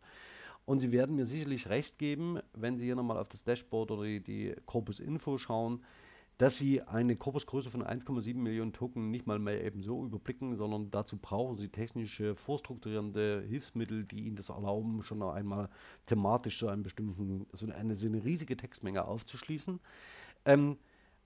Und 0.64 0.78
Sie 0.78 0.92
werden 0.92 1.16
mir 1.16 1.26
sicherlich 1.26 1.68
recht 1.68 1.98
geben, 1.98 2.38
wenn 2.52 2.76
Sie 2.76 2.84
hier 2.84 2.94
nochmal 2.94 3.18
auf 3.18 3.30
das 3.30 3.42
Dashboard 3.42 3.90
oder 3.90 4.04
die, 4.04 4.20
die 4.20 4.54
Corpus 4.64 5.00
Info 5.00 5.38
schauen, 5.38 5.82
dass 6.38 6.56
Sie 6.56 6.82
eine 6.82 7.14
Korpusgröße 7.16 7.70
von 7.70 7.84
1,7 7.84 8.34
Millionen 8.34 8.72
Token 8.72 9.10
nicht 9.10 9.26
mal 9.26 9.38
mehr 9.38 9.62
eben 9.64 9.82
so 9.82 10.04
überblicken, 10.04 10.56
sondern 10.56 10.90
dazu 10.90 11.16
brauchen 11.16 11.56
Sie 11.56 11.68
technische, 11.68 12.34
vorstrukturierende 12.34 13.44
Hilfsmittel, 13.48 14.04
die 14.04 14.24
Ihnen 14.26 14.36
das 14.36 14.48
erlauben, 14.48 15.04
schon 15.04 15.22
einmal 15.22 15.68
thematisch 16.06 16.58
so, 16.58 16.68
einen 16.68 16.82
bestimmten, 16.82 17.46
so 17.52 17.70
eine, 17.70 17.94
so 17.94 18.08
eine 18.08 18.24
riesige 18.24 18.56
Textmenge 18.56 19.04
aufzuschließen. 19.04 19.78
Ähm, 20.44 20.76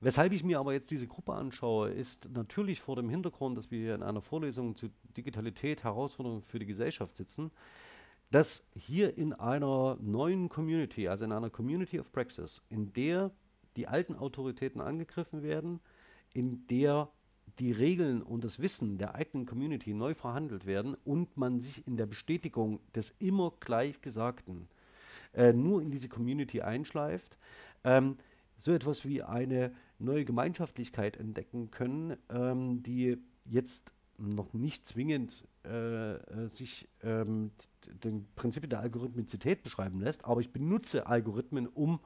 weshalb 0.00 0.32
ich 0.32 0.44
mir 0.44 0.58
aber 0.58 0.74
jetzt 0.74 0.90
diese 0.90 1.06
Gruppe 1.06 1.32
anschaue, 1.32 1.90
ist 1.90 2.28
natürlich 2.30 2.82
vor 2.82 2.96
dem 2.96 3.08
Hintergrund, 3.08 3.56
dass 3.56 3.70
wir 3.70 3.78
hier 3.78 3.94
in 3.94 4.02
einer 4.02 4.20
Vorlesung 4.20 4.76
zu 4.76 4.90
Digitalität, 5.16 5.84
Herausforderungen 5.84 6.42
für 6.42 6.58
die 6.58 6.66
Gesellschaft 6.66 7.16
sitzen, 7.16 7.50
dass 8.30 8.66
hier 8.74 9.16
in 9.16 9.32
einer 9.32 9.96
neuen 10.02 10.50
Community, 10.50 11.08
also 11.08 11.24
in 11.24 11.32
einer 11.32 11.48
Community 11.48 11.98
of 11.98 12.12
Praxis, 12.12 12.62
in 12.68 12.92
der 12.92 13.30
die 13.76 13.86
alten 13.88 14.14
Autoritäten 14.14 14.80
angegriffen 14.80 15.42
werden, 15.42 15.80
in 16.32 16.66
der 16.68 17.10
die 17.58 17.72
Regeln 17.72 18.22
und 18.22 18.44
das 18.44 18.58
Wissen 18.58 18.98
der 18.98 19.14
eigenen 19.14 19.46
Community 19.46 19.94
neu 19.94 20.14
verhandelt 20.14 20.66
werden 20.66 20.96
und 21.04 21.36
man 21.36 21.60
sich 21.60 21.86
in 21.86 21.96
der 21.96 22.06
Bestätigung 22.06 22.80
des 22.94 23.14
immer 23.18 23.52
Gleichgesagten 23.60 24.68
äh, 25.34 25.52
nur 25.52 25.82
in 25.82 25.90
diese 25.90 26.08
Community 26.08 26.60
einschleift, 26.60 27.36
ähm, 27.84 28.16
so 28.56 28.72
etwas 28.72 29.04
wie 29.04 29.22
eine 29.22 29.72
neue 29.98 30.24
Gemeinschaftlichkeit 30.24 31.16
entdecken 31.16 31.70
können, 31.70 32.16
ähm, 32.28 32.82
die 32.82 33.18
jetzt 33.44 33.92
noch 34.18 34.52
nicht 34.52 34.86
zwingend 34.86 35.44
äh, 35.64 36.14
äh 36.14 36.48
sich 36.48 36.88
ähm, 37.02 37.52
den 38.02 38.26
Prinzipien 38.34 38.70
der 38.70 38.80
Algorithmizität 38.80 39.62
beschreiben 39.62 40.00
lässt, 40.00 40.24
aber 40.24 40.40
ich 40.40 40.52
benutze 40.52 41.06
Algorithmen, 41.06 41.68
um 41.68 42.00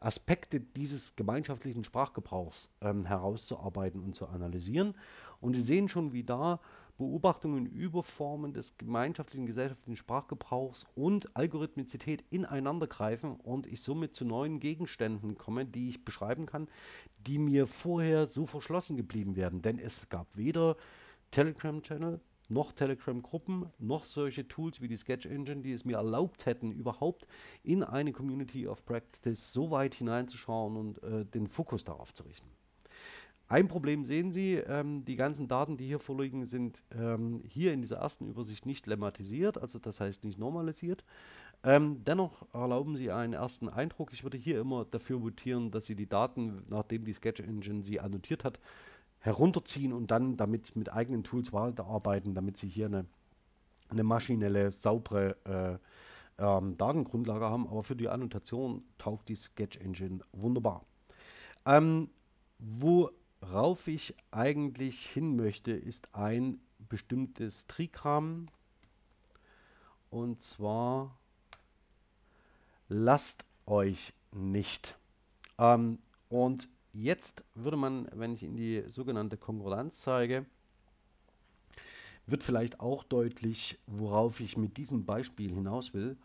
Aspekte 0.00 0.60
dieses 0.60 1.16
gemeinschaftlichen 1.16 1.84
Sprachgebrauchs 1.84 2.70
ähm, 2.80 3.04
herauszuarbeiten 3.04 4.02
und 4.02 4.14
zu 4.14 4.26
analysieren. 4.26 4.94
Und 5.40 5.54
Sie 5.54 5.62
sehen 5.62 5.88
schon, 5.88 6.12
wie 6.12 6.24
da 6.24 6.60
Beobachtungen 6.98 7.66
über 7.66 8.02
Formen 8.02 8.52
des 8.52 8.76
gemeinschaftlichen 8.76 9.46
gesellschaftlichen 9.46 9.96
Sprachgebrauchs 9.96 10.86
und 10.94 11.36
Algorithmizität 11.36 12.22
ineinander 12.30 12.86
greifen 12.86 13.36
und 13.36 13.66
ich 13.66 13.82
somit 13.82 14.14
zu 14.14 14.24
neuen 14.24 14.60
Gegenständen 14.60 15.36
komme, 15.36 15.64
die 15.66 15.88
ich 15.88 16.04
beschreiben 16.04 16.46
kann, 16.46 16.68
die 17.26 17.38
mir 17.38 17.66
vorher 17.66 18.28
so 18.28 18.46
verschlossen 18.46 18.96
geblieben 18.96 19.36
wären. 19.36 19.62
Denn 19.62 19.78
es 19.78 20.08
gab 20.10 20.36
weder 20.36 20.76
Telegram-Channel, 21.32 22.20
noch 22.52 22.72
Telegram-Gruppen, 22.72 23.66
noch 23.78 24.04
solche 24.04 24.46
Tools 24.46 24.80
wie 24.80 24.88
die 24.88 24.96
Sketch 24.96 25.26
Engine, 25.26 25.62
die 25.62 25.72
es 25.72 25.84
mir 25.84 25.96
erlaubt 25.96 26.46
hätten, 26.46 26.72
überhaupt 26.72 27.26
in 27.62 27.82
eine 27.82 28.12
Community 28.12 28.66
of 28.66 28.84
Practice 28.84 29.52
so 29.52 29.70
weit 29.70 29.94
hineinzuschauen 29.94 30.76
und 30.76 31.02
äh, 31.02 31.24
den 31.24 31.46
Fokus 31.46 31.84
darauf 31.84 32.12
zu 32.12 32.24
richten. 32.24 32.48
Ein 33.48 33.68
Problem 33.68 34.04
sehen 34.04 34.32
Sie, 34.32 34.54
ähm, 34.54 35.04
die 35.04 35.16
ganzen 35.16 35.46
Daten, 35.46 35.76
die 35.76 35.86
hier 35.86 35.98
vorliegen, 35.98 36.46
sind 36.46 36.82
ähm, 36.90 37.42
hier 37.46 37.74
in 37.74 37.82
dieser 37.82 37.96
ersten 37.96 38.26
Übersicht 38.26 38.64
nicht 38.64 38.86
lemmatisiert, 38.86 39.58
also 39.58 39.78
das 39.78 40.00
heißt 40.00 40.24
nicht 40.24 40.38
normalisiert. 40.38 41.04
Ähm, 41.64 42.02
dennoch 42.04 42.46
erlauben 42.54 42.96
sie 42.96 43.10
einen 43.10 43.34
ersten 43.34 43.68
Eindruck. 43.68 44.12
Ich 44.12 44.24
würde 44.24 44.38
hier 44.38 44.58
immer 44.58 44.84
dafür 44.84 45.22
votieren, 45.22 45.70
dass 45.70 45.84
Sie 45.84 45.94
die 45.94 46.08
Daten, 46.08 46.62
nachdem 46.68 47.04
die 47.04 47.12
Sketch 47.12 47.40
Engine 47.40 47.84
sie 47.84 48.00
annotiert 48.00 48.42
hat, 48.42 48.58
herunterziehen 49.22 49.92
und 49.92 50.10
dann 50.10 50.36
damit 50.36 50.74
mit 50.76 50.92
eigenen 50.92 51.24
Tools 51.24 51.52
weiterarbeiten, 51.52 52.34
damit 52.34 52.58
sie 52.58 52.68
hier 52.68 52.86
eine, 52.86 53.06
eine 53.88 54.02
maschinelle, 54.02 54.72
saubere 54.72 55.36
äh, 56.38 56.42
ähm, 56.42 56.76
Datengrundlage 56.76 57.44
haben. 57.44 57.68
Aber 57.68 57.84
für 57.84 57.96
die 57.96 58.08
Annotation 58.08 58.82
taugt 58.98 59.28
die 59.28 59.36
Sketch 59.36 59.78
Engine 59.78 60.18
wunderbar. 60.32 60.84
Ähm, 61.64 62.10
worauf 62.58 63.86
ich 63.86 64.14
eigentlich 64.32 65.06
hin 65.06 65.36
möchte, 65.36 65.70
ist 65.70 66.14
ein 66.14 66.60
bestimmtes 66.88 67.66
Trigramm. 67.68 68.46
Und 70.10 70.42
zwar 70.42 71.16
lasst 72.88 73.44
euch 73.66 74.12
nicht. 74.32 74.96
Ähm, 75.58 75.98
und 76.28 76.68
Jetzt 76.92 77.44
würde 77.54 77.76
man, 77.76 78.08
wenn 78.12 78.34
ich 78.34 78.42
in 78.42 78.56
die 78.56 78.84
sogenannte 78.88 79.36
Konkordanz 79.36 80.00
zeige, 80.00 80.44
wird 82.26 82.42
vielleicht 82.42 82.80
auch 82.80 83.02
deutlich, 83.02 83.78
worauf 83.86 84.40
ich 84.40 84.56
mit 84.56 84.76
diesem 84.76 85.04
Beispiel 85.04 85.52
hinaus 85.52 85.94
will. 85.94 86.16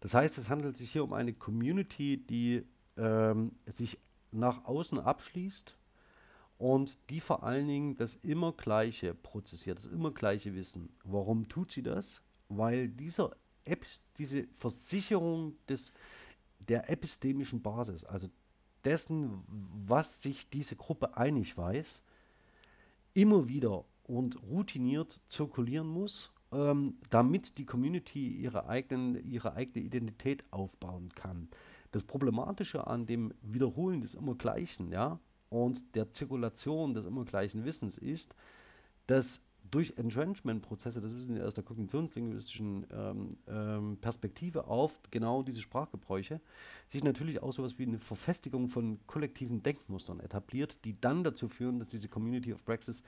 Das 0.00 0.14
heißt, 0.14 0.38
es 0.38 0.48
handelt 0.48 0.76
sich 0.76 0.92
hier 0.92 1.04
um 1.04 1.12
eine 1.12 1.32
Community, 1.32 2.18
die 2.18 2.64
ähm, 2.96 3.52
sich 3.66 3.98
nach 4.30 4.64
außen 4.64 4.98
abschließt 4.98 5.76
und 6.58 6.98
die 7.10 7.20
vor 7.20 7.42
allen 7.42 7.66
Dingen 7.66 7.96
das 7.96 8.14
immer 8.22 8.52
gleiche 8.52 9.14
prozessiert, 9.14 9.78
das 9.78 9.86
immer 9.86 10.12
gleiche 10.12 10.54
Wissen. 10.54 10.90
Warum 11.04 11.48
tut 11.48 11.72
sie 11.72 11.82
das? 11.82 12.22
Weil 12.48 12.88
dieser 12.88 13.32
diese 14.18 14.46
Versicherung 14.48 15.56
des, 15.68 15.92
der 16.58 16.90
epistemischen 16.90 17.62
Basis, 17.62 18.04
also 18.04 18.28
dessen, 18.84 19.42
was 19.86 20.22
sich 20.22 20.48
diese 20.50 20.76
Gruppe 20.76 21.16
einig 21.16 21.56
weiß, 21.56 22.02
immer 23.14 23.48
wieder 23.48 23.84
und 24.04 24.42
routiniert 24.42 25.20
zirkulieren 25.28 25.86
muss, 25.86 26.32
ähm, 26.52 26.96
damit 27.10 27.58
die 27.58 27.64
Community 27.64 28.28
ihre, 28.28 28.66
eigenen, 28.68 29.24
ihre 29.24 29.54
eigene 29.54 29.84
Identität 29.84 30.44
aufbauen 30.50 31.10
kann. 31.14 31.48
Das 31.92 32.02
Problematische 32.02 32.86
an 32.86 33.06
dem 33.06 33.32
Wiederholen 33.42 34.00
des 34.00 34.14
Immergleichen 34.14 34.90
ja, 34.90 35.18
und 35.48 35.94
der 35.94 36.10
Zirkulation 36.10 36.94
des 36.94 37.06
Immergleichen 37.06 37.64
Wissens 37.64 37.96
ist, 37.98 38.34
dass 39.06 39.40
durch 39.70 39.94
Entrenchment-Prozesse, 39.96 41.00
das 41.00 41.14
wissen 41.14 41.34
wir 41.34 41.46
aus 41.46 41.54
der 41.54 41.64
kognitionslinguistischen 41.64 42.86
ähm, 42.92 43.36
ähm, 43.48 43.98
Perspektive 44.00 44.66
auf 44.66 45.00
genau 45.10 45.42
diese 45.42 45.60
Sprachgebräuche, 45.60 46.40
sich 46.88 47.02
natürlich 47.02 47.42
auch 47.42 47.52
sowas 47.52 47.78
wie 47.78 47.86
eine 47.86 47.98
Verfestigung 47.98 48.68
von 48.68 48.98
kollektiven 49.06 49.62
Denkmustern 49.62 50.20
etabliert, 50.20 50.76
die 50.84 51.00
dann 51.00 51.24
dazu 51.24 51.48
führen, 51.48 51.78
dass 51.78 51.88
diese 51.88 52.08
Community 52.08 52.52
of 52.52 52.64
Praxis, 52.64 53.02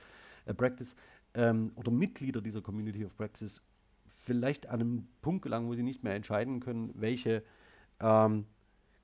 äh, 0.45 0.53
Practice 0.53 0.95
ähm, 1.33 1.71
oder 1.75 1.91
Mitglieder 1.91 2.41
dieser 2.41 2.61
Community 2.61 3.05
of 3.05 3.15
Praxis 3.15 3.61
vielleicht 4.07 4.67
an 4.67 4.81
einem 4.81 5.07
Punkt 5.21 5.43
gelangen, 5.43 5.67
wo 5.67 5.75
sie 5.75 5.83
nicht 5.83 6.03
mehr 6.03 6.15
entscheiden 6.15 6.59
können, 6.59 6.91
welche 6.95 7.43
ähm, 7.99 8.45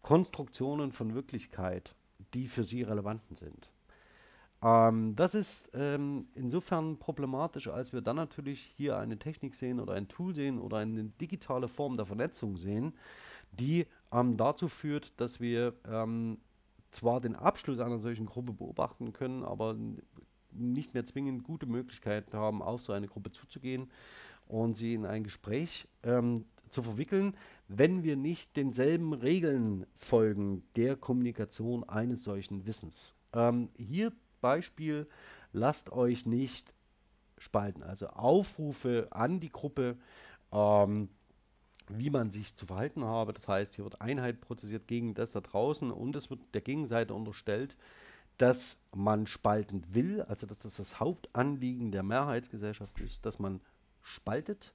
Konstruktionen 0.01 0.91
von 0.91 1.13
Wirklichkeit 1.13 1.95
die 2.33 2.47
für 2.47 2.63
sie 2.63 2.83
relevanten 2.83 3.35
sind. 3.35 3.69
Ähm, 4.63 5.15
das 5.15 5.33
ist 5.33 5.71
ähm, 5.73 6.27
insofern 6.35 6.97
problematisch, 6.97 7.67
als 7.67 7.91
wir 7.91 8.01
dann 8.01 8.15
natürlich 8.15 8.61
hier 8.77 8.97
eine 8.97 9.19
Technik 9.19 9.55
sehen 9.55 9.79
oder 9.79 9.93
ein 9.93 10.07
Tool 10.07 10.33
sehen 10.33 10.59
oder 10.59 10.77
eine 10.77 11.05
digitale 11.05 11.67
Form 11.67 11.97
der 11.97 12.05
Vernetzung 12.05 12.57
sehen, 12.57 12.93
die 13.51 13.85
ähm, 14.11 14.37
dazu 14.37 14.69
führt, 14.69 15.19
dass 15.19 15.41
wir 15.41 15.73
ähm, 15.85 16.37
zwar 16.91 17.19
den 17.19 17.35
Abschluss 17.35 17.79
einer 17.79 17.99
solchen 17.99 18.25
Gruppe 18.25 18.53
beobachten 18.53 19.11
können, 19.11 19.43
aber 19.43 19.75
nicht 20.51 20.93
mehr 20.93 21.05
zwingend 21.05 21.43
gute 21.43 21.65
Möglichkeiten 21.65 22.37
haben, 22.37 22.61
auf 22.61 22.81
so 22.81 22.93
eine 22.93 23.07
Gruppe 23.07 23.31
zuzugehen 23.31 23.89
und 24.47 24.75
sie 24.75 24.93
in 24.93 25.05
ein 25.05 25.23
Gespräch 25.23 25.87
ähm, 26.03 26.45
zu 26.69 26.83
verwickeln, 26.83 27.35
wenn 27.67 28.03
wir 28.03 28.15
nicht 28.15 28.55
denselben 28.55 29.13
Regeln 29.13 29.85
folgen 29.97 30.63
der 30.75 30.95
Kommunikation 30.95 31.83
eines 31.83 32.23
solchen 32.23 32.65
Wissens. 32.65 33.15
Ähm, 33.33 33.69
hier 33.77 34.11
Beispiel, 34.43 35.07
lasst 35.51 35.91
euch 35.91 36.27
nicht 36.27 36.75
spalten. 37.39 37.81
Also 37.81 38.07
Aufrufe 38.09 39.07
an 39.09 39.39
die 39.39 39.51
Gruppe 39.51 39.97
ähm, 40.51 41.09
wie 41.89 42.09
man 42.09 42.31
sich 42.31 42.55
zu 42.55 42.65
verhalten 42.65 43.03
habe. 43.03 43.33
Das 43.33 43.47
heißt, 43.47 43.75
hier 43.75 43.83
wird 43.83 44.01
Einheit 44.01 44.41
prozessiert 44.41 44.87
gegen 44.87 45.13
das 45.13 45.31
da 45.31 45.41
draußen 45.41 45.91
und 45.91 46.15
es 46.15 46.29
wird 46.29 46.39
der 46.53 46.61
Gegenseite 46.61 47.13
unterstellt, 47.13 47.75
dass 48.37 48.79
man 48.95 49.27
spalten 49.27 49.83
will, 49.93 50.21
also 50.23 50.47
dass 50.47 50.59
das 50.59 50.77
das 50.77 50.99
Hauptanliegen 50.99 51.91
der 51.91 52.03
Mehrheitsgesellschaft 52.03 52.99
ist, 52.99 53.25
dass 53.25 53.37
man 53.37 53.61
spaltet, 54.01 54.73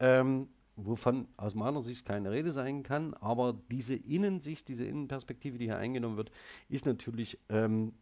ähm, 0.00 0.48
wovon 0.76 1.28
aus 1.36 1.54
meiner 1.54 1.82
Sicht 1.82 2.06
keine 2.06 2.30
Rede 2.30 2.52
sein 2.52 2.82
kann, 2.82 3.14
aber 3.14 3.54
diese 3.70 3.94
Innensicht, 3.94 4.68
diese 4.68 4.84
Innenperspektive, 4.84 5.58
die 5.58 5.66
hier 5.66 5.78
eingenommen 5.78 6.16
wird, 6.16 6.30
ist 6.68 6.86
natürlich 6.86 7.38
ähm, 7.48 7.92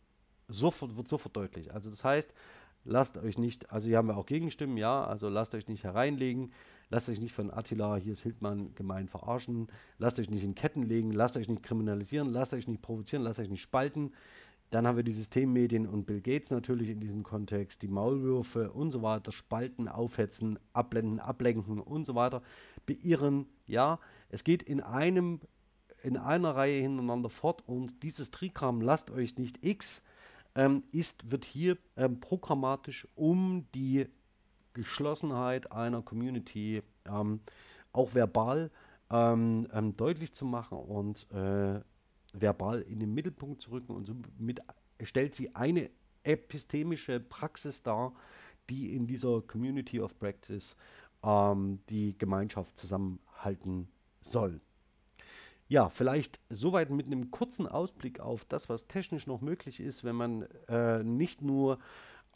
sofort, 0.48 0.96
wird 0.96 1.08
sofort 1.08 1.36
deutlich. 1.36 1.72
Also 1.72 1.90
das 1.90 2.04
heißt, 2.04 2.32
lasst 2.84 3.16
euch 3.16 3.38
nicht, 3.38 3.70
also 3.70 3.88
hier 3.88 3.96
haben 3.96 4.08
wir 4.08 4.16
auch 4.16 4.26
Gegenstimmen, 4.26 4.76
ja, 4.76 5.04
also 5.04 5.28
lasst 5.28 5.54
euch 5.54 5.68
nicht 5.68 5.84
hereinlegen, 5.84 6.52
lasst 6.90 7.08
euch 7.08 7.20
nicht 7.20 7.34
von 7.34 7.50
Attila, 7.50 7.96
hier 7.96 8.12
ist 8.12 8.22
Hildmann, 8.22 8.74
gemein 8.74 9.08
verarschen, 9.08 9.68
lasst 9.98 10.18
euch 10.18 10.30
nicht 10.30 10.44
in 10.44 10.54
Ketten 10.54 10.82
legen, 10.82 11.12
lasst 11.12 11.36
euch 11.36 11.48
nicht 11.48 11.62
kriminalisieren, 11.62 12.30
lasst 12.30 12.54
euch 12.54 12.68
nicht 12.68 12.82
provozieren, 12.82 13.22
lasst 13.22 13.40
euch 13.40 13.50
nicht 13.50 13.62
spalten. 13.62 14.12
Dann 14.70 14.86
haben 14.86 14.96
wir 14.96 15.04
die 15.04 15.12
Systemmedien 15.12 15.86
und 15.86 16.04
Bill 16.04 16.20
Gates 16.20 16.50
natürlich 16.50 16.88
in 16.88 16.98
diesem 16.98 17.22
Kontext, 17.22 17.82
die 17.82 17.88
Maulwürfe 17.88 18.72
und 18.72 18.90
so 18.90 19.02
weiter, 19.02 19.30
spalten, 19.30 19.88
aufhetzen, 19.88 20.58
abblenden, 20.72 21.20
ablenken 21.20 21.78
und 21.78 22.04
so 22.04 22.14
weiter, 22.14 22.42
beirren. 22.86 23.46
Ja, 23.66 24.00
es 24.30 24.42
geht 24.42 24.62
in 24.62 24.80
einem 24.80 25.40
in 26.02 26.18
einer 26.18 26.54
Reihe 26.54 26.82
hintereinander 26.82 27.30
fort 27.30 27.62
und 27.66 28.02
dieses 28.02 28.30
Trigramm 28.30 28.82
lasst 28.82 29.10
euch 29.10 29.38
nicht 29.38 29.64
X 29.64 30.02
ähm, 30.54 30.84
ist, 30.92 31.30
wird 31.30 31.44
hier 31.44 31.76
ähm, 31.96 32.20
programmatisch 32.20 33.08
um 33.14 33.66
die 33.74 34.06
Geschlossenheit 34.72 35.70
einer 35.72 36.02
Community 36.02 36.82
ähm, 37.06 37.40
auch 37.92 38.14
verbal 38.14 38.70
ähm, 39.10 39.68
ähm, 39.72 39.96
deutlich 39.96 40.32
zu 40.32 40.44
machen 40.44 40.78
und 40.78 41.30
äh, 41.30 41.80
verbal 42.32 42.82
in 42.82 43.00
den 43.00 43.14
Mittelpunkt 43.14 43.62
zu 43.62 43.70
rücken 43.70 43.94
und 43.94 44.06
somit 44.06 44.60
stellt 45.02 45.34
sie 45.34 45.54
eine 45.54 45.90
epistemische 46.24 47.20
Praxis 47.20 47.82
dar, 47.82 48.12
die 48.70 48.94
in 48.94 49.06
dieser 49.06 49.42
Community 49.42 50.00
of 50.00 50.18
Practice 50.18 50.76
ähm, 51.22 51.78
die 51.88 52.16
Gemeinschaft 52.18 52.76
zusammenhalten 52.78 53.88
soll. 54.22 54.60
Ja, 55.68 55.88
vielleicht 55.88 56.40
soweit 56.50 56.90
mit 56.90 57.06
einem 57.06 57.30
kurzen 57.30 57.66
Ausblick 57.66 58.20
auf 58.20 58.44
das, 58.44 58.68
was 58.68 58.86
technisch 58.86 59.26
noch 59.26 59.40
möglich 59.40 59.80
ist, 59.80 60.04
wenn 60.04 60.16
man 60.16 60.42
äh, 60.68 61.02
nicht 61.02 61.40
nur 61.40 61.78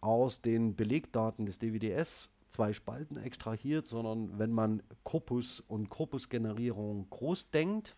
aus 0.01 0.41
den 0.41 0.77
Belegdaten 0.77 1.45
des 1.45 1.59
DWDS 1.59 2.31
zwei 2.49 2.73
Spalten 2.73 3.19
extrahiert, 3.19 3.87
sondern 3.87 4.39
wenn 4.39 4.53
man 4.53 4.83
Korpus 5.05 5.61
und 5.61 5.91
Korpusgenerierung 5.91 7.11
groß 7.11 7.51
denkt. 7.51 7.97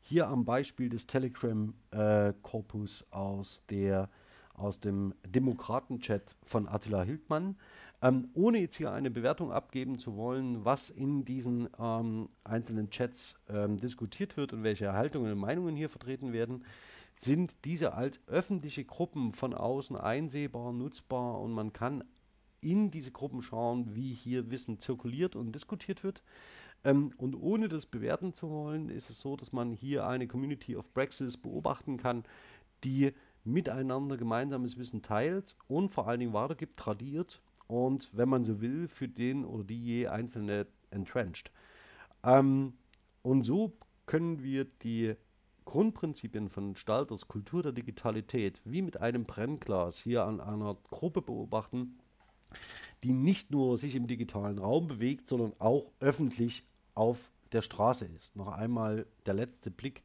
Hier 0.00 0.28
am 0.28 0.44
Beispiel 0.44 0.90
des 0.90 1.06
Telegram-Korpus 1.06 3.02
äh, 3.02 3.14
aus, 3.14 3.62
aus 4.54 4.80
dem 4.80 5.14
Demokraten-Chat 5.26 6.36
von 6.44 6.68
Attila 6.68 7.02
Hildmann. 7.02 7.56
Ähm, 8.02 8.28
ohne 8.34 8.58
jetzt 8.58 8.76
hier 8.76 8.92
eine 8.92 9.10
Bewertung 9.10 9.50
abgeben 9.52 9.98
zu 9.98 10.16
wollen, 10.16 10.64
was 10.64 10.90
in 10.90 11.24
diesen 11.24 11.68
ähm, 11.78 12.28
einzelnen 12.44 12.90
Chats 12.90 13.36
ähm, 13.48 13.78
diskutiert 13.78 14.36
wird 14.36 14.52
und 14.52 14.62
welche 14.62 14.92
Haltungen 14.92 15.32
und 15.32 15.38
Meinungen 15.38 15.76
hier 15.76 15.88
vertreten 15.88 16.32
werden, 16.32 16.64
sind 17.14 17.56
diese 17.64 17.94
als 17.94 18.20
öffentliche 18.26 18.84
Gruppen 18.84 19.32
von 19.32 19.54
außen 19.54 19.96
einsehbar, 19.96 20.72
nutzbar 20.72 21.40
und 21.40 21.52
man 21.52 21.72
kann 21.72 22.04
in 22.60 22.90
diese 22.90 23.12
Gruppen 23.12 23.42
schauen, 23.42 23.94
wie 23.94 24.12
hier 24.12 24.50
Wissen 24.50 24.78
zirkuliert 24.78 25.34
und 25.34 25.52
diskutiert 25.52 26.04
wird. 26.04 26.22
Ähm, 26.84 27.12
und 27.16 27.34
ohne 27.34 27.68
das 27.68 27.86
bewerten 27.86 28.34
zu 28.34 28.50
wollen, 28.50 28.90
ist 28.90 29.08
es 29.08 29.20
so, 29.20 29.36
dass 29.36 29.52
man 29.52 29.72
hier 29.72 30.06
eine 30.06 30.26
Community 30.26 30.76
of 30.76 30.92
Praxis 30.92 31.38
beobachten 31.38 31.96
kann, 31.96 32.24
die 32.84 33.14
miteinander 33.44 34.18
gemeinsames 34.18 34.76
Wissen 34.76 35.00
teilt 35.00 35.56
und 35.68 35.90
vor 35.90 36.08
allen 36.08 36.20
Dingen 36.20 36.32
weitergibt, 36.34 36.78
tradiert 36.78 37.40
und, 37.68 38.08
wenn 38.12 38.28
man 38.28 38.44
so 38.44 38.60
will, 38.60 38.88
für 38.88 39.08
den 39.08 39.44
oder 39.44 39.64
die 39.64 39.82
je 39.82 40.06
einzelne 40.08 40.66
entrenched. 40.90 41.50
Ähm, 42.22 42.74
und 43.22 43.42
so 43.42 43.76
können 44.06 44.42
wir 44.42 44.64
die 44.64 45.16
Grundprinzipien 45.64 46.48
von 46.48 46.76
Stalters 46.76 47.26
Kultur 47.26 47.62
der 47.62 47.72
Digitalität 47.72 48.60
wie 48.64 48.82
mit 48.82 49.00
einem 49.00 49.24
Brennglas 49.24 49.98
hier 49.98 50.24
an 50.24 50.40
einer 50.40 50.76
Gruppe 50.90 51.22
beobachten, 51.22 51.98
die 53.02 53.12
nicht 53.12 53.50
nur 53.50 53.76
sich 53.76 53.96
im 53.96 54.06
digitalen 54.06 54.58
Raum 54.58 54.86
bewegt, 54.86 55.28
sondern 55.28 55.52
auch 55.58 55.90
öffentlich 55.98 56.64
auf 56.94 57.18
der 57.52 57.62
Straße 57.62 58.04
ist. 58.04 58.36
Noch 58.36 58.48
einmal 58.48 59.06
der 59.26 59.34
letzte 59.34 59.70
Blick 59.70 60.02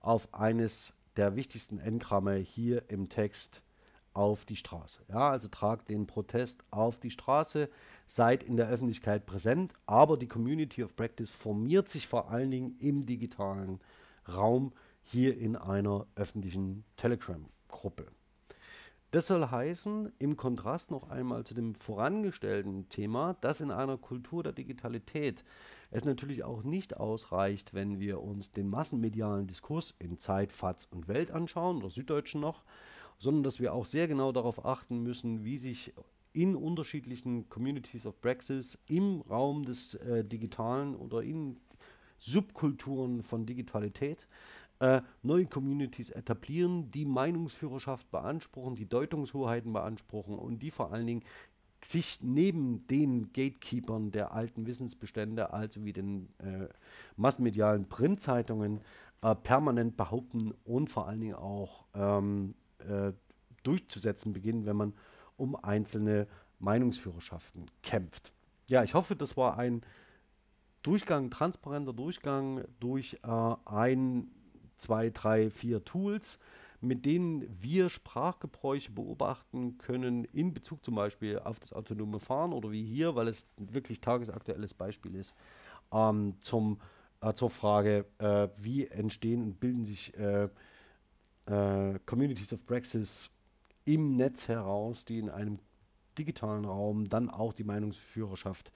auf 0.00 0.32
eines 0.32 0.94
der 1.16 1.34
wichtigsten 1.34 1.78
Engramme 1.78 2.36
hier 2.36 2.88
im 2.88 3.08
Text 3.08 3.62
auf 4.12 4.44
die 4.44 4.56
Straße. 4.56 5.02
Ja, 5.08 5.30
also 5.30 5.48
tragt 5.48 5.88
den 5.88 6.06
Protest 6.06 6.62
auf 6.70 6.98
die 6.98 7.10
Straße, 7.10 7.68
seid 8.06 8.42
in 8.42 8.56
der 8.56 8.68
Öffentlichkeit 8.68 9.26
präsent, 9.26 9.72
aber 9.86 10.16
die 10.16 10.28
Community 10.28 10.82
of 10.82 10.96
Practice 10.96 11.30
formiert 11.30 11.88
sich 11.88 12.08
vor 12.08 12.30
allen 12.30 12.50
Dingen 12.50 12.76
im 12.80 13.06
digitalen 13.06 13.80
Raum 14.28 14.72
hier 15.02 15.36
in 15.38 15.56
einer 15.56 16.06
öffentlichen 16.16 16.84
Telegram-Gruppe. 16.96 18.06
Das 19.12 19.26
soll 19.26 19.44
heißen, 19.44 20.12
im 20.20 20.36
Kontrast 20.36 20.92
noch 20.92 21.10
einmal 21.10 21.42
zu 21.42 21.52
dem 21.52 21.74
vorangestellten 21.74 22.88
Thema, 22.88 23.34
dass 23.40 23.60
in 23.60 23.72
einer 23.72 23.98
Kultur 23.98 24.44
der 24.44 24.52
Digitalität 24.52 25.42
es 25.90 26.04
natürlich 26.04 26.44
auch 26.44 26.62
nicht 26.62 26.96
ausreicht, 26.96 27.74
wenn 27.74 27.98
wir 27.98 28.22
uns 28.22 28.52
den 28.52 28.68
massenmedialen 28.68 29.48
Diskurs 29.48 29.96
in 29.98 30.18
Zeit, 30.18 30.52
FATS 30.52 30.86
und 30.86 31.08
Welt 31.08 31.32
anschauen, 31.32 31.78
oder 31.78 31.90
Süddeutschen 31.90 32.40
noch, 32.40 32.62
sondern 33.20 33.44
dass 33.44 33.60
wir 33.60 33.74
auch 33.74 33.84
sehr 33.84 34.08
genau 34.08 34.32
darauf 34.32 34.64
achten 34.64 35.02
müssen, 35.02 35.44
wie 35.44 35.58
sich 35.58 35.92
in 36.32 36.56
unterschiedlichen 36.56 37.48
Communities 37.48 38.06
of 38.06 38.20
Praxis 38.20 38.78
im 38.86 39.20
Raum 39.20 39.64
des 39.64 39.94
äh, 39.94 40.24
Digitalen 40.24 40.96
oder 40.96 41.22
in 41.22 41.58
Subkulturen 42.18 43.22
von 43.22 43.46
Digitalität 43.46 44.26
äh, 44.78 45.02
neue 45.22 45.46
Communities 45.46 46.10
etablieren, 46.10 46.90
die 46.90 47.04
Meinungsführerschaft 47.04 48.10
beanspruchen, 48.10 48.74
die 48.74 48.88
Deutungshoheiten 48.88 49.72
beanspruchen 49.72 50.38
und 50.38 50.60
die 50.60 50.70
vor 50.70 50.92
allen 50.92 51.06
Dingen 51.06 51.22
sich 51.84 52.20
neben 52.22 52.86
den 52.86 53.32
Gatekeepern 53.32 54.12
der 54.12 54.32
alten 54.32 54.66
Wissensbestände, 54.66 55.52
also 55.52 55.84
wie 55.84 55.92
den 55.92 56.28
äh, 56.38 56.68
massenmedialen 57.16 57.88
Printzeitungen, 57.88 58.80
äh, 59.22 59.34
permanent 59.34 59.96
behaupten 59.96 60.52
und 60.64 60.88
vor 60.88 61.06
allen 61.06 61.20
Dingen 61.20 61.34
auch 61.34 61.84
ähm, 61.94 62.54
äh, 62.80 63.12
durchzusetzen 63.62 64.32
beginnen, 64.32 64.66
wenn 64.66 64.76
man 64.76 64.94
um 65.36 65.56
einzelne 65.56 66.26
Meinungsführerschaften 66.58 67.70
kämpft. 67.82 68.32
Ja, 68.66 68.84
ich 68.84 68.94
hoffe, 68.94 69.16
das 69.16 69.36
war 69.36 69.58
ein 69.58 69.82
Durchgang, 70.82 71.30
transparenter 71.30 71.92
Durchgang 71.92 72.64
durch 72.78 73.18
äh, 73.22 73.54
ein, 73.66 74.30
zwei, 74.78 75.10
drei, 75.10 75.50
vier 75.50 75.84
Tools, 75.84 76.38
mit 76.80 77.04
denen 77.04 77.44
wir 77.60 77.90
Sprachgebräuche 77.90 78.90
beobachten 78.90 79.76
können 79.76 80.24
in 80.24 80.54
Bezug 80.54 80.82
zum 80.82 80.94
Beispiel 80.94 81.38
auf 81.38 81.58
das 81.60 81.72
autonome 81.74 82.20
Fahren 82.20 82.52
oder 82.52 82.70
wie 82.70 82.84
hier, 82.84 83.14
weil 83.14 83.28
es 83.28 83.46
wirklich 83.58 84.00
tagesaktuelles 84.00 84.72
Beispiel 84.72 85.14
ist, 85.16 85.34
ähm, 85.92 86.36
zum, 86.40 86.80
äh, 87.20 87.34
zur 87.34 87.50
Frage, 87.50 88.06
äh, 88.18 88.48
wie 88.56 88.86
entstehen 88.86 89.42
und 89.42 89.60
bilden 89.60 89.84
sich 89.84 90.16
äh, 90.16 90.48
äh, 91.50 91.98
Communities 92.06 92.52
of 92.52 92.64
Praxis 92.64 93.30
im 93.84 94.16
Netz 94.16 94.46
heraus, 94.48 95.04
die 95.04 95.18
in 95.18 95.28
einem 95.28 95.58
digitalen 96.16 96.64
Raum 96.64 97.08
dann 97.08 97.28
auch 97.28 97.52
die 97.52 97.64
Meinungsführerschaft 97.64 98.72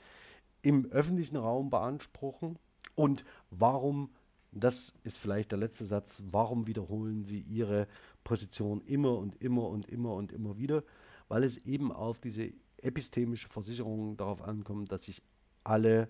im 0.62 0.86
öffentlichen 0.86 1.36
Raum 1.36 1.70
beanspruchen. 1.70 2.58
Und 2.94 3.24
warum, 3.50 4.10
das 4.50 4.92
ist 5.04 5.18
vielleicht 5.18 5.52
der 5.52 5.58
letzte 5.58 5.84
Satz, 5.84 6.22
warum 6.30 6.66
wiederholen 6.66 7.24
sie 7.24 7.40
ihre 7.40 7.86
Position 8.24 8.80
immer 8.80 9.18
und 9.18 9.40
immer 9.42 9.68
und 9.68 9.88
immer 9.88 10.14
und 10.14 10.32
immer 10.32 10.58
wieder? 10.58 10.82
Weil 11.28 11.44
es 11.44 11.58
eben 11.58 11.92
auf 11.92 12.18
diese 12.20 12.52
epistemische 12.78 13.48
Versicherung 13.48 14.16
darauf 14.16 14.42
ankommt, 14.42 14.90
dass 14.90 15.04
sich 15.04 15.22
alle 15.64 16.08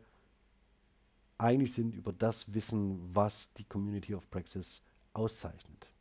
einig 1.36 1.72
sind 1.72 1.94
über 1.94 2.12
das 2.12 2.54
Wissen, 2.54 3.14
was 3.14 3.52
die 3.54 3.64
Community 3.64 4.14
of 4.14 4.28
Praxis 4.30 4.82
auszeichnet. 5.12 5.93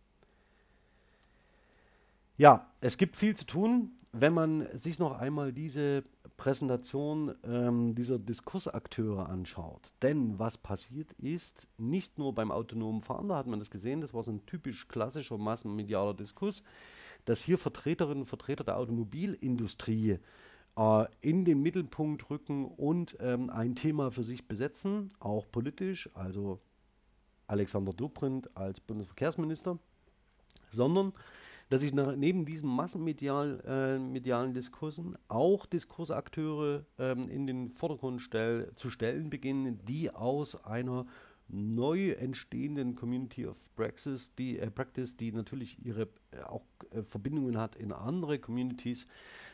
Ja, 2.37 2.67
es 2.81 2.97
gibt 2.97 3.15
viel 3.15 3.35
zu 3.35 3.45
tun. 3.45 3.91
Wenn 4.11 4.33
man 4.33 4.67
sich 4.77 4.99
noch 4.99 5.19
einmal 5.19 5.51
diese 5.53 6.03
Präsentation 6.37 7.35
ähm, 7.43 7.95
dieser 7.95 8.19
Diskursakteure 8.19 9.29
anschaut. 9.29 9.93
Denn 10.01 10.37
was 10.39 10.57
passiert 10.57 11.11
ist, 11.13 11.67
nicht 11.77 12.17
nur 12.17 12.33
beim 12.33 12.51
autonomen 12.51 13.01
Fahren, 13.01 13.29
da 13.29 13.37
hat 13.37 13.47
man 13.47 13.59
das 13.59 13.69
gesehen, 13.69 14.01
das 14.01 14.13
war 14.13 14.23
so 14.23 14.31
ein 14.31 14.45
typisch 14.45 14.87
klassischer 14.87 15.37
massenmedialer 15.37 16.13
Diskurs, 16.13 16.63
dass 17.25 17.41
hier 17.41 17.57
Vertreterinnen 17.57 18.21
und 18.21 18.27
Vertreter 18.27 18.63
der 18.63 18.77
Automobilindustrie 18.77 20.19
äh, 20.75 21.05
in 21.21 21.45
den 21.45 21.61
Mittelpunkt 21.61 22.29
rücken 22.29 22.65
und 22.65 23.15
ähm, 23.19 23.49
ein 23.49 23.75
Thema 23.75 24.11
für 24.11 24.23
sich 24.23 24.47
besetzen, 24.47 25.13
auch 25.19 25.45
politisch, 25.51 26.09
also 26.13 26.59
Alexander 27.47 27.93
Dobrindt 27.93 28.55
als 28.55 28.79
Bundesverkehrsminister, 28.79 29.77
sondern 30.71 31.13
dass 31.73 31.81
sich 31.81 31.91
neben 31.91 32.45
diesen 32.45 32.69
massenmedialen 32.69 33.59
äh, 33.61 33.97
medialen 33.97 34.53
Diskursen 34.53 35.17
auch 35.27 35.65
Diskursakteure 35.65 36.85
ähm, 36.99 37.27
in 37.29 37.47
den 37.47 37.71
Vordergrund 37.71 38.21
stell, 38.21 38.71
zu 38.75 38.91
stellen 38.91 39.31
beginnen, 39.31 39.83
die 39.87 40.11
aus 40.11 40.63
einer 40.65 41.07
neu 41.47 42.11
entstehenden 42.11 42.95
Community 42.95 43.47
of 43.47 43.57
Praxis, 43.75 44.35
die, 44.35 44.59
äh, 44.59 44.69
Practice, 44.69 45.17
die 45.17 45.31
natürlich 45.31 45.83
ihre 45.83 46.03
äh, 46.29 46.43
auch 46.45 46.61
äh, 46.91 47.01
Verbindungen 47.01 47.57
hat 47.57 47.75
in 47.75 47.91
andere 47.91 48.37
Communities, 48.37 49.07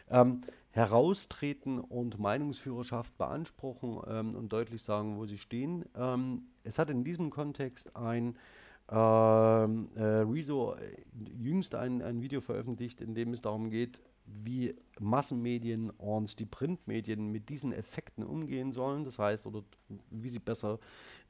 ähm, 0.10 0.42
heraustreten 0.72 1.80
und 1.80 2.20
Meinungsführerschaft 2.20 3.18
beanspruchen 3.18 3.98
ähm, 4.10 4.36
und 4.36 4.52
deutlich 4.52 4.84
sagen, 4.84 5.16
wo 5.16 5.26
sie 5.26 5.38
stehen. 5.38 5.86
Ähm, 5.96 6.50
es 6.66 6.80
hat 6.80 6.90
in 6.90 7.06
diesem 7.06 7.30
Kontext 7.30 7.96
ein 7.96 8.36
ähm, 8.92 9.90
äh, 9.96 10.02
Rezo 10.02 10.74
äh, 10.74 10.98
jüngst 11.38 11.76
ein, 11.76 12.02
ein 12.02 12.22
Video 12.22 12.42
veröffentlicht, 12.42 13.02
in 13.02 13.14
dem 13.14 13.34
es 13.34 13.42
darum 13.42 13.70
geht, 13.70 14.02
wie 14.26 14.76
Massenmedien 15.00 15.90
und 15.92 16.40
die 16.40 16.46
Printmedien 16.46 17.32
mit 17.32 17.50
diesen 17.50 17.72
Effekten 17.72 18.24
umgehen 18.24 18.72
sollen. 18.72 19.04
Das 19.04 19.20
heißt, 19.20 19.46
oder 19.46 19.64
wie 20.10 20.30
sie 20.30 20.40
besser 20.40 20.80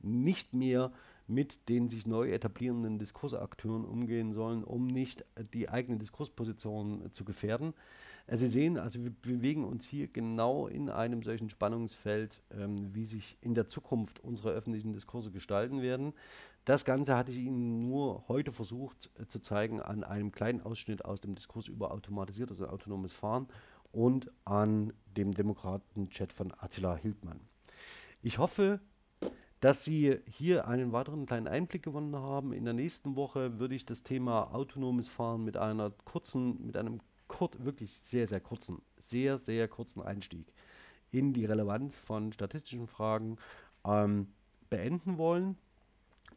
nicht 0.01 0.53
mehr 0.53 0.91
mit 1.27 1.69
den 1.69 1.89
sich 1.89 2.07
neu 2.07 2.31
etablierenden 2.31 2.97
Diskursakteuren 2.97 3.85
umgehen 3.85 4.33
sollen, 4.33 4.63
um 4.63 4.87
nicht 4.87 5.25
die 5.53 5.69
eigene 5.69 5.97
Diskursposition 5.97 7.11
zu 7.11 7.23
gefährden. 7.23 7.73
Also 8.29 8.45
Sie 8.45 8.51
sehen, 8.51 8.77
also 8.77 9.03
wir 9.03 9.09
bewegen 9.09 9.65
uns 9.65 9.87
hier 9.87 10.07
genau 10.07 10.67
in 10.67 10.91
einem 10.91 11.23
solchen 11.23 11.49
Spannungsfeld, 11.49 12.43
ähm, 12.51 12.93
wie 12.93 13.05
sich 13.05 13.39
in 13.41 13.55
der 13.55 13.67
Zukunft 13.67 14.19
unsere 14.19 14.51
öffentlichen 14.51 14.93
Diskurse 14.93 15.31
gestalten 15.31 15.81
werden. 15.81 16.13
Das 16.63 16.85
Ganze 16.85 17.17
hatte 17.17 17.31
ich 17.31 17.39
Ihnen 17.39 17.79
nur 17.79 18.27
heute 18.27 18.51
versucht 18.51 19.09
äh, 19.19 19.25
zu 19.25 19.39
zeigen 19.39 19.81
an 19.81 20.03
einem 20.03 20.31
kleinen 20.31 20.61
Ausschnitt 20.61 21.05
aus 21.05 21.21
dem 21.21 21.33
Diskurs 21.33 21.67
über 21.67 21.91
automatisiertes 21.91 22.61
und 22.61 22.69
autonomes 22.69 23.13
Fahren 23.13 23.47
und 23.91 24.31
an 24.45 24.93
dem 25.17 25.33
Demokraten-Chat 25.33 26.31
von 26.31 26.53
Attila 26.55 26.95
Hildmann. 26.97 27.39
Ich 28.21 28.37
hoffe, 28.37 28.79
dass 29.59 29.83
Sie 29.83 30.19
hier 30.27 30.67
einen 30.67 30.91
weiteren 30.91 31.25
kleinen 31.25 31.47
Einblick 31.47 31.81
gewonnen 31.81 32.15
haben. 32.15 32.53
In 32.53 32.63
der 32.63 32.75
nächsten 32.75 33.15
Woche 33.15 33.57
würde 33.57 33.73
ich 33.73 33.87
das 33.87 34.03
Thema 34.03 34.53
autonomes 34.53 35.09
Fahren 35.09 35.43
mit 35.43 35.57
einer 35.57 35.89
kurzen, 36.05 36.63
mit 36.63 36.77
einem 36.77 36.99
kurz, 37.29 37.55
wirklich 37.59 37.97
sehr, 38.03 38.27
sehr 38.27 38.41
kurzen, 38.41 38.81
sehr, 38.99 39.37
sehr 39.37 39.69
kurzen 39.69 40.01
Einstieg 40.01 40.51
in 41.11 41.31
die 41.31 41.45
Relevanz 41.45 41.95
von 41.95 42.33
statistischen 42.33 42.87
Fragen 42.87 43.37
ähm, 43.85 44.27
beenden 44.69 45.17
wollen, 45.17 45.57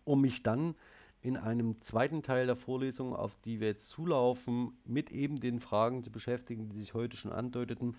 um 0.04 0.20
mich 0.20 0.44
dann 0.44 0.76
in 1.20 1.36
einem 1.36 1.80
zweiten 1.80 2.22
Teil 2.22 2.46
der 2.46 2.56
Vorlesung, 2.56 3.14
auf 3.14 3.36
die 3.44 3.60
wir 3.60 3.68
jetzt 3.68 3.88
zulaufen, 3.88 4.72
mit 4.84 5.10
eben 5.10 5.40
den 5.40 5.60
Fragen 5.60 6.02
zu 6.02 6.10
beschäftigen, 6.10 6.68
die 6.68 6.80
sich 6.80 6.94
heute 6.94 7.16
schon 7.16 7.32
andeuteten, 7.32 7.96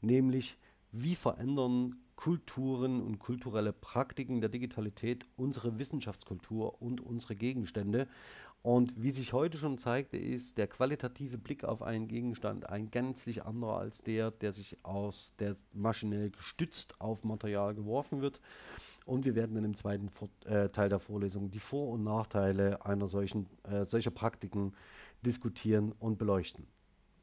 nämlich 0.00 0.56
wie 0.90 1.14
verändern 1.14 1.96
Kulturen 2.16 3.02
und 3.02 3.18
kulturelle 3.18 3.72
Praktiken 3.72 4.40
der 4.40 4.48
Digitalität 4.50 5.26
unsere 5.36 5.78
Wissenschaftskultur 5.78 6.80
und 6.80 7.00
unsere 7.00 7.34
Gegenstände 7.34 8.08
und 8.64 8.94
wie 8.96 9.10
sich 9.10 9.34
heute 9.34 9.58
schon 9.58 9.76
zeigte, 9.76 10.16
ist 10.16 10.56
der 10.56 10.66
qualitative 10.66 11.36
Blick 11.36 11.64
auf 11.64 11.82
einen 11.82 12.08
Gegenstand 12.08 12.66
ein 12.66 12.90
gänzlich 12.90 13.44
anderer 13.44 13.76
als 13.76 14.02
der, 14.02 14.30
der 14.30 14.54
sich 14.54 14.78
aus 14.82 15.34
der 15.38 15.56
maschinell 15.74 16.30
gestützt 16.30 16.98
auf 16.98 17.24
Material 17.24 17.74
geworfen 17.74 18.22
wird. 18.22 18.40
Und 19.04 19.26
wir 19.26 19.34
werden 19.34 19.54
dann 19.54 19.66
im 19.66 19.74
zweiten 19.74 20.08
äh, 20.46 20.70
Teil 20.70 20.88
der 20.88 20.98
Vorlesung 20.98 21.50
die 21.50 21.58
Vor- 21.58 21.90
und 21.90 22.04
Nachteile 22.04 22.86
einer 22.86 23.06
solchen, 23.06 23.50
äh, 23.64 23.84
solcher 23.84 24.10
Praktiken 24.10 24.72
diskutieren 25.20 25.92
und 25.98 26.16
beleuchten. 26.16 26.66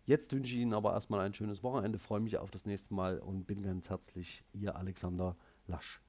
Jetzt 0.05 0.33
wünsche 0.33 0.53
ich 0.53 0.61
Ihnen 0.61 0.75
aber 0.75 0.93
erstmal 0.93 1.21
ein 1.21 1.33
schönes 1.33 1.63
Wochenende, 1.63 1.97
freue 1.97 2.19
mich 2.19 2.37
auf 2.37 2.51
das 2.51 2.67
nächste 2.67 2.93
Mal 2.93 3.17
und 3.17 3.47
bin 3.47 3.63
ganz 3.63 3.89
herzlich 3.89 4.43
Ihr 4.53 4.75
Alexander 4.75 5.35
Lasch. 5.65 6.01